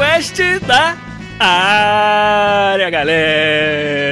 Podcast 0.00 0.42
da 0.66 0.96
área, 1.38 2.88
galera. 2.88 4.09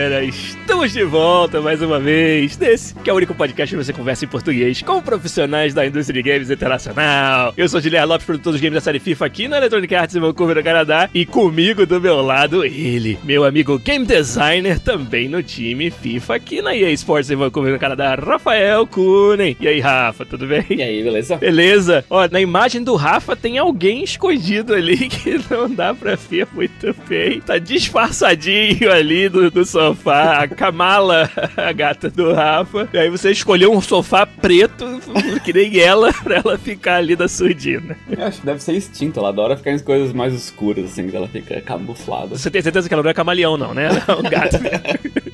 Estamos 0.88 0.92
de 0.92 1.04
volta 1.04 1.60
mais 1.60 1.82
uma 1.82 2.00
vez 2.00 2.56
nesse 2.56 2.94
que 2.94 3.10
é 3.10 3.12
o 3.12 3.16
único 3.16 3.34
podcast 3.34 3.74
que 3.76 3.84
você 3.84 3.92
conversa 3.92 4.24
em 4.24 4.28
português 4.28 4.80
com 4.80 5.02
profissionais 5.02 5.74
da 5.74 5.86
indústria 5.86 6.22
de 6.22 6.30
games 6.30 6.50
internacional. 6.50 7.52
Eu 7.56 7.68
sou 7.68 7.80
Guilherme 7.80 8.06
Lopes, 8.08 8.24
produtor 8.24 8.52
dos 8.52 8.60
games 8.60 8.74
da 8.74 8.80
série 8.80 8.98
FIFA 8.98 9.26
aqui 9.26 9.48
na 9.48 9.58
Electronic 9.58 9.94
Arts 9.94 10.16
em 10.16 10.20
Vancouver, 10.20 10.56
no 10.56 10.62
Canadá. 10.62 11.10
E 11.12 11.26
comigo 11.26 11.84
do 11.84 12.00
meu 12.00 12.22
lado, 12.22 12.64
ele, 12.64 13.18
meu 13.22 13.44
amigo 13.44 13.78
game 13.78 14.06
designer, 14.06 14.80
também 14.80 15.28
no 15.28 15.42
time 15.42 15.90
FIFA 15.90 16.34
aqui 16.36 16.62
na 16.62 16.74
EA 16.74 16.90
Sports 16.92 17.30
em 17.30 17.36
Vancouver, 17.36 17.72
no 17.72 17.78
Canadá, 17.78 18.14
Rafael 18.14 18.86
Kunen. 18.86 19.56
E 19.60 19.68
aí, 19.68 19.80
Rafa, 19.80 20.24
tudo 20.24 20.46
bem? 20.46 20.64
E 20.70 20.82
aí, 20.82 21.02
beleza? 21.02 21.36
Beleza. 21.36 22.04
Ó, 22.08 22.26
na 22.30 22.40
imagem 22.40 22.82
do 22.82 22.94
Rafa 22.94 23.36
tem 23.36 23.58
alguém 23.58 24.04
escondido 24.04 24.72
ali 24.72 24.96
que 25.08 25.38
não 25.50 25.68
dá 25.68 25.92
pra 25.92 26.14
ver 26.14 26.46
muito 26.52 26.94
bem. 27.06 27.40
Tá 27.40 27.58
disfarçadinho 27.58 28.90
ali 28.90 29.28
do, 29.28 29.50
do 29.50 29.64
sofá. 29.66 30.42
A 30.42 30.48
Kamala, 30.78 31.28
a 31.56 31.72
gata 31.72 32.08
do 32.08 32.32
Rafa. 32.32 32.88
E 32.92 32.98
aí 32.98 33.10
você 33.10 33.32
escolheu 33.32 33.72
um 33.72 33.80
sofá 33.80 34.24
preto, 34.24 35.00
que 35.44 35.52
nem 35.52 35.80
ela, 35.80 36.12
pra 36.12 36.36
ela 36.36 36.56
ficar 36.56 36.96
ali 36.96 37.16
da 37.16 37.26
surdina. 37.26 37.96
Eu 38.08 38.24
acho 38.24 38.38
que 38.38 38.46
deve 38.46 38.62
ser 38.62 38.76
instinto. 38.76 39.18
Ela 39.18 39.30
adora 39.30 39.56
ficar 39.56 39.72
em 39.72 39.78
coisas 39.80 40.12
mais 40.12 40.32
escuras, 40.32 40.84
assim, 40.84 41.08
que 41.08 41.16
ela 41.16 41.26
fica 41.26 41.60
camuflada. 41.60 42.38
Você 42.38 42.48
tem 42.48 42.62
certeza 42.62 42.86
que 42.86 42.94
ela 42.94 43.02
não 43.02 43.10
é 43.10 43.14
camaleão, 43.14 43.56
não, 43.56 43.74
né? 43.74 43.86
Ela 43.86 44.04
é 44.06 44.12
um 44.12 44.22
gato. 44.22 44.56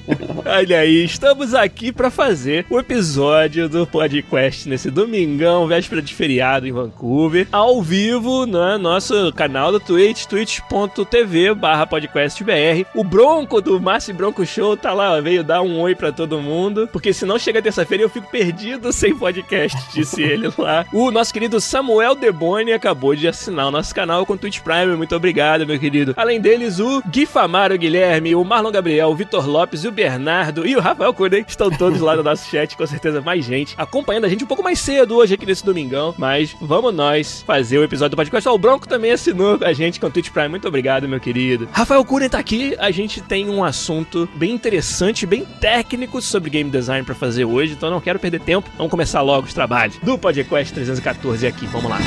Olha 0.56 0.78
aí, 0.78 1.05
estamos 1.05 1.52
aqui 1.52 1.91
para 1.91 2.12
fazer 2.12 2.64
o 2.70 2.78
episódio 2.78 3.69
do 3.69 3.84
podcast 3.84 4.69
nesse 4.69 4.88
domingão, 4.88 5.66
véspera 5.66 6.00
de 6.00 6.14
feriado 6.14 6.64
em 6.64 6.70
Vancouver, 6.70 7.48
ao 7.50 7.83
vivo 7.83 8.47
no 8.47 8.78
nosso 8.78 9.32
canal 9.32 9.72
do 9.72 9.80
Twitch, 9.80 10.27
twitch.tv 10.27 11.55
barra 11.55 11.88
podcastbr. 11.88 12.86
O 12.94 13.02
Bronco 13.02 13.60
do 13.60 13.80
Márcio 13.80 14.14
Bronco 14.14 14.47
Show 14.47 14.77
tá 14.77 14.92
lá, 14.92 15.20
veio 15.20 15.42
dar 15.42 15.60
um 15.60 15.80
oi 15.80 15.92
para 15.92 16.12
todo 16.12 16.41
mundo, 16.41 16.88
porque 16.92 17.12
senão 17.12 17.36
chega 17.36 17.60
terça-feira 17.60 18.05
eu 18.05 18.08
fico 18.08 18.30
perdido 18.30 18.92
sem 18.92 19.12
podcast, 19.12 19.77
disse 19.92 20.22
ele 20.22 20.52
lá. 20.56 20.86
O 20.92 21.10
nosso 21.10 21.34
querido 21.34 21.60
Samuel 21.60 22.14
Deboni 22.14 22.72
acabou 22.72 23.16
de 23.16 23.27
assinar 23.27 23.66
o 23.66 23.72
nosso 23.72 23.92
canal 23.92 24.25
com 24.25 24.36
Twitch 24.36 24.60
Prime, 24.60 24.94
muito 24.94 25.16
obrigado, 25.16 25.66
meu 25.66 25.80
querido. 25.80 26.14
Além 26.16 26.41
deles, 26.41 26.78
o 26.78 27.02
Gui 27.10 27.27
Famaro 27.27 27.77
Guilherme, 27.77 28.36
o 28.36 28.44
Marlon 28.44 28.70
Gabriel, 28.70 29.08
o 29.08 29.16
Vitor 29.16 29.48
Lopes 29.48 29.82
e 29.82 29.88
o 29.88 29.92
Bernardo 29.92 30.44
e 30.67 30.77
o 30.77 30.81
Rafael 30.81 31.14
Cunha 31.14 31.45
estão 31.47 31.70
todos 31.70 32.00
lá 32.00 32.17
no 32.17 32.23
nosso 32.23 32.48
chat, 32.50 32.77
com 32.77 32.87
certeza 32.87 33.20
mais 33.20 33.45
gente 33.45 33.75
acompanhando 33.77 34.25
a 34.25 34.28
gente 34.28 34.45
um 34.45 34.47
pouco 34.47 34.62
mais 34.62 34.78
cedo 34.78 35.17
hoje 35.17 35.34
aqui 35.34 35.47
nesse 35.47 35.64
domingão, 35.64 36.14
mas 36.19 36.56
vamos 36.61 36.95
nós 36.95 37.42
fazer 37.47 37.78
o 37.78 37.84
episódio 37.84 38.11
do 38.11 38.17
podcast. 38.17 38.48
O 38.48 38.59
Bronco 38.59 38.89
também 38.89 39.12
assinou 39.12 39.59
a 39.62 39.72
gente 39.72 40.00
com 40.00 40.06
o 40.06 40.10
Twitch 40.10 40.31
Prime, 40.31 40.49
muito 40.49 40.66
obrigado, 40.66 41.09
meu 41.09 41.21
querido. 41.21 41.69
Rafael 41.72 42.05
Cunha 42.05 42.28
tá 42.28 42.38
aqui, 42.38 42.75
a 42.78 42.91
gente 42.91 43.21
tem 43.21 43.49
um 43.49 43.62
assunto 43.62 44.28
bem 44.34 44.53
interessante, 44.53 45.27
bem 45.27 45.44
técnico 45.60 46.21
sobre 46.21 46.50
game 46.50 46.71
design 46.71 47.05
para 47.05 47.15
fazer 47.15 47.44
hoje, 47.44 47.75
então 47.75 47.91
não 47.91 48.00
quero 48.00 48.19
perder 48.19 48.41
tempo, 48.41 48.69
vamos 48.76 48.91
começar 48.91 49.21
logo 49.21 49.47
os 49.47 49.55
trabalhos 49.55 49.97
do 50.03 50.19
podcast 50.19 50.72
314 50.72 51.47
aqui, 51.47 51.66
vamos 51.66 51.91
lá. 51.91 51.99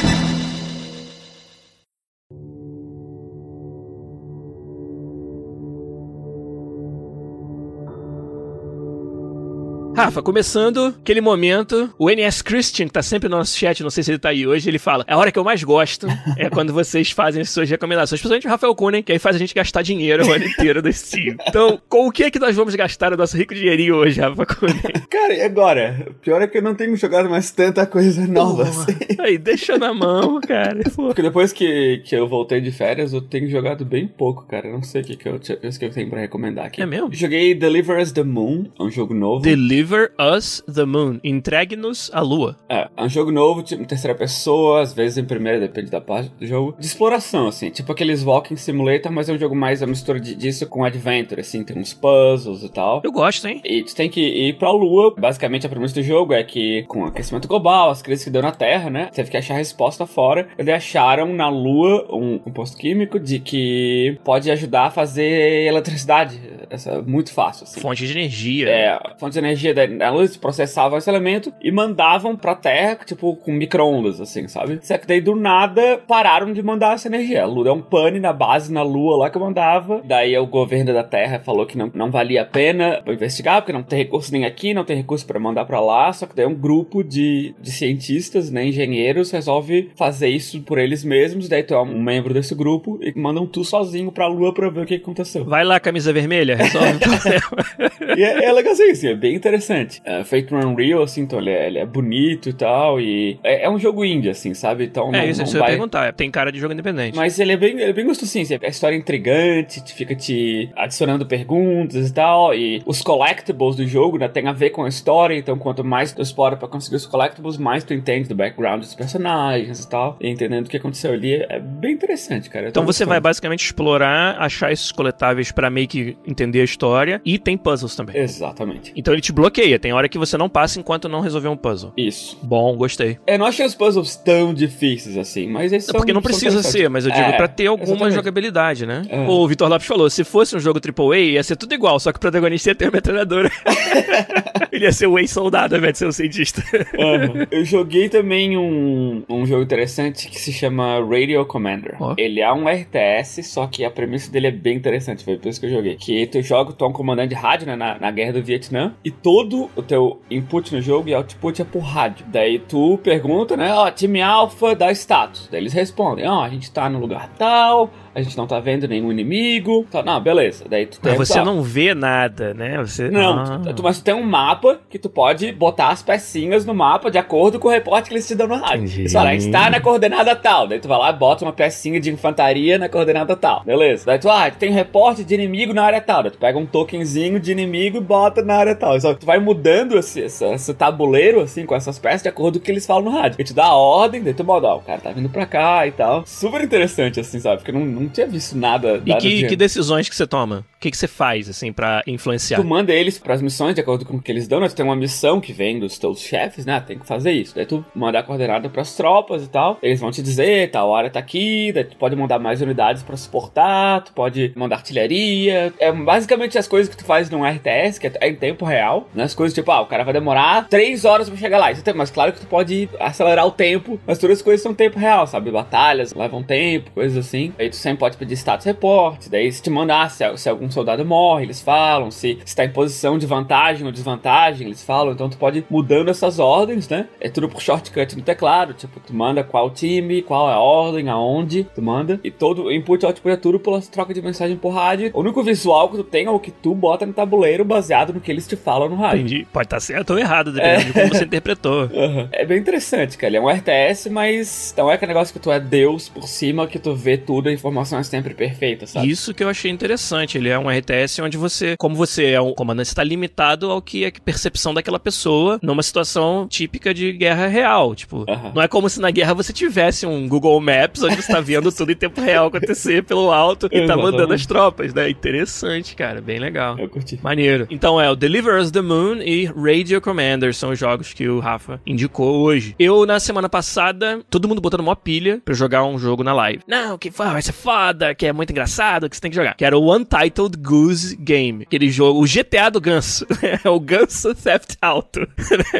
Rafa, 9.97 10.22
começando 10.22 10.94
aquele 11.02 11.19
momento, 11.22 11.91
o 11.97 12.08
NS 12.08 12.44
Christian, 12.44 12.85
que 12.85 12.94
tá 12.94 13.02
sempre 13.02 13.28
no 13.28 13.35
nosso 13.35 13.58
chat, 13.58 13.81
não 13.81 13.90
sei 13.90 14.03
se 14.03 14.12
ele 14.12 14.19
tá 14.19 14.30
aí 14.30 14.46
hoje, 14.46 14.69
ele 14.69 14.78
fala: 14.78 15.03
a 15.08 15.18
hora 15.18 15.31
que 15.31 15.40
eu 15.40 15.44
mais 15.44 15.63
gosto 15.63 16.06
é 16.38 16.52
quando 16.52 16.72
vocês 16.72 17.09
fazem 17.09 17.41
as 17.41 17.50
suas 17.50 17.68
recomendações, 17.68 18.22
principalmente 18.22 18.46
o 18.46 18.50
Rafael 18.52 18.75
Kunen, 18.75 19.02
que 19.02 19.12
aí 19.12 19.18
faz 19.18 19.36
a 19.36 19.40
gente 19.40 19.56
gastar 19.56 19.81
dinheiro 19.81 20.28
o 20.28 20.31
ano 20.31 20.46
inteiro 20.46 20.84
desse 20.84 21.18
time. 21.18 21.38
Então, 21.47 21.81
com 21.90 22.07
o 22.07 22.12
que 22.12 22.25
é 22.25 22.30
que 22.30 22.38
nós 22.38 22.56
vamos 22.56 22.75
gastar 22.75 23.12
o 23.12 23.18
nosso 23.18 23.36
rico 23.36 23.56
dinheirinho 23.56 23.96
hoje, 23.96 24.22
Rafa 24.22 24.46
Kunen? 24.46 24.80
Cara, 25.09 25.34
e 25.34 25.41
agora? 25.41 26.06
O 26.12 26.13
pior 26.13 26.44
é 26.44 26.47
que 26.47 26.59
eu 26.59 26.62
não 26.62 26.75
tenho 26.75 26.96
jogado 26.96 27.28
mais 27.28 27.50
tanta 27.50 27.84
coisa 27.88 28.28
nova 28.28 28.63
assim. 28.69 28.97
Aí, 29.18 29.40
deixa 29.40 29.80
na 29.80 29.96
mão, 29.96 30.40
cara. 30.41 30.80
Pô. 30.96 31.07
Porque 31.07 31.24
depois 31.24 31.52
que, 31.52 32.03
que 32.06 32.16
eu 32.16 32.28
voltei 32.28 32.62
de 32.62 32.72
férias, 32.72 33.13
eu 33.13 33.22
tenho 33.22 33.50
jogado 33.50 33.84
bem 33.84 34.07
pouco, 34.07 34.46
cara. 34.46 34.68
Eu 34.68 34.74
não 34.74 34.84
sei 34.84 35.02
o 35.02 35.06
que, 35.06 35.16
que, 35.16 35.28
eu, 35.28 35.40
que 35.40 35.86
eu 35.86 35.90
tenho 35.90 36.07
pra 36.07 36.19
recomendar 36.19 36.68
aqui. 36.68 36.84
É 36.84 36.86
mesmo? 36.86 37.09
Joguei 37.12 37.56
Deliver 37.56 38.00
Us 38.00 38.12
the 38.12 38.24
Moon, 38.24 38.66
é 38.80 38.84
um 38.84 38.91
jogo 38.91 39.16
novo. 39.16 39.41
Deliver 39.41 39.87
Us 40.20 40.64
the 40.74 40.86
Moon. 40.86 41.20
Entregue-nos 41.24 42.09
a 42.14 42.22
lua. 42.22 42.56
É, 42.70 42.88
é 42.96 43.03
um 43.03 43.09
jogo 43.09 43.31
novo, 43.31 43.64
tipo, 43.64 43.81
em 43.81 43.86
terceira 43.86 44.16
pessoa, 44.18 44.81
às 44.81 44.94
vezes 44.94 45.18
em 45.18 45.24
primeira, 45.25 45.59
depende 45.59 45.90
da 45.90 46.02
parte 46.02 46.30
do 46.40 46.46
jogo. 46.46 46.75
De 46.80 46.86
exploração, 46.86 47.48
assim, 47.48 47.70
tipo 47.70 47.92
aqueles 47.92 48.24
Walking 48.24 48.56
Simulator, 48.56 49.12
mas 49.12 49.30
é 49.30 49.34
um 49.34 49.38
jogo 49.38 49.56
mais 49.56 49.81
a 49.81 49.88
mistura 49.88 50.20
de- 50.20 50.36
disso 50.36 50.68
com 50.68 50.84
Adventure, 50.84 51.42
assim, 51.42 51.64
tem 51.64 51.78
uns 51.78 51.94
puzzles 51.94 52.64
e 52.64 52.70
tal. 52.70 53.02
Eu 53.03 53.12
gosto, 53.12 53.48
hein? 53.48 53.62
E 53.64 53.84
tu 53.84 53.96
tem 53.96 54.09
que 54.09 54.20
ir 54.22 54.58
pra 54.58 54.72
Lua. 54.72 55.14
Basicamente, 55.18 55.66
a 55.66 55.70
premissa 55.70 55.96
do 55.96 56.04
jogo 56.04 56.34
é 56.34 56.44
que, 56.44 56.84
com 56.88 57.04
o 57.04 57.06
aquecimento 57.06 57.48
global, 57.48 57.90
as 57.90 58.02
crises 58.02 58.24
que 58.25 58.30
deu 58.31 58.42
na 58.42 58.52
Terra, 58.52 58.90
né? 58.90 59.09
Teve 59.14 59.30
que 59.31 59.38
achar 59.38 59.54
a 59.54 59.58
resposta 59.58 60.06
fora. 60.06 60.48
Eles 60.58 60.74
acharam 60.74 61.34
na 61.34 61.50
Lua 61.50 62.08
um 62.12 62.38
composto 62.40 62.78
químico 62.78 63.19
de 63.19 63.40
que 63.40 64.18
pode 64.24 64.50
ajudar 64.52 64.86
a 64.88 64.92
fazer 64.92 65.68
eletricidade. 65.68 66.40
Essa 66.69 66.92
é 66.92 67.02
muito 67.02 67.31
fácil, 67.34 67.64
assim. 67.64 67.80
Fonte 67.80 68.06
de 68.06 68.12
energia. 68.12 68.69
É, 68.69 69.00
fonte 69.19 69.34
de 69.34 69.40
energia 69.40 69.74
luz 69.86 70.38
processavam 70.38 70.98
esse 70.98 71.10
elemento 71.10 71.54
e 71.62 71.72
mandavam 71.72 72.36
pra 72.36 72.56
Terra, 72.56 72.98
tipo, 73.06 73.36
com 73.36 73.52
micro-ondas, 73.52 74.20
assim, 74.20 74.48
sabe? 74.48 74.80
Só 74.82 74.98
que 74.98 75.08
daí 75.08 75.22
do 75.22 75.36
nada 75.36 76.00
pararam 76.08 76.52
de 76.54 76.62
mandar 76.64 76.96
essa 76.96 77.08
energia. 77.08 77.44
A 77.44 77.46
Lua 77.46 77.66
deu 77.66 77.74
um 77.74 77.82
pane 77.82 78.20
na 78.20 78.34
base, 78.34 78.72
na 78.72 78.82
Lua 78.82 79.18
lá 79.18 79.30
que 79.30 79.38
mandava. 79.38 80.02
Daí 80.04 80.38
o 80.38 80.46
governo 80.46 80.94
da 80.94 81.04
Terra 81.04 81.40
falou 81.40 81.66
que 81.66 81.78
não, 81.78 81.92
não 81.94 82.12
valia 82.12 82.42
a 82.42 82.46
pena 82.46 83.02
investigar, 83.08 83.62
porque 83.62 83.74
não 83.74 83.84
tem 83.84 84.00
recurso 84.00 84.32
nem 84.32 84.46
aqui, 84.46 84.74
não 84.74 84.86
tem 84.86 84.98
recurso 84.98 85.26
pra 85.26 85.40
mandar 85.40 85.66
pra 85.66 85.80
lá. 85.80 86.12
Só 86.14 86.26
que 86.26 86.36
daí 86.36 86.46
um 86.46 86.56
grupo 86.56 87.04
de, 87.04 87.54
de 87.62 87.72
cientistas, 87.72 88.50
né, 88.50 88.66
engenheiros, 88.68 89.32
resolve 89.32 89.92
fazer 89.96 90.30
isso 90.30 90.62
por 90.62 90.78
eles 90.78 91.04
mesmos. 91.04 91.48
Daí 91.48 91.64
tu 91.64 91.74
é 91.74 91.82
um 91.82 92.02
membro 92.02 92.34
desse 92.34 92.56
grupo 92.56 93.00
e 93.02 93.14
mandam 93.18 93.46
tu 93.46 93.64
sozinho 93.64 94.12
pra 94.12 94.28
Lua 94.28 94.54
pra 94.54 94.70
ver 94.70 94.82
o 94.82 94.86
que 94.86 94.96
aconteceu. 94.96 95.46
Vai 95.46 95.64
lá, 95.64 95.80
camisa 95.80 96.12
vermelha, 96.12 96.56
resolve 96.56 96.96
o 96.96 97.00
problema. 97.00 98.18
E 98.18 98.24
é, 98.24 98.46
é 98.46 98.52
legalzinho, 98.52 98.92
assim, 98.92 99.08
é 99.08 99.16
bem 99.16 99.36
interessante. 99.36 99.67
É 100.04 100.24
feito 100.24 100.54
no 100.56 100.66
Unreal, 100.68 101.04
assim, 101.04 101.22
então 101.22 101.40
ele 101.40 101.50
é, 101.52 101.68
ele 101.68 101.78
é 101.80 101.86
bonito 101.86 102.50
e 102.50 102.54
tal. 102.54 103.00
E 103.00 103.40
é, 103.44 103.64
é 103.66 103.70
um 103.70 103.80
jogo 103.80 104.04
indie, 104.06 104.30
assim, 104.30 104.54
sabe? 104.54 104.86
Então 104.86 105.12
não, 105.12 105.20
é 105.20 105.28
isso, 105.30 105.40
não 105.40 105.46
isso 105.46 105.56
eu 105.58 105.60
ia 105.60 105.64
vai... 105.66 105.72
perguntar. 105.72 106.14
Tem 106.14 106.30
cara 106.32 106.52
de 106.52 106.60
jogo 106.60 106.74
independente. 106.74 107.16
Mas 107.16 107.40
ele 107.40 107.54
é 107.54 107.58
bem, 107.58 107.72
ele 107.74 107.84
é 107.84 107.94
bem 107.94 108.06
gostosinho, 108.06 108.44
assim, 108.44 108.58
a 108.62 108.68
história 108.68 108.96
é 108.96 109.00
intrigante, 109.00 109.84
te- 109.84 109.94
fica 109.94 110.16
te 110.16 110.70
adicionando 110.76 111.26
perguntas 111.26 112.10
e 112.10 112.14
tal, 112.14 112.54
e 112.54 112.82
os 112.86 113.02
collectibles 113.02 113.76
do 113.76 113.86
jogo, 113.88 114.18
né, 114.18 114.28
tem 114.28 114.48
a 114.48 114.54
ver 114.54 114.70
com 114.72 114.84
a 114.84 114.90
história, 114.90 115.36
então 115.36 115.58
quanto 115.58 115.84
mais 115.84 116.12
tu 116.12 116.22
explora 116.22 116.56
pra 116.56 116.68
conseguir 116.68 116.96
os 116.98 117.06
collectibles, 117.06 117.58
mais 117.58 117.84
tu 117.84 117.94
entende 117.94 118.28
do 118.30 118.36
background 118.36 118.81
dos 118.81 118.94
personagens 118.96 119.84
e 119.84 119.90
tal, 119.90 120.18
e 120.22 120.30
entendendo 120.30 120.68
o 120.68 120.70
que 120.70 120.78
aconteceu 120.78 121.12
ali, 121.13 121.34
é 121.50 121.60
bem 121.60 121.94
interessante, 121.94 122.50
cara. 122.50 122.68
Então 122.70 122.86
você 122.86 123.06
vai 123.06 123.20
basicamente 123.20 123.63
explorar, 123.66 124.38
achar 124.40 124.72
esses 124.72 124.92
coletáveis 124.92 125.52
pra 125.52 125.70
meio 125.70 125.88
que 125.88 126.18
entender 126.25 126.62
a 126.62 126.63
história 126.63 127.22
e 127.25 127.38
tem 127.40 127.58
puzzles 127.58 127.96
também. 127.96 128.16
Exatamente. 128.18 128.94
Então 128.96 129.13
ele 129.13 129.22
te 129.22 129.31
bloqueia, 129.31 129.56
tem 129.80 129.92
hora 129.94 130.07
que 130.07 130.18
você 130.18 130.38
não 130.38 130.48
passa 130.50 130.80
enquanto 130.80 131.09
não 131.09 131.19
resolver 131.21 131.48
um 131.48 131.57
puzzle. 131.57 131.92
Isso. 131.98 132.38
Bom, 132.44 132.75
gostei. 132.77 133.18
Eu 133.25 133.39
não 133.39 133.45
achei 133.45 133.65
os 133.65 133.74
puzzles 133.75 134.15
tão 134.15 134.54
difíceis 134.54 135.18
assim, 135.18 135.48
mas 135.48 135.71
eles 135.71 135.86
É 135.86 135.92
são 135.92 135.95
porque 136.00 136.13
não 136.13 136.21
precisa 136.21 136.62
ser, 136.62 136.89
mas 136.89 137.06
eu 137.06 137.12
digo 137.12 137.24
É, 137.24 137.33
pra 137.33 137.48
ter 137.48 137.68
alguma 137.68 137.88
exatamente. 137.92 138.15
jogabilidade, 138.15 138.86
né? 138.86 139.01
É. 139.09 139.27
O 139.27 139.48
Vitor 139.48 139.68
Lopes 139.69 139.88
falou, 139.88 140.09
se 140.09 140.24
fosse 140.24 140.56
um 140.56 140.59
jogo 140.59 140.80
AAA, 140.80 141.18
ia 141.18 141.44
ser 141.44 141.56
tudo 141.56 141.74
igual, 141.74 142.00
só 142.00 142.12
que 142.12 142.18
o 142.18 142.19
protagonista 142.21 142.69
ia 142.69 142.75
ter 142.75 142.86
uma 142.86 142.92
metralhadora. 142.92 143.51
Ele 144.71 144.86
ia 144.86 144.92
ser 144.92 145.07
o 145.07 145.18
ex-soldado 145.18 145.74
ao 145.75 145.80
invés 145.80 145.94
de 145.94 146.00
ser 146.00 146.07
o 146.07 146.12
cientista. 146.12 146.62
Uhum. 146.98 147.45
Eu 147.50 147.65
joguei 147.65 148.10
também 148.10 148.57
um, 148.57 149.24
um 149.30 149.45
jogo 149.45 149.63
interessante 149.63 150.27
que 150.30 150.39
se 150.39 150.51
chama 150.51 151.00
Radio 151.00 151.45
Commander. 151.45 151.95
Ó. 152.00 152.13
Ele 152.18 152.42
é 152.42 152.51
um 152.51 152.68
RTS, 152.68 153.44
só 153.44 153.65
que 153.68 153.83
a 153.83 153.89
premissa 153.92 154.31
dele 154.31 154.48
é 154.48 154.51
bem 154.51 154.75
interessante, 154.75 155.24
foi 155.24 155.38
por 155.38 155.50
isso 155.50 155.60
que 155.60 155.65
eu 155.68 155.71
joguei. 155.71 155.95
Que 155.95 156.27
tu 156.27 156.42
joga, 156.42 156.74
tu 156.74 156.86
é 156.86 156.88
um 156.88 156.94
comandante 156.94 157.30
de 157.30 157.36
rádio, 157.36 157.68
né, 157.68 157.75
na, 157.75 157.98
na 158.00 158.12
guerra 158.12 158.33
do 158.33 158.44
Vietnã, 158.44 158.94
e 159.03 159.10
todo 159.12 159.37
o 159.75 159.84
teu 159.84 160.19
input 160.30 160.74
no 160.74 160.81
jogo 160.81 161.10
e 161.10 161.13
output 161.13 161.62
é 161.62 161.66
por 161.66 161.81
rádio. 161.81 162.25
Daí 162.30 162.60
tu 162.60 162.98
pergunta, 163.00 163.56
né, 163.57 163.74
ó, 163.74 163.92
time 163.92 164.22
alfa 164.22 164.75
dá 164.75 164.92
status. 164.92 165.48
Daí 165.51 165.62
eles 165.62 165.74
respondem, 165.74 166.28
ó, 166.28 166.44
a 166.44 166.50
gente 166.50 166.72
tá 166.72 166.89
no 166.89 167.00
lugar 167.00 167.30
tal, 167.38 167.89
a 168.18 168.22
gente 168.24 168.36
não 168.36 168.48
tá 168.48 168.60
vendo 168.60 168.88
nenhum 168.88 169.12
inimigo. 169.12 169.86
Tá, 169.92 170.02
não, 170.02 170.19
beleza. 170.19 170.66
Daí 170.68 170.88
tu 170.88 171.00
tem 171.00 171.16
Mas 171.16 171.28
você 171.30 171.40
não 171.44 171.62
vê 171.62 171.94
nada, 171.94 172.54
né? 172.54 172.78
Você... 172.80 173.10
não, 173.12 173.38
Ah. 173.40 173.62
tu, 173.68 173.74
tu- 173.75 173.84
mas 173.84 174.00
tu 174.00 174.04
tem 174.04 174.14
um 174.16 174.24
mapa 174.24 174.80
que 174.90 174.98
tu 174.98 175.08
pode 175.08 175.52
botar 175.52 175.90
as 175.90 176.02
pecinhas 176.02 176.66
no 176.66 176.74
mapa 176.74 177.12
de 177.12 177.18
acordo 177.19 177.60
com 177.60 177.68
o 177.68 177.72
reporte 177.72 178.08
que 178.10 178.16
eles 178.16 178.28
te 178.28 178.34
dão 178.34 178.48
no 178.48 178.56
rádio. 178.56 178.86
Eles 179.02 179.14
falam, 179.14 179.34
está 179.34 179.69
na 179.69 179.80
coordenada 179.80 180.36
tal. 180.36 180.68
Daí 180.68 180.80
tu 180.80 180.88
vai 180.88 180.98
lá 180.98 181.12
e 181.12 181.14
bota 181.14 181.46
uma 181.46 181.54
pecinha 181.54 182.00
de 182.00 182.10
infantaria 182.12 182.78
na 182.80 182.90
coordenada 182.90 183.36
tal. 183.36 183.64
Beleza. 183.64 184.06
Daí 184.08 184.18
tu, 184.18 184.30
ah, 184.30 184.50
tem 184.50 184.72
reporte 184.72 185.24
de 185.24 185.36
inimigo 185.36 185.74
na 185.74 185.84
área 185.84 186.02
tal. 186.02 186.24
Daí 186.24 186.31
tu 186.31 186.40
pega 186.40 186.58
um 186.58 186.66
tokenzinho 186.66 187.40
de 187.40 187.52
inimigo 187.52 187.98
e 187.98 188.02
bota 188.02 188.42
na 188.42 188.56
área 188.56 188.75
tal. 188.75 189.00
Só 189.00 189.13
que 189.13 189.20
tu 189.20 189.25
vai 189.28 189.38
mudando 189.40 189.98
esse, 189.98 190.22
esse, 190.22 190.44
esse 190.44 190.74
tabuleiro, 190.74 191.42
assim, 191.42 191.66
com 191.68 191.75
essas 191.75 192.00
peças 192.00 192.24
de 192.24 192.30
acordo 192.30 192.58
com 192.58 192.63
o 192.63 192.66
que 192.66 192.72
eles 192.72 192.86
falam 192.88 193.04
no 193.04 193.12
rádio. 193.12 193.40
E 193.40 193.44
te 193.44 193.54
dá 193.54 193.66
a 193.66 193.75
ordem, 193.75 194.24
daí 194.24 194.34
tu 194.34 194.44
moda, 194.44 194.68
ó, 194.68 194.78
o 194.78 194.81
cara 194.81 195.00
tá 195.00 195.12
vindo 195.12 195.30
pra 195.30 195.46
cá 195.46 195.86
e 195.86 195.92
tal. 195.92 196.24
Super 196.25 196.62
interessante, 196.62 197.20
assim, 197.20 197.40
sabe? 197.40 197.58
Porque 197.58 197.70
eu 197.72 197.80
não, 197.80 198.06
não 198.07 198.13
tinha 198.13 198.27
visto 198.27 198.57
nada. 198.57 199.01
E 199.06 199.09
nada 199.09 199.21
que, 199.21 199.30
de- 199.44 199.48
que 199.48 199.56
decisões 199.56 200.09
que 200.09 200.15
você 200.15 200.25
toma? 200.25 200.65
O 200.77 200.79
que, 200.79 200.91
que 200.91 200.97
você 200.97 201.07
faz, 201.07 201.50
assim, 201.50 201.74
pra 201.74 202.03
influenciar? 202.06 202.59
Tu 202.59 202.63
manda 202.63 202.94
eles 202.94 203.18
pras 203.18 203.41
missões 203.41 203.74
de 203.74 203.81
acordo 203.81 204.06
com 204.06 204.18
o 204.18 204.21
que 204.21 204.31
eles 204.31 204.47
dão, 204.47 204.59
né? 204.59 204.69
Tu 204.69 204.75
tem 204.75 204.85
uma 204.85 204.95
missão 204.95 205.41
que 205.41 205.51
vem 205.51 205.79
dos 205.79 205.97
teus 205.97 206.19
chefes, 206.21 206.68
né? 206.68 206.79
Tem 206.79 207.00
que 207.00 207.07
fazer 207.07 207.31
isso. 207.31 207.56
Daí 207.56 207.65
tu 207.65 207.83
manda 207.95 208.19
a 208.19 208.24
coordenada 208.24 208.69
pras 208.69 208.95
tropas 208.95 209.44
e 209.44 209.50
tal. 209.50 209.79
Eles 209.81 210.00
vão 210.00 210.12
te 210.12 210.21
dizer, 210.21 210.69
tal 210.69 210.88
hora 210.89 211.09
tá 211.09 211.18
aqui. 211.18 211.71
Daí 211.71 211.83
tu 211.83 211.97
pode 211.97 212.15
mandar 212.15 212.38
mais 212.38 212.62
unidades 212.62 213.01
pra 213.01 213.18
suportar. 213.18 214.03
Tu 214.03 214.13
pode 214.13 214.53
mandar 214.56 214.75
artilharia. 214.75 215.74
É 215.79 215.91
basicamente 215.91 216.59
as 216.59 216.68
coisas 216.68 216.88
que 216.88 216.95
tu 216.95 217.03
faz 217.03 217.27
num 217.31 217.44
RTS, 217.44 218.00
que 218.00 218.06
é 218.06 218.29
em 218.29 218.35
tempo 218.35 218.63
real. 218.63 219.09
Né? 219.15 219.24
As 219.24 219.33
coisas 219.33 219.56
tipo, 219.56 219.71
ah, 219.71 219.81
o 219.81 219.88
cara 219.88 220.03
vai 220.03 220.13
demorar 220.13 220.68
três 220.69 221.06
horas 221.06 221.27
pra 221.27 221.39
chegar 221.39 221.57
lá. 221.57 221.71
Isso 221.71 221.83
tem, 221.83 221.95
mas 221.95 222.12
claro 222.12 222.31
que 222.33 222.41
tu 222.41 222.45
pode 222.45 222.88
acelerar 223.00 223.47
o 223.47 223.51
tempo. 223.51 224.00
Mas 224.06 224.19
todas 224.19 224.38
as 224.38 224.44
coisas 224.44 224.62
são 224.62 224.75
tempo 224.75 225.00
real, 225.00 225.25
sabe? 225.25 225.50
Batalhas 225.50 226.13
levam 226.13 226.44
tempo, 226.44 226.91
coisas 226.91 227.18
assim. 227.18 227.51
Aí 227.57 227.68
tu 227.68 227.77
sempre 227.77 227.97
pode 227.97 228.15
pedir 228.15 228.35
status 228.35 228.68
report. 228.68 229.27
Daí 229.27 229.51
se 229.51 229.63
te 229.63 229.71
mandar, 229.71 230.12
se, 230.12 230.24
se 230.38 230.47
algum 230.47 230.67
soldado 230.74 231.06
morre, 231.06 231.46
eles 231.46 231.62
falam. 231.62 232.12
Se, 232.12 232.38
se 232.46 232.56
tá 232.56 232.66
em 232.66 232.69
posição 232.69 233.18
de 233.18 233.25
vantagem 233.25 233.86
ou 233.86 233.92
desvantagem, 233.92 234.68
eles 234.68 234.84
falam. 234.84 235.14
Então 235.14 235.30
tu 235.30 235.38
pode 235.38 235.60
ir 235.60 235.66
mudando 235.69 236.10
essas 236.10 236.40
ordens, 236.40 236.88
né? 236.88 237.08
É 237.19 237.30
tudo 237.30 237.50
por 237.50 237.62
shortcut 237.62 238.16
no 238.16 238.22
teclado. 238.22 238.74
Tipo, 238.74 239.00
tu 239.00 239.14
manda 239.14 239.44
qual 239.44 239.69
time, 239.69 240.22
qual 240.22 240.50
é 240.50 240.54
a 240.54 240.60
ordem, 240.60 241.10
aonde 241.10 241.64
tu 241.75 241.81
manda. 241.81 242.19
E 242.24 242.31
todo 242.31 242.64
o 242.66 242.72
input 242.72 243.04
e 243.04 243.06
output 243.06 243.34
é 243.34 243.38
tudo 243.38 243.60
pela 243.60 243.81
troca 243.81 244.14
de 244.14 244.22
mensagem 244.22 244.58
por 244.58 244.69
rádio. 244.69 245.12
O 245.14 245.19
único 245.22 245.44
visual 245.44 245.90
que 245.90 245.98
tu 245.98 246.04
tem 246.04 246.25
é 246.25 246.30
o 246.30 246.40
que 246.40 246.52
tu 246.52 246.74
bota 246.74 247.06
no 247.06 247.13
tabuleiro 247.13 247.63
baseado 247.66 248.13
no 248.13 248.22
que 248.22 248.31
eles 248.31 248.48
te 248.48 248.56
falam 248.56 248.90
no 248.90 248.96
rádio. 248.96 249.22
Entendi. 249.22 249.48
Pode 249.52 249.66
estar 249.66 249.80
certo 249.80 250.12
ou 250.12 250.20
errado, 250.20 250.52
dependendo 250.52 250.86
de 250.86 250.94
como 250.94 251.08
você 251.10 251.25
interpretou. 251.25 251.84
Aham. 251.94 252.30
É 252.31 252.46
bem 252.46 252.60
interessante, 252.60 253.18
cara. 253.18 253.30
Ele 253.30 253.38
é 253.38 253.42
um 253.42 253.50
RTS, 253.50 254.10
mas 254.10 254.74
não 254.78 254.90
é 254.92 254.96
aquele 254.96 255.13
negócio 255.13 255.34
que 255.34 255.40
tu 255.40 255.52
é 255.52 255.60
Deus 255.60 256.10
por 256.10 256.28
cima, 256.28 256.68
que 256.68 256.80
tu 256.80 256.96
vê 256.96 257.18
tudo, 257.18 257.50
a 257.50 257.54
informação 257.54 258.00
é 258.00 258.04
sempre 258.04 258.34
perfeita, 258.34 258.86
sabe? 258.86 259.10
Isso 259.10 259.34
que 259.34 259.44
eu 259.44 259.50
achei 259.50 259.72
interessante. 259.72 260.38
Ele 260.38 260.50
é 260.50 260.56
um 260.59 260.69
RTS 260.69 261.21
onde 261.21 261.38
você, 261.38 261.75
como 261.77 261.95
você 261.95 262.31
é 262.31 262.42
um 262.42 262.54
comandante, 262.54 262.88
está 262.88 263.04
limitado 263.04 263.71
ao 263.71 263.81
que 263.81 264.04
é 264.04 264.07
a 264.07 264.12
percepção 264.24 264.74
daquela 264.74 265.00
pessoa 265.00 265.59
numa 265.62 265.83
situação 265.83 266.48
típica 266.50 266.94
de 266.94 267.12
guerra 267.12 267.48
real. 267.48 267.95
Tipo, 267.95 268.25
Aham. 268.30 268.51
não 268.56 268.62
é 268.62 268.68
como 268.68 268.89
se 268.89 269.00
na 269.00 269.12
guerra 269.12 269.33
você 269.33 269.51
tivesse 269.54 270.06
um 270.06 270.27
Google 270.27 270.59
Maps 270.59 271.04
onde 271.04 271.15
você 271.15 271.31
tá 271.31 271.39
vendo 271.42 271.71
tudo 271.71 271.92
em 271.92 271.95
tempo 271.95 272.21
real 272.21 272.48
acontecer 272.48 273.04
pelo 273.04 273.31
alto 273.31 273.68
e 273.71 273.86
tá 273.86 273.95
mandando 273.95 274.33
as 274.33 274.45
tropas, 274.45 274.94
né? 274.94 275.09
Interessante, 275.09 275.95
cara. 275.95 276.21
Bem 276.21 276.39
legal. 276.39 276.77
Eu 276.77 276.89
curti. 276.89 277.19
Maneiro. 277.21 277.68
Então 277.69 278.00
é 278.00 278.10
o 278.10 278.15
Deliver 278.15 278.60
Us 278.60 278.71
the 278.71 278.81
Moon 278.81 279.21
e 279.21 279.45
Radio 279.45 280.00
Commander 280.01 280.53
são 280.53 280.71
os 280.71 280.80
jogos 280.80 281.13
que 281.13 281.27
o 281.27 281.39
Rafa 281.39 281.81
indicou 281.86 282.42
hoje. 282.42 282.75
Eu, 282.77 283.06
na 283.06 283.19
semana 283.19 283.50
passada, 283.50 284.21
todo 284.30 284.48
mundo 284.48 284.62
botando 284.62 284.81
uma 284.81 284.95
pilha 284.95 285.42
pra 285.44 285.53
jogar 285.53 285.83
um 285.83 285.98
jogo 285.98 286.24
na 286.24 286.33
live. 286.33 286.62
Não, 286.68 286.98
que 286.98 287.10
vai 287.10 287.42
ser 287.42 287.51
foda, 287.51 288.13
que 288.13 288.25
é 288.25 288.33
muito 288.33 288.51
engraçado, 288.51 289.10
que 289.10 289.15
você 289.15 289.21
tem 289.21 289.31
que 289.31 289.38
jogar. 289.38 289.56
Que 289.56 289.65
era 289.65 289.77
o 289.77 289.95
Untitled 289.95 290.47
Goose 290.56 291.16
Game. 291.16 291.64
Aquele 291.64 291.90
jogo, 291.90 292.22
o 292.22 292.26
GTA 292.26 292.70
do 292.70 292.80
Ganso. 292.80 293.26
é 293.64 293.70
o 293.70 293.80
Ganso 293.80 294.34
Theft 294.36 294.76
Auto. 294.82 295.28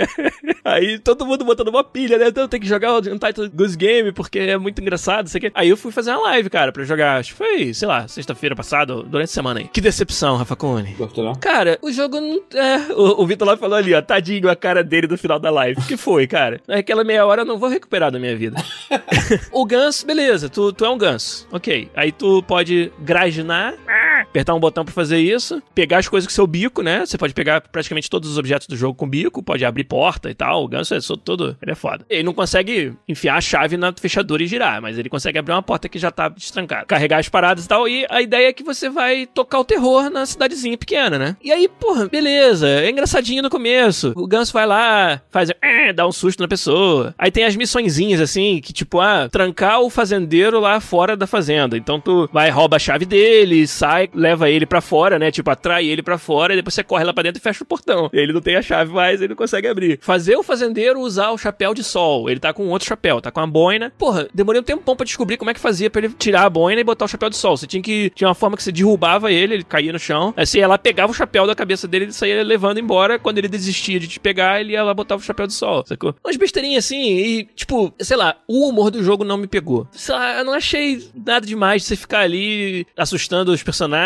Aí 0.66 1.00
todo 1.00 1.26
mundo 1.26 1.46
botando 1.46 1.70
uma 1.70 1.84
pilha, 1.84 2.18
né? 2.18 2.28
Então 2.28 2.48
tem 2.48 2.60
que 2.60 2.68
jogar 2.68 2.94
o 2.94 2.98
Untitled 2.98 3.50
Goose 3.56 3.78
Game 3.78 4.12
porque 4.12 4.40
é 4.40 4.58
muito 4.58 4.82
engraçado, 4.82 5.30
sei 5.30 5.40
o 5.40 5.42
quê. 5.42 5.52
Aí 5.54 5.70
eu 5.70 5.78
fui 5.78 5.92
fazer 5.92 6.12
uma 6.12 6.24
live, 6.24 6.50
cara, 6.50 6.72
pra 6.72 6.84
jogar. 6.84 7.20
Acho 7.20 7.32
que 7.32 7.38
foi, 7.38 7.74
sei 7.74 7.88
lá, 7.88 8.08
sexta-feira 8.08 8.56
passada, 8.56 8.96
durante 9.04 9.30
a 9.30 9.34
semana 9.34 9.60
aí. 9.62 9.68
Que 9.68 9.80
decepção, 9.80 10.36
Rafa 10.36 10.56
Cone. 10.56 10.94
Gostou? 10.98 11.34
Cara, 11.38 11.78
o 11.82 11.92
jogo 11.92 12.20
não. 12.20 12.42
É, 12.54 12.94
o, 12.94 13.24
o 13.24 13.28
Vitor 13.28 13.48
lá 13.48 13.56
falou 13.56 13.78
ali, 13.78 13.94
ó, 13.94 14.02
tadinho 14.02 14.50
a 14.50 14.56
cara 14.56 14.84
dele 14.84 15.08
no 15.08 15.18
final 15.18 15.40
da 15.40 15.50
live. 15.50 15.80
O 15.80 15.86
que 15.86 15.96
foi, 15.98 16.28
cara? 16.28 16.60
Aquela 16.68 17.04
meia 17.04 17.26
hora 17.26 17.42
eu 17.42 17.46
não 17.46 17.58
vou 17.58 17.70
recuperar 17.70 18.12
da 18.12 18.20
minha 18.20 18.36
vida. 18.36 18.62
o 19.52 19.66
ganso, 19.66 20.06
beleza, 20.06 20.50
tu, 20.50 20.74
tu 20.74 20.86
é 20.86 20.90
um 20.90 20.98
ganso. 20.98 21.48
Ok. 21.52 21.90
Aí 21.96 22.12
tu 22.12 22.44
pode 22.44 22.92
graginar, 23.00 23.74
apertar 24.22 24.54
um 24.54 24.60
botão 24.60 24.84
pra 24.86 24.94
fazer 24.94 25.20
isso, 25.20 25.62
pegar 25.74 26.00
as 26.00 26.08
coisas 26.08 26.28
com 26.28 26.34
seu 26.34 26.48
bico, 26.48 26.82
né? 26.82 27.06
Você 27.06 27.18
pode 27.18 27.34
pegar 27.34 27.62
praticamente 27.62 28.10
todos 28.10 28.30
os 28.30 28.38
objetos 28.38 28.68
do 28.68 28.76
jogo 28.76 28.96
com 28.96 29.08
bico, 29.08 29.44
pode 29.44 29.66
abrir 29.66 29.84
porta 29.84 30.30
e 30.30 30.34
tal. 30.34 30.64
O 30.64 30.68
ganso 30.68 30.94
é 30.96 31.00
todo. 31.24 31.58
Ele 31.62 31.72
é 31.72 31.76
foda. 31.76 32.06
Ele 32.10 32.24
não 32.24 32.34
consegue 32.34 32.94
enfiar 33.08 33.38
a 33.38 33.42
chave 33.42 33.78
na 33.78 33.94
fechadura 33.94 34.44
e 34.44 34.48
girar, 34.48 34.82
mas 34.82 34.98
ele 34.98 35.10
consegue 35.10 35.38
abrir 35.38 35.54
uma 35.54 35.64
porta 35.64 35.90
que 35.90 36.00
já 36.00 36.12
tá 36.12 36.30
destrancada. 36.30 36.86
Carregar 36.86 37.20
as 37.20 37.30
paradas 37.30 37.66
e 37.66 37.68
tal. 37.68 37.88
E 37.88 38.06
a 38.10 38.22
ideia 38.22 38.50
é 38.50 38.54
que 38.54 38.64
você 38.64 38.90
vai 38.90 39.26
tocar 39.26 39.60
o 39.60 39.66
terror 39.66 40.10
na 40.10 40.26
cidadezinha 40.26 40.78
pequena, 40.78 41.18
né? 41.18 41.38
E 41.44 41.52
aí, 41.52 41.68
porra, 41.68 42.08
beleza. 42.08 42.68
É 42.68 42.90
engraçadinho 42.90 43.44
no 43.44 43.50
começo. 43.50 44.14
O 44.16 44.28
ganso 44.28 44.54
vai 44.54 44.66
lá, 44.66 45.22
faz. 45.30 45.52
eh, 45.62 45.94
dá 45.94 46.08
um 46.08 46.12
susto 46.12 46.42
na 46.42 46.48
pessoa. 46.48 47.14
Aí 47.18 47.32
tem 47.32 47.44
as 47.44 47.56
missõezinhas 47.56 48.22
assim, 48.22 48.60
que 48.62 48.74
tipo, 48.74 49.00
ah, 49.00 49.30
trancar 49.32 49.82
o 49.82 49.90
fazendeiro 49.90 50.60
lá 50.60 50.80
fora 50.80 51.16
da 51.16 51.28
fazenda. 51.28 51.78
Então 51.78 52.00
tu 52.00 52.30
vai, 52.32 52.50
rouba 52.50 52.76
a 52.78 52.80
chave 52.80 53.06
dele, 53.06 53.68
sai, 53.68 54.07
leva 54.14 54.50
ele 54.50 54.66
pra 54.66 54.82
fora, 54.82 55.18
né? 55.20 55.32
Tipo, 55.32 55.50
atrai 55.50 55.88
ele 55.88 56.02
pra 56.02 56.18
fora 56.18 56.54
e 56.54 56.56
depois 56.56 56.74
você 56.74 56.84
corre 56.84 57.04
lá 57.04 57.14
pra 57.14 57.24
dentro 57.24 57.40
e 57.40 57.44
fecha 57.44 57.64
o 57.64 57.68
portão. 57.68 58.10
Ele 58.14 58.34
não 58.34 58.42
tem 58.42 58.56
a 58.56 58.62
chave 58.62 58.92
mais, 58.92 59.22
ele 59.22 59.30
não 59.30 59.36
consegue 59.36 59.68
abrir. 59.68 60.00
Fazer 60.02 60.36
o 60.36 60.44
fazendeiro 60.44 61.00
usar 61.00 61.32
o 61.32 61.38
chapéu 61.38 61.74
de 61.74 61.84
sol. 61.84 62.30
Ele 62.30 62.40
tá 62.40 62.54
com 62.54 62.68
outro 62.68 62.88
chapéu, 62.88 63.22
tá 63.22 63.32
com 63.32 63.40
uma 63.40 63.48
boina. 63.48 63.92
Porra, 63.98 64.28
demorei 64.34 64.62
um 64.62 64.64
tempão 64.64 64.96
pra 64.96 65.06
descobrir 65.06 65.38
como 65.38 65.52
é 65.52 65.54
que 65.54 65.60
fazia 65.60 65.90
pra 65.90 66.04
ele 66.04 66.14
tirar 66.14 66.44
a 66.44 66.50
boina 66.50 66.80
e 66.82 66.84
botar 66.84 67.06
o 67.06 67.08
chapéu 67.08 67.30
de 67.30 67.38
sol. 67.38 67.58
Você 67.58 67.68
tinha 67.68 67.82
que. 67.82 68.12
Tinha 68.12 68.28
uma 68.28 68.36
forma 68.36 68.58
que 68.58 68.64
você 68.64 68.72
derrubava 68.72 69.32
ele, 69.32 69.56
ele 69.56 69.64
caía 69.64 69.92
no 69.92 70.00
chão. 70.00 70.34
Aí 70.36 70.46
você 70.46 70.60
ia 70.60 70.68
lá, 70.68 70.78
pegava 70.78 71.12
o 71.12 71.16
chapéu 71.16 71.46
da 71.48 71.56
cabeça 71.56 71.88
dele 71.88 72.06
e 72.06 72.14
saía 72.14 72.44
levando 72.44 72.80
embora. 72.80 73.20
Quando 73.20 73.38
ele 73.38 73.48
desistia 73.48 74.00
de 74.00 74.08
te 74.08 74.20
pegar, 74.20 74.60
ele 74.60 74.74
ia 74.74 74.84
lá 74.84 74.94
botar 74.94 75.16
o 75.16 75.20
chapéu 75.20 75.48
de 75.48 75.54
sol, 75.54 75.84
sacou? 75.86 76.16
Umas 76.24 76.38
besteirinhas 76.38 76.86
assim, 76.86 77.02
e, 77.02 77.46
tipo, 77.56 77.94
sei 78.00 78.18
lá, 78.18 78.38
o 78.48 78.70
humor 78.70 78.92
do 78.92 79.04
jogo 79.04 79.24
não 79.24 79.38
me 79.38 79.48
pegou. 79.48 79.88
Sei 79.92 80.14
lá, 80.14 80.40
eu 80.40 80.46
não 80.46 80.54
achei 80.54 81.08
nada 81.14 81.46
demais 81.46 81.82
de 81.82 81.88
você 81.88 81.96
ficar 81.96 82.20
ali 82.20 82.86
assustando 82.96 83.52
os 83.52 83.64
personagens, 83.64 83.97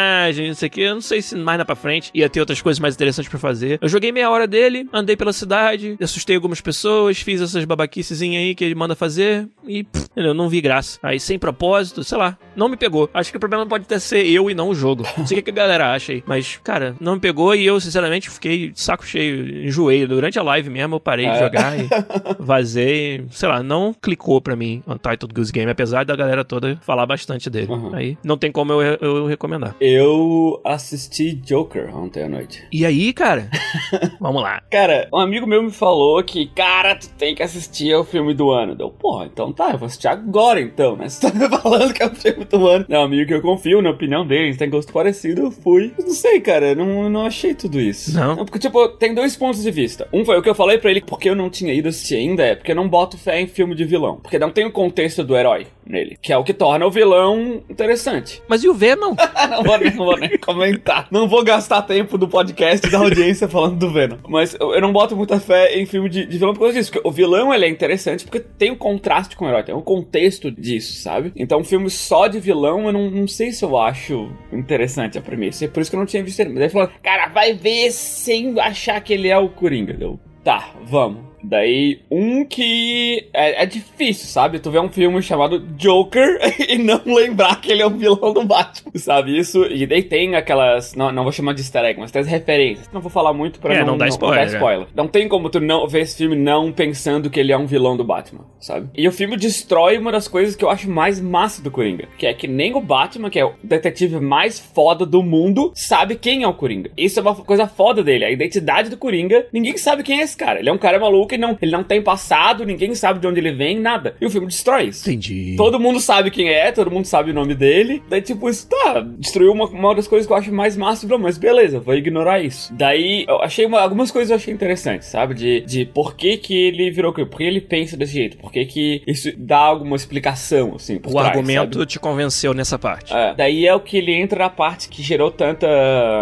não 0.48 0.54
sei 0.56 0.68
o 0.68 0.72
que. 0.72 0.82
Eu 0.82 0.94
não 0.96 1.02
sei 1.02 1.22
se 1.22 1.36
mais 1.36 1.58
na 1.58 1.66
pra 1.66 1.76
frente 1.76 2.10
ia 2.14 2.30
ter 2.30 2.40
outras 2.40 2.62
coisas 2.62 2.80
mais 2.80 2.96
interessantes 2.96 3.30
pra 3.30 3.40
fazer. 3.40 3.80
Eu 3.82 3.90
joguei 3.90 4.12
meia 4.12 4.30
hora 4.30 4.48
dele, 4.48 4.88
andei 4.94 5.16
pela 5.16 5.34
cidade, 5.34 5.98
assustei 6.02 6.36
algumas 6.36 6.62
pessoas, 6.62 7.20
fiz 7.20 7.42
essas 7.42 7.66
babaquicezinhas 7.66 8.42
aí 8.44 8.56
que 8.56 8.64
ele 8.64 8.76
manda 8.76 8.96
fazer 8.96 9.48
e, 9.68 9.84
pff, 9.84 10.06
entendeu? 10.12 10.34
Não 10.34 10.50
vi 10.50 10.62
graça. 10.62 11.00
Aí, 11.04 11.20
sem 11.20 11.38
propósito, 11.40 12.04
sei 12.04 12.18
lá, 12.18 12.38
não 12.56 12.68
me 12.70 12.78
pegou. 12.78 13.10
Acho 13.14 13.32
que 13.32 13.38
o 13.38 13.40
problema 13.40 13.66
pode 13.66 13.84
até 13.84 14.00
ser 14.00 14.26
eu 14.26 14.50
e 14.50 14.54
não 14.54 14.70
o 14.70 14.76
jogo. 14.76 15.04
Não 15.18 15.26
sei 15.28 15.40
o 15.40 15.44
que 15.44 15.50
a 15.50 15.54
galera 15.54 15.94
acha 15.94 16.12
aí. 16.14 16.24
Mas, 16.26 16.60
cara, 16.64 16.96
não 17.00 17.16
me 17.16 17.20
pegou 17.22 17.54
e 17.56 17.66
eu, 17.66 17.80
sinceramente, 17.80 18.30
fiquei 18.30 18.70
de 18.72 18.82
saco 18.82 19.06
cheio, 19.06 19.66
enjoei. 19.68 20.06
Durante 20.08 20.38
a 20.40 20.44
live 20.44 20.70
mesmo, 20.70 20.96
eu 20.96 21.00
parei 21.00 21.26
de 21.26 21.36
É. 21.36 21.40
jogar 21.40 21.78
e 21.80 21.88
vazei. 22.40 23.26
Sei 23.32 23.48
lá, 23.48 23.62
não 23.64 23.94
clicou 23.94 24.42
pra 24.42 24.56
mim 24.56 24.84
Untitled 24.88 25.34
Goose 25.34 25.52
Game, 25.52 25.70
apesar 25.72 26.06
da 26.06 26.16
galera 26.16 26.44
toda 26.44 26.78
falar 26.82 27.06
bastante 27.06 27.50
dele. 27.50 27.68
Uhum. 27.72 27.94
Aí 27.96 28.18
não 28.24 28.38
tem 28.38 28.52
como 28.52 28.74
eu, 28.74 28.98
eu 29.02 29.26
recomendar. 29.26 29.76
Eu 29.84 30.62
assisti 30.64 31.34
Joker 31.34 31.90
ontem 31.98 32.22
à 32.22 32.30
noite. 32.30 32.64
E 32.72 32.86
aí, 32.86 33.12
cara? 33.12 33.50
Vamos 34.22 34.44
lá. 34.44 34.62
Cara, 34.70 35.10
um 35.12 35.18
amigo 35.18 35.48
meu 35.48 35.64
me 35.64 35.72
falou 35.72 36.24
que, 36.24 36.46
cara, 36.46 36.94
tu 36.94 37.10
tem 37.18 37.34
que 37.34 37.42
assistir 37.42 37.92
ao 37.92 38.04
filme 38.04 38.32
do 38.36 38.52
ano. 38.52 38.76
Deu, 38.76 38.92
porra, 38.92 39.26
então 39.26 39.52
tá, 39.52 39.72
eu 39.72 39.80
vou 39.80 39.88
assistir 39.88 40.08
agora 40.08 40.62
então, 40.62 40.96
né? 40.96 41.10
Você 41.10 41.32
tá 41.32 41.34
me 41.36 41.50
falando 41.50 41.96
que 41.96 42.04
é 42.04 42.06
o 42.06 42.14
filme 42.14 42.46
do 42.46 42.68
ano. 42.68 42.86
Não, 42.88 43.02
amigo 43.02 43.26
que 43.26 43.34
eu 43.34 43.42
confio 43.42 43.82
na 43.82 43.90
opinião 43.90 44.24
deles, 44.24 44.56
tem 44.56 44.70
gosto 44.70 44.94
parecido, 44.94 45.42
eu 45.42 45.52
fui. 45.52 45.92
Eu 45.98 46.06
não 46.06 46.14
sei, 46.14 46.40
cara, 46.40 46.68
eu 46.68 46.76
não, 46.76 47.10
não 47.10 47.26
achei 47.26 47.56
tudo 47.56 47.80
isso. 47.80 48.14
Não? 48.14 48.36
Porque, 48.46 48.60
tipo, 48.60 48.88
tem 48.88 49.16
dois 49.16 49.36
pontos 49.36 49.64
de 49.64 49.72
vista. 49.72 50.08
Um 50.14 50.24
foi 50.24 50.38
o 50.38 50.44
que 50.44 50.50
eu 50.50 50.54
falei 50.54 50.78
pra 50.78 50.92
ele, 50.92 51.02
porque 51.02 51.28
eu 51.28 51.36
não 51.36 51.50
tinha 51.50 51.74
ido 51.74 51.90
assistir 51.90 52.18
ainda, 52.18 52.44
é 52.44 52.56
porque 52.56 52.72
eu 52.72 52.76
não 52.76 52.88
boto 52.88 53.18
fé 53.18 53.42
em 53.42 53.48
filme 53.48 53.74
de 53.74 53.84
vilão. 53.84 54.20
Porque 54.22 54.38
não 54.38 54.52
tem 54.52 54.64
o 54.64 54.72
contexto 54.72 55.24
do 55.24 55.36
herói 55.36 55.66
nele, 55.92 56.18
que 56.22 56.32
é 56.32 56.38
o 56.38 56.44
que 56.44 56.54
torna 56.54 56.86
o 56.86 56.92
vilão 56.92 57.62
interessante. 57.70 58.42
Mas 58.48 58.64
e 58.64 58.70
o 58.70 58.74
Venom? 58.74 59.16
não, 59.50 59.64
vou 59.64 59.78
nem, 59.78 59.94
não 59.94 60.06
vou 60.06 60.18
nem 60.18 60.38
comentar. 60.38 61.08
Não 61.12 61.28
vou 61.28 61.44
gastar 61.44 61.82
tempo 61.84 62.18
do 62.18 62.28
podcast 62.28 62.90
da 62.90 63.00
audiência 63.00 63.48
falando 63.48 63.78
do 63.78 63.92
Venom. 63.92 64.18
Mas 64.28 64.56
eu, 64.60 64.74
eu 64.74 64.82
não 64.82 64.92
boto 64.92 65.16
muita 65.16 65.40
fé 65.40 65.78
em 65.78 65.86
filme 65.86 66.10
de, 66.10 66.26
de 66.26 66.38
vilão 66.38 66.54
por 66.54 66.62
causa 66.62 66.74
disso. 66.74 66.92
Porque 66.92 67.08
o 67.08 67.12
vilão 67.12 67.54
ele 67.54 67.66
é 67.66 67.70
interessante 67.70 68.24
porque 68.24 68.40
tem 68.40 68.72
o 68.72 68.74
um 68.74 68.78
contraste 68.78 69.36
com 69.36 69.46
o 69.46 69.48
herói, 69.48 69.64
tem 69.64 69.76
o 69.76 69.80
um 69.80 69.84
contexto 69.84 70.50
disso, 70.52 71.02
sabe? 71.02 71.32
Então, 71.36 71.60
um 71.60 71.64
filme 71.64 71.90
só 71.90 72.28
de 72.28 72.40
vilão, 72.40 72.86
eu 72.86 72.94
não, 72.94 73.12
não 73.12 73.28
sei 73.28 73.52
se 73.52 73.64
eu 73.64 73.78
acho 73.78 74.32
interessante 74.52 75.18
a 75.18 75.22
premissa. 75.22 75.66
É 75.66 75.68
por 75.68 75.82
isso 75.82 75.90
que 75.90 75.96
eu 75.96 76.00
não 76.00 76.08
tinha 76.08 76.24
visto 76.24 76.40
ele. 76.40 76.50
Mas 76.50 76.62
ele 76.62 76.70
falou, 76.70 76.90
cara, 77.02 77.28
vai 77.28 77.54
ver 77.54 77.92
sem 77.92 78.60
achar 78.60 79.00
que 79.02 79.14
ele 79.14 79.28
é 79.28 79.38
o 79.38 79.50
Coringa. 79.50 79.98
Eu, 80.00 80.20
tá, 80.44 80.74
vamos. 80.84 81.32
Daí, 81.44 82.00
um 82.10 82.46
que 82.46 83.28
é, 83.34 83.64
é, 83.64 83.66
difícil, 83.66 84.28
sabe? 84.28 84.60
Tu 84.60 84.70
vê 84.70 84.80
um 84.80 84.90
filme 84.90 85.22
chamado 85.22 85.60
Joker 85.78 86.40
e 86.70 86.78
não 86.78 87.02
lembrar 87.06 87.60
que 87.60 87.72
ele 87.72 87.82
é 87.82 87.86
o 87.86 87.90
vilão 87.90 88.34
do 88.34 88.46
Batman, 88.46 88.92
sabe? 88.96 89.38
Isso, 89.38 89.66
e 89.66 89.86
daí 89.86 90.04
tem 90.04 90.36
aquelas. 90.36 90.94
Não, 90.96 91.12
não 91.12 91.24
vou 91.24 91.32
chamar 91.32 91.54
de 91.54 91.62
easter 91.62 91.84
egg, 91.84 92.00
mas 92.00 92.12
tem 92.12 92.22
as 92.22 92.28
referências. 92.28 92.90
Não 92.94 93.02
vou 93.02 93.12
falar 93.12 93.34
muito 93.34 93.60
pra 93.60 93.74
é, 93.74 93.80
não, 93.80 93.88
não, 93.88 93.98
dar 93.98 94.08
spoiler, 94.10 94.40
não 94.40 94.52
dar 94.52 94.54
spoiler. 94.54 94.88
Não 94.96 95.08
tem 95.08 95.28
como 95.28 95.50
tu 95.50 95.60
não 95.60 95.88
ver 95.88 96.02
esse 96.02 96.18
filme 96.18 96.36
não 96.36 96.72
pensando 96.72 97.30
que 97.30 97.40
ele 97.40 97.52
é 97.52 97.58
um 97.58 97.66
vilão 97.66 97.98
do 97.98 98.04
Batman, 98.04 98.46
sabe? 98.60 98.90
E 98.96 99.08
o 99.08 99.12
filme 99.12 99.36
destrói 99.38 99.98
uma 99.98 100.12
das 100.12 100.28
coisas 100.28 100.56
que 100.56 100.64
eu 100.64 100.70
acho 100.70 100.90
mais 100.90 101.20
massa 101.20 101.62
do 101.62 101.72
Coringa, 101.72 102.08
que 102.18 102.26
é 102.26 102.34
que 102.34 102.48
nem 102.48 102.76
o 102.76 102.82
Batman, 102.82 103.30
que 103.30 103.40
é 103.40 103.46
o 103.46 103.54
detetive 103.64 104.20
mais 104.20 104.60
foda 104.60 105.06
do 105.06 105.24
mundo, 105.24 105.72
sabe 105.76 106.16
quem 106.16 106.44
é 106.44 106.48
o 106.48 106.54
Coringa. 106.54 106.92
Isso 106.96 107.20
é 107.20 107.22
uma 107.22 107.36
coisa 107.36 107.68
foda 107.68 108.04
dele, 108.04 108.26
a 108.26 108.32
identidade 108.32 108.90
do 108.90 108.98
Coringa. 108.98 109.48
Ninguém 109.52 109.78
sabe 109.78 110.04
quem 110.04 110.20
é 110.20 110.24
esse 110.24 110.38
cara. 110.38 110.60
Ele 110.60 110.70
é 110.70 110.74
um 110.74 110.78
cara 110.78 111.00
maluco 111.00 111.31
não, 111.38 111.58
ele 111.62 111.72
não 111.72 111.84
tem 111.84 112.02
passado, 112.02 112.66
ninguém 112.66 112.94
sabe 112.96 113.20
de 113.20 113.28
onde 113.28 113.40
ele 113.40 113.52
vem, 113.52 113.80
nada. 113.80 114.16
E 114.20 114.26
o 114.26 114.30
filme 114.30 114.48
destrói 114.48 114.86
isso. 114.86 115.10
Entendi. 115.10 115.56
Todo 115.58 115.80
mundo 115.80 116.00
sabe 116.00 116.32
quem 116.32 116.50
é, 116.50 116.72
todo 116.72 116.92
mundo 116.92 117.06
sabe 117.06 117.32
o 117.32 117.34
nome 117.34 117.56
dele. 117.56 118.02
Daí, 118.10 118.22
tipo, 118.22 118.50
isso 118.50 118.68
tá, 118.68 119.06
destruiu 119.18 119.52
uma, 119.52 119.66
uma 119.66 119.96
das 119.96 120.08
coisas 120.08 120.28
que 120.28 120.34
eu 120.34 120.38
acho 120.38 120.54
mais 120.54 120.76
massa, 120.78 121.08
mas 121.18 121.38
beleza, 121.38 121.80
vou 121.80 121.94
ignorar 121.96 122.40
isso. 122.44 122.74
Daí, 122.74 123.26
eu 123.28 123.42
achei 123.42 123.66
uma, 123.66 123.82
algumas 123.82 124.12
coisas 124.12 124.30
eu 124.30 124.36
achei 124.36 124.54
interessantes, 124.54 125.08
sabe? 125.08 125.34
De, 125.34 125.62
de 125.62 125.86
por 125.86 126.16
que 126.16 126.38
que 126.38 126.56
ele 126.56 126.90
virou 126.92 127.12
por 127.14 127.38
que 127.38 127.44
ele 127.44 127.62
pensa 127.62 127.96
desse 127.98 128.14
jeito, 128.14 128.38
por 128.38 128.52
que 128.52 128.66
que 128.66 129.02
isso 129.06 129.32
dá 129.38 129.58
alguma 129.58 129.96
explicação, 129.96 130.76
assim, 130.76 130.96
O 130.96 131.00
trás, 131.00 131.28
argumento 131.28 131.80
sabe? 131.80 131.86
te 131.86 132.00
convenceu 132.00 132.54
nessa 132.54 132.80
parte. 132.80 133.14
É, 133.14 133.34
daí 133.36 133.68
é 133.68 133.76
o 133.76 133.80
que 133.80 133.98
ele 133.98 134.14
entra 134.14 134.40
na 134.40 134.50
parte 134.50 134.90
que 134.90 135.04
gerou 135.04 135.30
tanta 135.30 135.68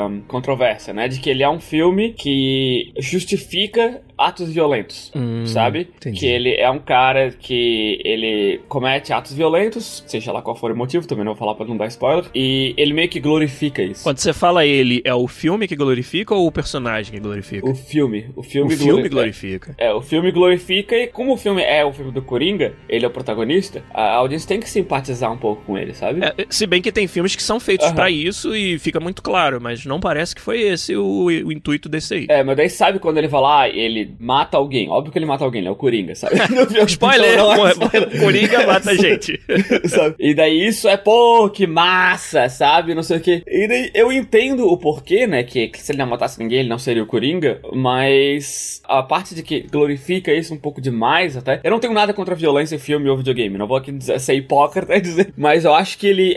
hum, 0.10 0.22
controvérsia, 0.28 0.94
né? 0.94 1.08
De 1.08 1.20
que 1.20 1.30
ele 1.30 1.44
é 1.44 1.50
um 1.50 1.60
filme 1.60 2.14
que 2.14 2.92
justifica 2.98 4.02
atos 4.20 4.50
violentos, 4.50 5.12
hum, 5.16 5.46
sabe? 5.46 5.90
Entendi. 5.98 6.20
Que 6.20 6.26
ele 6.26 6.56
é 6.56 6.70
um 6.70 6.80
cara 6.80 7.32
que 7.32 8.02
ele 8.04 8.62
comete 8.68 9.14
atos 9.14 9.34
violentos, 9.34 10.04
seja 10.08 10.32
lá 10.32 10.42
qual 10.42 10.56
for 10.56 10.72
o 10.72 10.76
motivo, 10.76 11.08
também 11.08 11.26
não 11.26 11.34
vou 11.34 11.40
falar 11.40 11.56
pra 11.56 11.66
não 11.66 11.78
dar 11.78 11.88
spoiler, 11.88 12.26
e 12.34 12.74
ele 12.78 12.94
meio 12.94 13.10
que 13.10 13.20
glorifica 13.20 13.82
isso. 13.82 14.04
Quando 14.04 14.18
você 14.18 14.34
fala 14.34 14.66
ele, 14.66 15.02
é 15.04 15.14
o 15.14 15.28
filme 15.28 15.68
que 15.68 15.76
glorifica 15.76 16.34
ou 16.36 16.48
o 16.48 16.52
personagem 16.52 17.14
que 17.14 17.20
glorifica? 17.20 17.70
O 17.70 17.76
filme. 17.76 18.30
O 18.36 18.44
filme, 18.44 18.74
o 18.74 18.78
filme 18.78 19.10
glorifica. 19.10 19.76
É, 19.78 19.88
é, 19.90 19.94
o 19.94 20.02
filme 20.02 20.32
glorifica 20.32 20.96
e 20.96 21.08
como 21.08 21.34
o 21.34 21.38
filme 21.38 21.62
é 21.62 21.84
o 21.84 21.92
filme 21.92 22.12
do 22.12 22.22
Coringa, 22.22 22.74
ele 22.88 23.06
é 23.06 23.08
o 23.08 23.12
protagonista, 23.12 23.84
a 23.94 24.16
audiência 24.16 24.48
tem 24.48 24.60
que 24.60 24.70
simpatizar 24.70 25.32
um 25.32 25.38
pouco 25.38 25.64
com 25.64 25.78
ele, 25.78 25.94
sabe? 25.94 26.22
É, 26.24 26.46
se 26.50 26.66
bem 26.68 26.82
que 26.82 26.92
tem 26.92 27.08
filmes 27.08 27.36
que 27.36 27.44
são 27.44 27.60
feitos 27.60 27.88
uhum. 27.88 27.96
para 27.96 28.10
isso 28.10 28.56
e 28.56 28.78
fica 28.80 29.00
muito 29.00 29.22
claro, 29.22 29.60
mas 29.60 29.86
não 29.86 30.00
parece 30.00 30.36
que 30.36 30.42
foi 30.42 30.62
esse 30.62 30.96
o, 30.96 31.26
o 31.26 31.52
intuito 31.52 31.90
desse 31.90 32.14
aí. 32.14 32.26
É, 32.30 32.44
mas 32.44 32.58
daí 32.58 32.70
sabe 32.70 33.00
quando 33.00 33.18
ele 33.18 33.28
vai 33.28 33.42
lá, 33.42 33.70
ele 33.70 34.09
mata 34.20 34.58
alguém. 34.58 34.90
Óbvio 34.90 35.12
que 35.12 35.18
ele 35.18 35.26
mata 35.26 35.44
alguém, 35.44 35.60
ele 35.60 35.68
é 35.68 35.72
o 35.72 35.76
Coringa, 35.76 36.16
sabe? 36.16 36.36
spoiler, 36.88 37.38
não, 37.38 37.56
não 37.56 37.68
é 37.68 37.72
spoiler. 37.72 38.10
Coringa 38.20 38.68
mata 38.68 38.96
gente. 38.98 39.40
sabe? 39.86 40.16
E 40.20 40.34
daí 40.34 40.68
isso 40.68 40.88
é, 40.88 40.98
pô, 40.98 41.50
que 41.50 41.68
massa, 41.68 42.50
sabe? 42.50 42.96
Não 42.96 43.04
sei 43.04 43.18
o 43.18 43.22
que. 43.22 43.44
E 43.48 43.68
daí 43.68 43.92
eu 43.94 44.12
entendo 44.12 44.68
o 44.68 44.78
porquê, 44.78 45.28
né? 45.28 45.44
Que, 45.44 45.68
que, 45.68 45.82
se 45.82 45.92
ele 45.92 46.00
não 46.00 46.08
matasse 46.08 46.40
ninguém, 46.40 46.60
ele 46.60 46.70
não 46.70 46.80
seria 46.80 47.04
o 47.04 47.08
Coringa. 47.08 47.60
Mas 47.74 48.82
a 48.86 49.04
parte 49.04 49.36
de 49.36 49.44
que 49.44 49.62
glorifica 49.62 50.34
isso 50.34 50.54
um 50.54 50.58
pouco 50.58 50.82
demais 50.82 51.38
até. 51.38 51.60
Eu 51.64 51.72
não 51.72 51.80
tenho 51.80 51.94
nada 51.94 52.14
contra 52.14 52.36
violência 52.36 52.76
em 52.76 52.80
filme 52.80 53.10
ou 53.10 53.18
videogame. 53.18 53.58
Não 53.58 53.68
vou 53.68 53.78
aqui 53.78 53.92
dizer, 53.92 54.20
ser 54.20 54.36
hipócrita 54.36 54.96
e 54.96 55.02
dizer. 55.02 55.34
Mas 55.38 55.66
eu 55.66 55.74
acho 55.74 55.98
que 55.98 56.08
ele, 56.08 56.36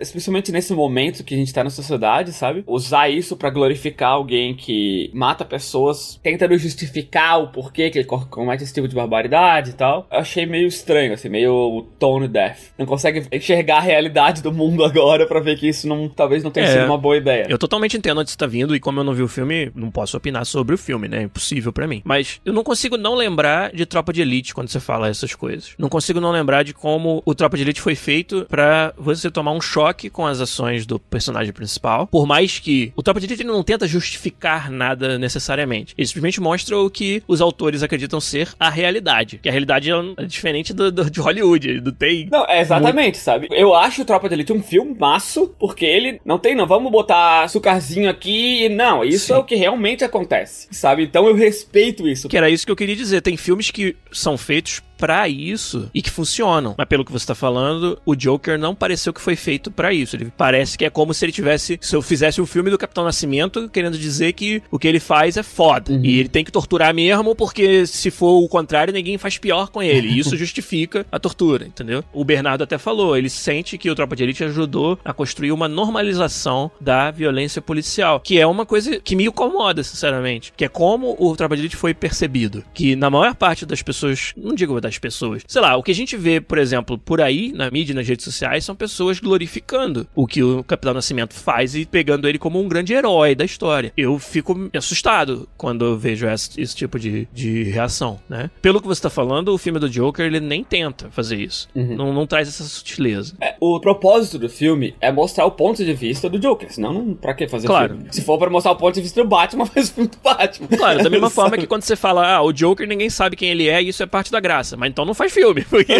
especialmente 0.00 0.52
nesse 0.52 0.72
momento 0.72 1.24
que 1.24 1.34
a 1.34 1.38
gente 1.38 1.52
tá 1.52 1.62
na 1.62 1.70
sociedade, 1.70 2.32
sabe? 2.32 2.64
Usar 2.66 3.08
isso 3.08 3.36
para 3.36 3.50
glorificar 3.50 4.10
alguém 4.10 4.54
que 4.54 5.10
mata 5.14 5.44
pessoas, 5.44 6.18
tentando 6.22 6.56
justificar 6.56 7.11
o 7.20 7.48
porquê 7.48 7.90
que 7.90 7.98
ele 7.98 8.06
comete 8.06 8.64
esse 8.64 8.72
tipo 8.72 8.88
de 8.88 8.94
barbaridade 8.94 9.70
e 9.70 9.72
tal. 9.74 10.06
Eu 10.10 10.18
achei 10.18 10.46
meio 10.46 10.66
estranho, 10.66 11.12
assim, 11.12 11.28
meio 11.28 11.86
tone 11.98 12.28
death. 12.28 12.72
Não 12.78 12.86
consegue 12.86 13.26
enxergar 13.30 13.78
a 13.78 13.80
realidade 13.80 14.42
do 14.42 14.52
mundo 14.52 14.84
agora 14.84 15.26
para 15.26 15.40
ver 15.40 15.58
que 15.58 15.68
isso 15.68 15.86
não, 15.86 16.08
talvez 16.08 16.42
não 16.42 16.50
tenha 16.50 16.66
é, 16.66 16.72
sido 16.72 16.86
uma 16.86 16.98
boa 16.98 17.16
ideia. 17.16 17.46
Eu 17.48 17.58
totalmente 17.58 17.96
entendo 17.96 18.20
onde 18.20 18.30
você 18.30 18.36
tá 18.36 18.46
vindo 18.46 18.74
e 18.74 18.80
como 18.80 19.00
eu 19.00 19.04
não 19.04 19.12
vi 19.12 19.22
o 19.22 19.28
filme, 19.28 19.70
não 19.74 19.90
posso 19.90 20.16
opinar 20.16 20.46
sobre 20.46 20.74
o 20.74 20.78
filme, 20.78 21.08
né? 21.08 21.18
É 21.18 21.22
impossível 21.22 21.72
para 21.72 21.86
mim. 21.86 22.00
Mas 22.04 22.40
eu 22.44 22.52
não 22.52 22.64
consigo 22.64 22.96
não 22.96 23.14
lembrar 23.14 23.72
de 23.72 23.84
Tropa 23.84 24.12
de 24.12 24.22
Elite 24.22 24.54
quando 24.54 24.68
você 24.68 24.80
fala 24.80 25.08
essas 25.08 25.34
coisas. 25.34 25.74
Não 25.78 25.88
consigo 25.88 26.20
não 26.20 26.30
lembrar 26.30 26.62
de 26.62 26.72
como 26.72 27.22
o 27.26 27.34
Tropa 27.34 27.56
de 27.56 27.62
Elite 27.62 27.80
foi 27.80 27.94
feito 27.94 28.46
para 28.48 28.94
você 28.96 29.30
tomar 29.30 29.52
um 29.52 29.60
choque 29.60 30.08
com 30.08 30.26
as 30.26 30.40
ações 30.40 30.86
do 30.86 30.98
personagem 30.98 31.52
principal. 31.52 32.06
Por 32.06 32.26
mais 32.26 32.58
que 32.58 32.92
o 32.96 33.02
Tropa 33.02 33.20
de 33.20 33.26
Elite 33.26 33.44
não 33.44 33.62
tenta 33.62 33.86
justificar 33.86 34.70
nada 34.70 35.18
necessariamente. 35.18 35.94
Ele 35.96 36.06
simplesmente 36.06 36.40
mostra 36.40 36.78
o 36.78 36.90
que 36.90 37.01
os 37.26 37.40
autores 37.40 37.82
acreditam 37.82 38.20
ser 38.20 38.48
a 38.58 38.68
realidade. 38.68 39.38
Que 39.42 39.48
a 39.48 39.52
realidade 39.52 39.90
é 39.90 40.24
diferente 40.24 40.72
do, 40.72 40.90
do 40.90 41.10
de 41.10 41.20
Hollywood. 41.20 41.80
Do 41.80 41.92
tem. 41.92 42.28
Não, 42.30 42.44
é 42.46 42.60
exatamente, 42.60 43.16
muito... 43.16 43.18
sabe? 43.18 43.48
Eu 43.50 43.74
acho 43.74 44.02
o 44.02 44.04
Tropa 44.04 44.28
de 44.28 44.34
Elite 44.34 44.52
um 44.52 44.62
filme 44.62 44.96
maço, 44.98 45.54
porque 45.58 45.84
ele 45.84 46.20
não 46.24 46.38
tem, 46.38 46.54
não, 46.54 46.66
vamos 46.66 46.90
botar 46.90 47.44
açucarzinho 47.44 48.08
aqui. 48.08 48.68
Não, 48.68 49.04
isso 49.04 49.26
Sim. 49.26 49.32
é 49.34 49.36
o 49.36 49.44
que 49.44 49.54
realmente 49.54 50.04
acontece, 50.04 50.68
sabe? 50.70 51.02
Então 51.04 51.26
eu 51.26 51.34
respeito 51.34 52.08
isso. 52.08 52.28
Que 52.28 52.36
era 52.36 52.50
isso 52.50 52.64
que 52.64 52.72
eu 52.72 52.76
queria 52.76 52.96
dizer. 52.96 53.20
Tem 53.20 53.36
filmes 53.36 53.70
que 53.70 53.96
são 54.10 54.36
feitos 54.36 54.82
para 55.02 55.28
isso 55.28 55.90
e 55.92 56.00
que 56.00 56.08
funcionam. 56.08 56.76
Mas 56.78 56.86
pelo 56.86 57.04
que 57.04 57.10
você 57.10 57.26
tá 57.26 57.34
falando, 57.34 57.98
o 58.06 58.14
Joker 58.14 58.56
não 58.56 58.72
pareceu 58.72 59.12
que 59.12 59.20
foi 59.20 59.34
feito 59.34 59.68
para 59.68 59.92
isso. 59.92 60.14
Ele 60.14 60.32
parece 60.36 60.78
que 60.78 60.84
é 60.84 60.90
como 60.90 61.12
se 61.12 61.24
ele 61.24 61.32
tivesse, 61.32 61.76
se 61.82 61.96
eu 61.96 62.00
fizesse 62.00 62.40
um 62.40 62.46
filme 62.46 62.70
do 62.70 62.78
Capitão 62.78 63.02
Nascimento, 63.02 63.68
querendo 63.68 63.98
dizer 63.98 64.32
que 64.34 64.62
o 64.70 64.78
que 64.78 64.86
ele 64.86 65.00
faz 65.00 65.36
é 65.36 65.42
foda. 65.42 65.90
Uhum. 65.92 66.04
E 66.04 66.20
ele 66.20 66.28
tem 66.28 66.44
que 66.44 66.52
torturar 66.52 66.94
mesmo, 66.94 67.34
porque 67.34 67.84
se 67.84 68.12
for 68.12 68.44
o 68.44 68.48
contrário, 68.48 68.94
ninguém 68.94 69.18
faz 69.18 69.38
pior 69.38 69.70
com 69.70 69.82
ele. 69.82 70.06
E 70.06 70.20
isso 70.20 70.36
justifica 70.38 71.04
a 71.10 71.18
tortura, 71.18 71.66
entendeu? 71.66 72.04
O 72.12 72.24
Bernardo 72.24 72.62
até 72.62 72.78
falou, 72.78 73.16
ele 73.16 73.28
sente 73.28 73.76
que 73.76 73.90
o 73.90 73.96
Tropa 73.96 74.14
de 74.14 74.22
Elite 74.22 74.44
ajudou 74.44 75.00
a 75.04 75.12
construir 75.12 75.50
uma 75.50 75.66
normalização 75.66 76.70
da 76.80 77.10
violência 77.10 77.60
policial, 77.60 78.20
que 78.20 78.38
é 78.38 78.46
uma 78.46 78.64
coisa 78.64 79.00
que 79.00 79.16
me 79.16 79.24
incomoda, 79.26 79.82
sinceramente. 79.82 80.52
Que 80.56 80.66
é 80.66 80.68
como 80.68 81.16
o 81.18 81.34
Tropa 81.34 81.56
de 81.56 81.62
Elite 81.62 81.76
foi 81.76 81.92
percebido. 81.92 82.62
Que 82.72 82.94
na 82.94 83.10
maior 83.10 83.34
parte 83.34 83.66
das 83.66 83.82
pessoas, 83.82 84.32
não 84.36 84.54
digo 84.54 84.80
das 84.80 84.91
pessoas. 84.98 85.42
Sei 85.46 85.60
lá, 85.60 85.76
o 85.76 85.82
que 85.82 85.90
a 85.90 85.94
gente 85.94 86.16
vê, 86.16 86.40
por 86.40 86.58
exemplo, 86.58 86.98
por 86.98 87.20
aí, 87.20 87.52
na 87.52 87.70
mídia, 87.70 87.94
nas 87.94 88.06
redes 88.06 88.24
sociais, 88.24 88.64
são 88.64 88.74
pessoas 88.74 89.18
glorificando 89.20 90.06
o 90.14 90.26
que 90.26 90.42
o 90.42 90.62
Capitão 90.64 90.94
Nascimento 90.94 91.34
faz 91.34 91.74
e 91.74 91.84
pegando 91.84 92.28
ele 92.28 92.38
como 92.38 92.60
um 92.60 92.68
grande 92.68 92.92
herói 92.92 93.34
da 93.34 93.44
história. 93.44 93.92
Eu 93.96 94.18
fico 94.18 94.70
assustado 94.76 95.48
quando 95.56 95.84
eu 95.84 95.98
vejo 95.98 96.26
esse, 96.26 96.60
esse 96.60 96.74
tipo 96.74 96.98
de, 96.98 97.28
de 97.32 97.64
reação, 97.64 98.20
né? 98.28 98.50
Pelo 98.60 98.80
que 98.80 98.86
você 98.86 99.02
tá 99.02 99.10
falando, 99.10 99.48
o 99.48 99.58
filme 99.58 99.78
do 99.78 99.88
Joker, 99.88 100.24
ele 100.24 100.40
nem 100.40 100.64
tenta 100.64 101.10
fazer 101.10 101.38
isso. 101.38 101.68
Uhum. 101.74 101.96
Não, 101.96 102.12
não 102.12 102.26
traz 102.26 102.48
essa 102.48 102.64
sutileza. 102.64 103.34
É, 103.40 103.54
o 103.60 103.80
propósito 103.80 104.38
do 104.38 104.48
filme 104.48 104.94
é 105.00 105.10
mostrar 105.10 105.46
o 105.46 105.50
ponto 105.50 105.84
de 105.84 105.92
vista 105.92 106.28
do 106.28 106.38
Joker, 106.38 106.72
senão 106.72 106.92
não, 106.92 107.14
pra 107.14 107.34
que 107.34 107.48
fazer 107.48 107.66
claro. 107.66 107.94
filme? 107.94 108.08
Se 108.10 108.22
for 108.22 108.38
pra 108.38 108.50
mostrar 108.50 108.72
o 108.72 108.76
ponto 108.76 108.94
de 108.94 109.00
vista 109.00 109.22
do 109.22 109.28
Batman, 109.28 109.66
faz 109.66 109.88
o 109.88 109.94
filme 109.94 110.10
do 110.10 110.18
Batman. 110.22 110.68
Claro, 110.68 111.02
da 111.02 111.10
mesma 111.10 111.30
forma 111.30 111.56
que 111.56 111.66
quando 111.66 111.82
você 111.82 111.96
fala, 111.96 112.26
ah, 112.26 112.42
o 112.42 112.52
Joker 112.52 112.86
ninguém 112.86 113.10
sabe 113.10 113.36
quem 113.36 113.50
ele 113.50 113.68
é 113.68 113.82
e 113.82 113.88
isso 113.88 114.02
é 114.02 114.06
parte 114.06 114.30
da 114.30 114.40
graça 114.40 114.76
mas 114.82 114.90
então 114.90 115.04
não 115.04 115.14
faz 115.14 115.32
filme. 115.32 115.62
Porque 115.70 115.92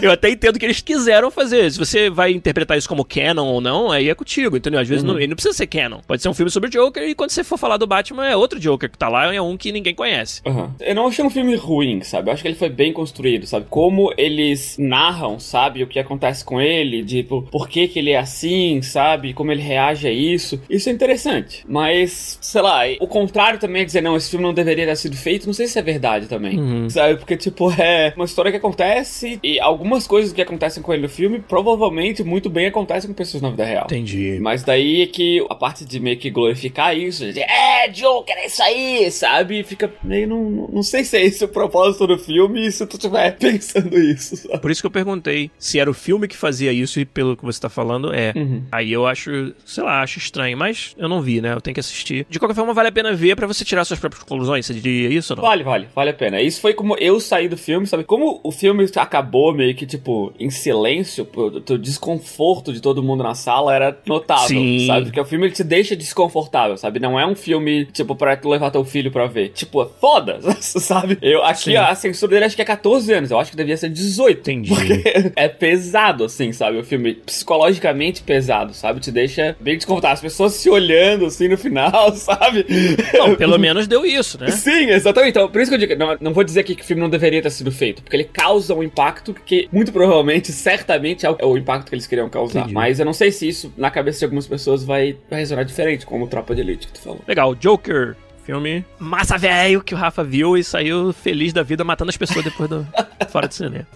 eu 0.00 0.12
até 0.12 0.30
entendo 0.30 0.60
que 0.60 0.64
eles 0.64 0.80
quiseram 0.80 1.28
fazer. 1.28 1.72
Se 1.72 1.78
você 1.78 2.08
vai 2.08 2.30
interpretar 2.30 2.78
isso 2.78 2.88
como 2.88 3.04
canon 3.04 3.46
ou 3.46 3.60
não, 3.60 3.90
aí 3.90 4.08
é 4.08 4.14
contigo, 4.14 4.56
entendeu? 4.56 4.78
Às 4.78 4.88
vezes 4.88 5.02
uhum. 5.02 5.14
não, 5.14 5.18
ele 5.18 5.26
não 5.26 5.34
precisa 5.34 5.56
ser 5.56 5.66
canon. 5.66 5.98
Pode 6.06 6.22
ser 6.22 6.28
um 6.28 6.34
filme 6.34 6.52
sobre 6.52 6.68
o 6.68 6.70
Joker 6.70 7.02
e 7.02 7.16
quando 7.16 7.30
você 7.30 7.42
for 7.42 7.58
falar 7.58 7.78
do 7.78 7.88
Batman 7.88 8.28
é 8.28 8.36
outro 8.36 8.60
Joker 8.60 8.88
que 8.88 8.96
tá 8.96 9.08
lá, 9.08 9.34
é 9.34 9.42
um 9.42 9.56
que 9.56 9.72
ninguém 9.72 9.92
conhece. 9.92 10.40
Uhum. 10.46 10.70
Eu 10.78 10.94
não 10.94 11.08
achei 11.08 11.24
um 11.24 11.30
filme 11.30 11.56
ruim, 11.56 12.00
sabe? 12.02 12.28
Eu 12.28 12.34
acho 12.34 12.42
que 12.42 12.48
ele 12.48 12.54
foi 12.54 12.68
bem 12.68 12.92
construído, 12.92 13.44
sabe? 13.44 13.66
Como 13.68 14.14
eles 14.16 14.76
narram, 14.78 15.40
sabe? 15.40 15.82
O 15.82 15.88
que 15.88 15.98
acontece 15.98 16.44
com 16.44 16.60
ele, 16.60 17.04
tipo, 17.04 17.42
por 17.50 17.68
que 17.68 17.88
que 17.88 17.98
ele 17.98 18.10
é 18.10 18.18
assim, 18.18 18.80
sabe? 18.82 19.34
Como 19.34 19.50
ele 19.50 19.62
reage 19.62 20.06
a 20.06 20.12
isso. 20.12 20.60
Isso 20.70 20.88
é 20.88 20.92
interessante. 20.92 21.64
Mas, 21.68 22.38
sei 22.40 22.62
lá, 22.62 22.82
o 23.00 23.08
contrário 23.08 23.58
também 23.58 23.82
é 23.82 23.84
dizer, 23.84 24.00
não, 24.00 24.16
esse 24.16 24.30
filme 24.30 24.44
não 24.44 24.54
deveria 24.54 24.86
ter 24.86 24.96
sido 24.96 25.16
feito, 25.16 25.46
não 25.46 25.54
sei 25.54 25.66
se 25.66 25.76
é 25.76 25.82
verdade 25.82 26.26
também. 26.26 26.56
Uhum. 26.56 26.88
Sabe? 26.88 27.16
Porque, 27.16 27.36
tipo, 27.36 27.68
é 27.82 28.12
uma 28.16 28.24
história 28.24 28.50
que 28.50 28.56
acontece 28.56 29.38
e 29.42 29.58
algumas 29.60 30.06
coisas 30.06 30.32
que 30.32 30.42
acontecem 30.42 30.82
com 30.82 30.92
ele 30.92 31.02
no 31.02 31.08
filme 31.08 31.40
provavelmente 31.40 32.22
muito 32.22 32.50
bem 32.50 32.66
acontecem 32.66 33.08
com 33.08 33.14
pessoas 33.14 33.42
na 33.42 33.50
vida 33.50 33.64
real. 33.64 33.84
Entendi. 33.84 34.38
Mas 34.40 34.62
daí 34.62 35.02
é 35.02 35.06
que 35.06 35.44
a 35.48 35.54
parte 35.54 35.84
de 35.84 36.00
meio 36.00 36.18
que 36.18 36.30
glorificar 36.30 36.96
isso, 36.96 37.32
de, 37.32 37.40
é, 37.40 37.88
Joker, 37.88 38.36
é 38.36 38.46
isso 38.46 38.62
aí, 38.62 39.10
sabe? 39.10 39.62
Fica 39.64 39.92
meio, 40.02 40.28
não, 40.28 40.68
não 40.72 40.82
sei 40.82 41.04
se 41.04 41.16
é 41.16 41.24
esse 41.24 41.44
o 41.44 41.48
propósito 41.48 42.06
do 42.06 42.18
filme 42.18 42.70
se 42.70 42.86
tu 42.86 42.96
estiver 42.96 43.36
pensando 43.38 43.98
isso, 43.98 44.36
sabe? 44.36 44.58
Por 44.58 44.70
isso 44.70 44.82
que 44.82 44.86
eu 44.86 44.90
perguntei 44.90 45.50
se 45.58 45.78
era 45.78 45.90
o 45.90 45.94
filme 45.94 46.28
que 46.28 46.36
fazia 46.36 46.72
isso 46.72 47.00
e 47.00 47.04
pelo 47.04 47.36
que 47.36 47.44
você 47.44 47.60
tá 47.60 47.68
falando, 47.68 48.12
é. 48.12 48.32
Uhum. 48.36 48.62
Aí 48.70 48.92
eu 48.92 49.06
acho, 49.06 49.54
sei 49.64 49.84
lá, 49.84 50.02
acho 50.02 50.18
estranho, 50.18 50.56
mas 50.56 50.94
eu 50.96 51.08
não 51.08 51.20
vi, 51.20 51.40
né? 51.40 51.52
Eu 51.52 51.60
tenho 51.60 51.74
que 51.74 51.80
assistir. 51.80 52.26
De 52.28 52.38
qualquer 52.38 52.54
forma, 52.54 52.72
vale 52.72 52.88
a 52.88 52.92
pena 52.92 53.12
ver 53.12 53.36
pra 53.36 53.46
você 53.46 53.64
tirar 53.64 53.84
suas 53.84 54.00
próprias 54.00 54.22
conclusões. 54.22 54.66
Você 54.66 54.74
diria 54.74 55.08
isso 55.08 55.32
ou 55.32 55.38
não? 55.38 55.44
Vale, 55.44 55.62
vale, 55.62 55.88
vale 55.94 56.10
a 56.10 56.14
pena. 56.14 56.40
Isso 56.40 56.60
foi 56.60 56.74
como 56.74 56.96
eu 56.98 57.20
saí 57.20 57.48
do 57.48 57.56
filme, 57.60 57.86
sabe? 57.86 58.04
Como 58.04 58.40
o 58.42 58.50
filme 58.50 58.86
acabou 58.96 59.54
meio 59.54 59.74
que, 59.74 59.86
tipo, 59.86 60.32
em 60.38 60.50
silêncio, 60.50 61.26
o 61.36 61.78
desconforto 61.78 62.72
de 62.72 62.80
todo 62.80 63.02
mundo 63.02 63.22
na 63.22 63.34
sala 63.34 63.74
era 63.74 63.98
notável, 64.06 64.48
Sim. 64.48 64.86
sabe? 64.86 65.06
Porque 65.06 65.20
o 65.20 65.24
filme 65.24 65.46
ele 65.46 65.54
te 65.54 65.62
deixa 65.64 65.94
desconfortável, 65.94 66.76
sabe? 66.76 66.98
Não 66.98 67.18
é 67.18 67.26
um 67.26 67.34
filme, 67.34 67.86
tipo, 67.86 68.14
pra 68.16 68.36
tu 68.36 68.48
levar 68.48 68.70
teu 68.70 68.84
filho 68.84 69.10
pra 69.10 69.26
ver. 69.26 69.50
Tipo, 69.50 69.82
é 69.82 69.86
foda, 70.00 70.40
sabe? 70.60 71.18
Eu, 71.22 71.44
aqui 71.44 71.70
Sim. 71.70 71.76
a 71.76 71.94
censura 71.94 72.32
dele 72.32 72.46
acho 72.46 72.56
que 72.56 72.62
é 72.62 72.64
14 72.64 73.12
anos, 73.12 73.30
eu 73.30 73.38
acho 73.38 73.50
que 73.50 73.56
devia 73.56 73.76
ser 73.76 73.90
18. 73.90 74.40
Entendi. 74.40 74.74
Porque 74.74 75.02
é 75.36 75.48
pesado, 75.48 76.24
assim, 76.24 76.52
sabe? 76.52 76.78
O 76.78 76.84
filme 76.84 77.14
psicologicamente 77.14 78.22
pesado, 78.22 78.72
sabe? 78.74 79.00
Te 79.00 79.10
deixa 79.10 79.56
bem 79.60 79.76
desconfortável. 79.76 80.14
As 80.14 80.20
pessoas 80.20 80.54
se 80.54 80.70
olhando, 80.70 81.26
assim, 81.26 81.48
no 81.48 81.58
final, 81.58 82.12
sabe? 82.16 82.66
Não, 83.14 83.34
pelo 83.36 83.58
menos 83.58 83.86
deu 83.86 84.04
isso, 84.04 84.38
né? 84.40 84.50
Sim, 84.50 84.90
exatamente. 84.90 85.30
Então, 85.30 85.48
por 85.48 85.60
isso 85.60 85.70
que 85.70 85.74
eu 85.74 85.78
digo, 85.78 85.96
não, 85.96 86.16
não 86.20 86.32
vou 86.32 86.44
dizer 86.44 86.62
que 86.64 86.72
o 86.72 86.84
filme 86.84 87.02
não 87.02 87.10
deveria 87.10 87.42
ter 87.42 87.49
sido 87.50 87.72
feito, 87.72 88.02
porque 88.02 88.16
ele 88.16 88.24
causa 88.24 88.74
um 88.74 88.82
impacto 88.82 89.34
que, 89.34 89.68
muito 89.72 89.92
provavelmente, 89.92 90.52
certamente 90.52 91.26
é 91.26 91.30
o, 91.30 91.36
é 91.38 91.44
o 91.44 91.56
impacto 91.56 91.88
que 91.88 91.94
eles 91.94 92.06
queriam 92.06 92.28
causar. 92.28 92.60
Entendi. 92.60 92.74
Mas 92.74 92.98
eu 92.98 93.06
não 93.06 93.12
sei 93.12 93.30
se 93.30 93.48
isso, 93.48 93.72
na 93.76 93.90
cabeça 93.90 94.20
de 94.20 94.24
algumas 94.24 94.46
pessoas, 94.46 94.84
vai, 94.84 95.16
vai 95.28 95.40
ressonar 95.40 95.64
diferente, 95.64 96.06
como 96.06 96.26
Tropa 96.26 96.54
de 96.54 96.60
Elite 96.60 96.86
que 96.86 96.92
tu 96.94 97.00
falou. 97.00 97.20
Legal, 97.26 97.54
Joker. 97.54 98.16
Filme 98.50 98.84
massa 98.98 99.38
velho 99.38 99.80
que 99.80 99.94
o 99.94 99.96
Rafa 99.96 100.24
viu 100.24 100.56
e 100.56 100.64
saiu 100.64 101.12
feliz 101.12 101.52
da 101.52 101.62
vida 101.62 101.84
matando 101.84 102.08
as 102.10 102.16
pessoas 102.16 102.44
depois 102.44 102.68
do 102.68 102.84
fora 103.30 103.46
do 103.46 103.54
cinema. 103.54 103.86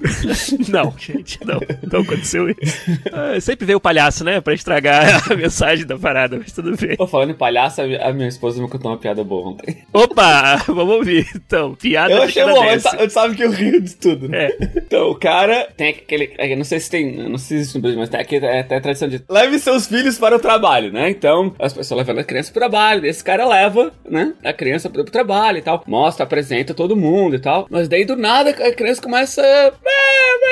não, 0.68 0.94
gente, 0.96 1.40
não. 1.44 1.58
Não 1.92 2.00
aconteceu 2.02 2.48
isso. 2.48 2.76
Ah, 3.12 3.40
sempre 3.40 3.66
veio 3.66 3.78
o 3.78 3.80
palhaço, 3.80 4.22
né? 4.22 4.40
Pra 4.40 4.54
estragar 4.54 5.24
a 5.30 5.34
mensagem 5.34 5.84
da 5.84 5.98
parada, 5.98 6.36
mas 6.38 6.52
tudo 6.52 6.76
bem. 6.76 6.96
Tô 6.96 7.06
falando 7.08 7.30
em 7.30 7.34
palhaço, 7.34 7.82
a 7.82 7.86
mi- 7.86 7.96
a 7.96 8.12
minha 8.12 8.28
esposa 8.28 8.62
me 8.62 8.68
contou 8.68 8.92
uma 8.92 8.96
piada 8.96 9.24
boa 9.24 9.50
ontem. 9.50 9.78
Opa, 9.92 10.56
vamos 10.68 10.94
ouvir 10.94 11.26
então. 11.34 11.74
Piada 11.74 12.12
Eu 12.14 12.22
achei 12.22 12.44
bom, 12.44 12.78
sa- 12.78 13.10
sabe 13.10 13.34
que 13.34 13.42
eu 13.42 13.50
rio 13.50 13.80
de 13.82 13.96
tudo, 13.96 14.28
né? 14.28 14.44
É. 14.46 14.56
Então, 14.76 15.10
o 15.10 15.16
cara 15.16 15.66
tem 15.76 15.88
aquele. 15.88 16.32
eu 16.38 16.56
Não 16.56 16.64
sei 16.64 16.78
se 16.78 16.88
tem. 16.90 17.18
eu 17.18 17.28
Não 17.28 17.38
sei 17.38 17.48
se 17.48 17.54
existe 17.62 17.74
no 17.74 17.82
Brasil, 17.82 17.98
mas 17.98 18.08
tem 18.08 18.20
aqui 18.20 18.36
é 18.36 18.60
até 18.60 18.76
a 18.76 18.80
tradição 18.80 19.08
de. 19.08 19.20
Leve 19.28 19.58
seus 19.58 19.88
filhos 19.88 20.16
para 20.16 20.36
o 20.36 20.38
trabalho, 20.38 20.92
né? 20.92 21.10
Então, 21.10 21.52
as 21.58 21.72
pessoas 21.72 21.98
levando 21.98 22.20
a 22.20 22.24
criança 22.24 22.52
pro 22.52 22.60
trabalho. 22.60 23.04
Esse 23.04 23.24
cara 23.24 23.46
leva, 23.48 23.92
né? 24.08 24.32
A 24.44 24.52
criança 24.52 24.90
pro, 24.90 25.04
trabalho 25.04 25.58
e 25.58 25.62
tal. 25.62 25.82
Mostra, 25.86 26.24
apresenta 26.24 26.74
todo 26.74 26.96
mundo 26.96 27.36
e 27.36 27.38
tal. 27.38 27.66
Mas 27.70 27.88
daí 27.88 28.04
do 28.04 28.16
nada 28.16 28.50
a 28.50 28.72
criança 28.72 29.00
começa. 29.00 29.42
é, 29.42 29.72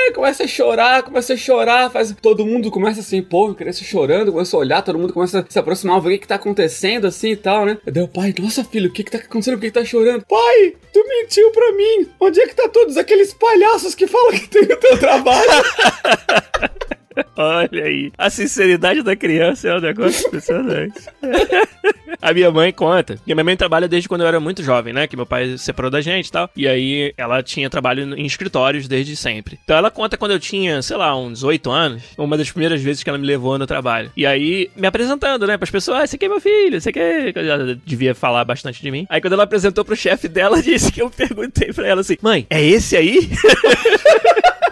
é, 0.07 0.11
Começa 0.11 0.43
a 0.43 0.47
chorar, 0.47 1.03
começa 1.03 1.33
a 1.33 1.37
chorar. 1.37 1.91
Faz, 1.91 2.13
todo 2.21 2.45
mundo 2.45 2.69
começa 2.71 2.99
assim, 2.99 3.21
pô, 3.21 3.47
a 3.51 3.55
criança 3.55 3.83
chorando, 3.83 4.31
começa 4.31 4.55
a 4.55 4.59
olhar, 4.59 4.81
todo 4.81 4.99
mundo 4.99 5.13
começa 5.13 5.39
a 5.39 5.45
se 5.47 5.59
aproximar, 5.59 6.01
ver 6.01 6.09
o 6.09 6.11
que, 6.11 6.19
que 6.19 6.27
tá 6.27 6.35
acontecendo 6.35 7.07
assim 7.07 7.31
e 7.31 7.35
tal, 7.35 7.65
né? 7.65 7.77
Daí 7.85 8.03
o 8.03 8.07
pai, 8.07 8.33
nossa 8.39 8.63
filho, 8.63 8.89
o 8.89 8.93
que 8.93 9.03
que 9.03 9.11
tá 9.11 9.17
acontecendo? 9.17 9.55
Por 9.55 9.61
que 9.61 9.67
que 9.67 9.79
tá 9.79 9.85
chorando? 9.85 10.25
Pai, 10.27 10.75
tu 10.91 11.07
mentiu 11.07 11.51
pra 11.51 11.71
mim. 11.73 12.09
Onde 12.19 12.41
é 12.41 12.47
que 12.47 12.55
tá 12.55 12.67
todos 12.69 12.97
aqueles 12.97 13.33
palhaços 13.33 13.95
que 13.95 14.07
falam 14.07 14.31
que 14.31 14.47
tem 14.47 14.63
o 14.63 14.77
teu 14.79 14.97
trabalho? 14.99 15.49
Olha 17.35 17.83
aí. 17.85 18.11
A 18.17 18.29
sinceridade 18.29 19.01
da 19.01 19.15
criança 19.15 19.69
é 19.69 19.75
um 19.77 19.81
negócio 19.81 20.27
impressionante. 20.27 21.01
a 22.21 22.33
minha 22.33 22.51
mãe 22.51 22.71
conta. 22.71 23.17
que 23.17 23.31
a 23.31 23.35
minha 23.35 23.43
mãe 23.43 23.57
trabalha 23.57 23.87
desde 23.87 24.07
quando 24.07 24.21
eu 24.21 24.27
era 24.27 24.39
muito 24.39 24.63
jovem, 24.63 24.93
né? 24.93 25.07
Que 25.07 25.15
meu 25.15 25.25
pai 25.25 25.57
se 25.57 25.59
separou 25.59 25.91
da 25.91 26.01
gente 26.01 26.27
e 26.27 26.31
tal. 26.31 26.49
E 26.55 26.67
aí 26.67 27.13
ela 27.17 27.41
tinha 27.43 27.69
trabalho 27.69 28.15
em 28.15 28.25
escritórios 28.25 28.87
desde 28.87 29.15
sempre. 29.15 29.59
Então 29.63 29.75
ela 29.77 29.91
conta 29.91 30.17
quando 30.17 30.31
eu 30.31 30.39
tinha, 30.39 30.81
sei 30.81 30.97
lá, 30.97 31.15
uns 31.17 31.43
8 31.43 31.69
anos. 31.71 32.03
Uma 32.17 32.37
das 32.37 32.51
primeiras 32.51 32.81
vezes 32.81 33.03
que 33.03 33.09
ela 33.09 33.17
me 33.17 33.27
levou 33.27 33.57
no 33.57 33.67
trabalho. 33.67 34.11
E 34.15 34.25
aí, 34.25 34.69
me 34.75 34.87
apresentando, 34.87 35.45
né? 35.47 35.57
Pras 35.57 35.71
pessoas, 35.71 35.99
ah, 35.99 36.03
esse 36.03 36.15
aqui 36.15 36.25
é 36.25 36.29
meu 36.29 36.41
filho, 36.41 36.77
esse 36.77 36.89
aqui 36.89 36.99
é. 36.99 37.33
Ela 37.35 37.77
devia 37.85 38.15
falar 38.15 38.45
bastante 38.45 38.81
de 38.81 38.91
mim. 38.91 39.05
Aí 39.09 39.19
quando 39.19 39.33
ela 39.33 39.43
apresentou 39.43 39.83
pro 39.83 39.95
chefe 39.95 40.27
dela, 40.27 40.61
disse 40.63 40.91
que 40.91 41.01
eu 41.01 41.09
perguntei 41.09 41.73
pra 41.73 41.87
ela 41.87 42.01
assim: 42.01 42.17
mãe, 42.21 42.45
é 42.49 42.63
esse 42.63 42.95
aí? 42.95 43.29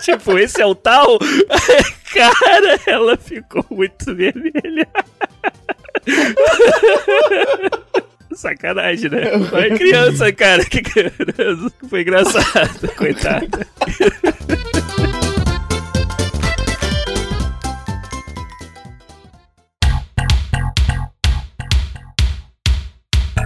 tipo, 0.01 0.37
esse 0.37 0.61
é 0.61 0.65
o 0.65 0.73
tal? 0.73 1.19
Cara, 2.13 2.30
ela 2.87 3.17
ficou 3.17 3.65
muito 3.69 4.15
vermelha. 4.15 4.87
Sacanagem, 8.33 9.11
né? 9.11 9.23
Mas 9.51 9.77
criança, 9.77 10.31
cara, 10.31 10.63
que 10.63 10.81
criança. 10.81 11.69
Foi 11.89 12.01
engraçado, 12.01 12.87
coitada. 12.95 13.47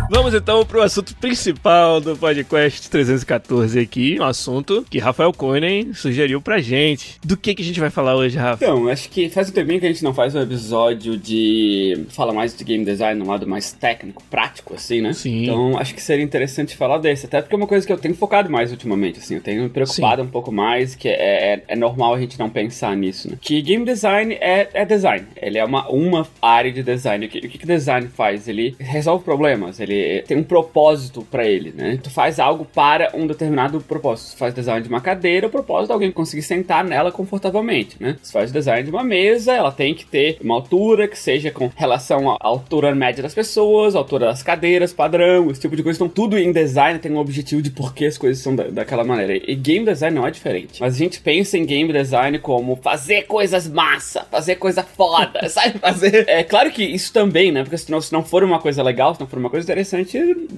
Vamos 0.09 0.35
então 0.35 0.63
pro 0.65 0.81
assunto 0.81 1.15
principal 1.15 1.99
do 1.99 2.15
podcast 2.15 2.89
314 2.89 3.79
aqui, 3.79 4.17
um 4.19 4.23
assunto 4.23 4.85
que 4.89 4.99
Rafael 4.99 5.33
Konen 5.33 5.93
sugeriu 5.93 6.39
pra 6.39 6.59
gente. 6.59 7.17
Do 7.23 7.35
que 7.35 7.55
que 7.55 7.63
a 7.63 7.65
gente 7.65 7.79
vai 7.79 7.89
falar 7.89 8.15
hoje, 8.15 8.37
Rafa? 8.37 8.63
Então, 8.63 8.87
acho 8.87 9.09
que 9.09 9.29
faz 9.29 9.49
um 9.49 9.51
tempinho 9.51 9.79
que 9.79 9.85
a 9.85 9.91
gente 9.91 10.03
não 10.03 10.13
faz 10.13 10.35
um 10.35 10.41
episódio 10.41 11.17
de. 11.17 12.05
fala 12.09 12.31
mais 12.33 12.55
de 12.55 12.63
game 12.63 12.85
design 12.85 13.19
no 13.19 13.27
lado 13.27 13.47
mais 13.47 13.71
técnico, 13.71 14.23
prático, 14.29 14.75
assim, 14.75 15.01
né? 15.01 15.11
Sim. 15.13 15.43
Então, 15.43 15.77
acho 15.77 15.95
que 15.95 16.01
seria 16.01 16.23
interessante 16.23 16.75
falar 16.75 16.99
desse. 16.99 17.25
Até 17.25 17.41
porque 17.41 17.55
é 17.55 17.57
uma 17.57 17.67
coisa 17.67 17.85
que 17.85 17.91
eu 17.91 17.97
tenho 17.97 18.15
focado 18.15 18.49
mais 18.49 18.71
ultimamente, 18.71 19.19
assim. 19.19 19.35
Eu 19.35 19.41
tenho 19.41 19.63
me 19.63 19.69
preocupado 19.69 20.21
um 20.21 20.27
pouco 20.27 20.51
mais, 20.51 20.93
que 20.93 21.09
é, 21.09 21.53
é, 21.53 21.63
é 21.67 21.75
normal 21.75 22.13
a 22.13 22.19
gente 22.19 22.37
não 22.37 22.49
pensar 22.49 22.95
nisso, 22.95 23.29
né? 23.29 23.37
Que 23.41 23.59
game 23.61 23.83
design 23.83 24.35
é, 24.35 24.69
é 24.71 24.85
design. 24.85 25.25
Ele 25.35 25.57
é 25.57 25.65
uma, 25.65 25.89
uma 25.89 26.27
área 26.39 26.71
de 26.71 26.83
design. 26.83 27.25
O 27.25 27.29
que, 27.29 27.39
o 27.39 27.49
que 27.49 27.65
design 27.65 28.07
faz? 28.07 28.47
Ele 28.47 28.75
resolve 28.79 29.25
problemas, 29.25 29.79
ele 29.79 29.95
tem 30.27 30.37
um 30.37 30.43
propósito 30.43 31.21
pra 31.29 31.45
ele, 31.45 31.73
né? 31.75 31.99
Tu 32.01 32.09
faz 32.09 32.39
algo 32.39 32.65
para 32.65 33.11
um 33.13 33.27
determinado 33.27 33.79
propósito. 33.81 34.31
Tu 34.31 34.37
faz 34.37 34.53
design 34.53 34.81
de 34.81 34.89
uma 34.89 35.01
cadeira, 35.01 35.47
o 35.47 35.49
propósito 35.49 35.91
é 35.91 35.93
alguém 35.93 36.11
conseguir 36.11 36.41
sentar 36.41 36.83
nela 36.83 37.11
confortavelmente, 37.11 37.97
né? 37.99 38.17
Tu 38.21 38.31
faz 38.31 38.51
design 38.51 38.83
de 38.83 38.89
uma 38.89 39.03
mesa, 39.03 39.53
ela 39.53 39.71
tem 39.71 39.93
que 39.93 40.05
ter 40.05 40.37
uma 40.41 40.55
altura 40.55 41.07
que 41.07 41.17
seja 41.17 41.51
com 41.51 41.71
relação 41.75 42.31
à 42.31 42.37
altura 42.39 42.93
média 42.93 43.21
das 43.21 43.33
pessoas, 43.33 43.95
altura 43.95 44.27
das 44.27 44.43
cadeiras, 44.43 44.93
padrão, 44.93 45.49
esse 45.51 45.61
tipo 45.61 45.75
de 45.75 45.83
coisa. 45.83 45.97
Então, 45.97 46.09
tudo 46.09 46.37
em 46.37 46.51
design 46.51 46.99
tem 46.99 47.11
um 47.11 47.17
objetivo 47.17 47.61
de 47.61 47.69
por 47.69 47.93
que 47.93 48.05
as 48.05 48.17
coisas 48.17 48.41
são 48.41 48.55
da, 48.55 48.65
daquela 48.65 49.03
maneira. 49.03 49.35
E 49.35 49.55
game 49.55 49.85
design 49.85 50.15
não 50.15 50.25
é 50.25 50.31
diferente. 50.31 50.79
Mas 50.79 50.95
a 50.95 50.97
gente 50.97 51.19
pensa 51.19 51.57
em 51.57 51.65
game 51.65 51.91
design 51.91 52.39
como 52.39 52.75
fazer 52.77 53.23
coisas 53.23 53.67
massa, 53.67 54.25
fazer 54.29 54.55
coisa 54.55 54.83
foda, 54.83 55.47
sabe? 55.49 55.79
Fazer. 55.79 56.25
É 56.27 56.43
claro 56.43 56.71
que 56.71 56.83
isso 56.83 57.11
também, 57.11 57.51
né? 57.51 57.63
Porque 57.63 57.77
se 57.77 57.91
não, 57.91 58.01
se 58.01 58.11
não 58.11 58.23
for 58.23 58.43
uma 58.43 58.59
coisa 58.59 58.81
legal, 58.83 59.13
se 59.13 59.19
não 59.19 59.27
for 59.27 59.39
uma 59.39 59.49
coisa 59.49 59.65
interessante, 59.65 59.84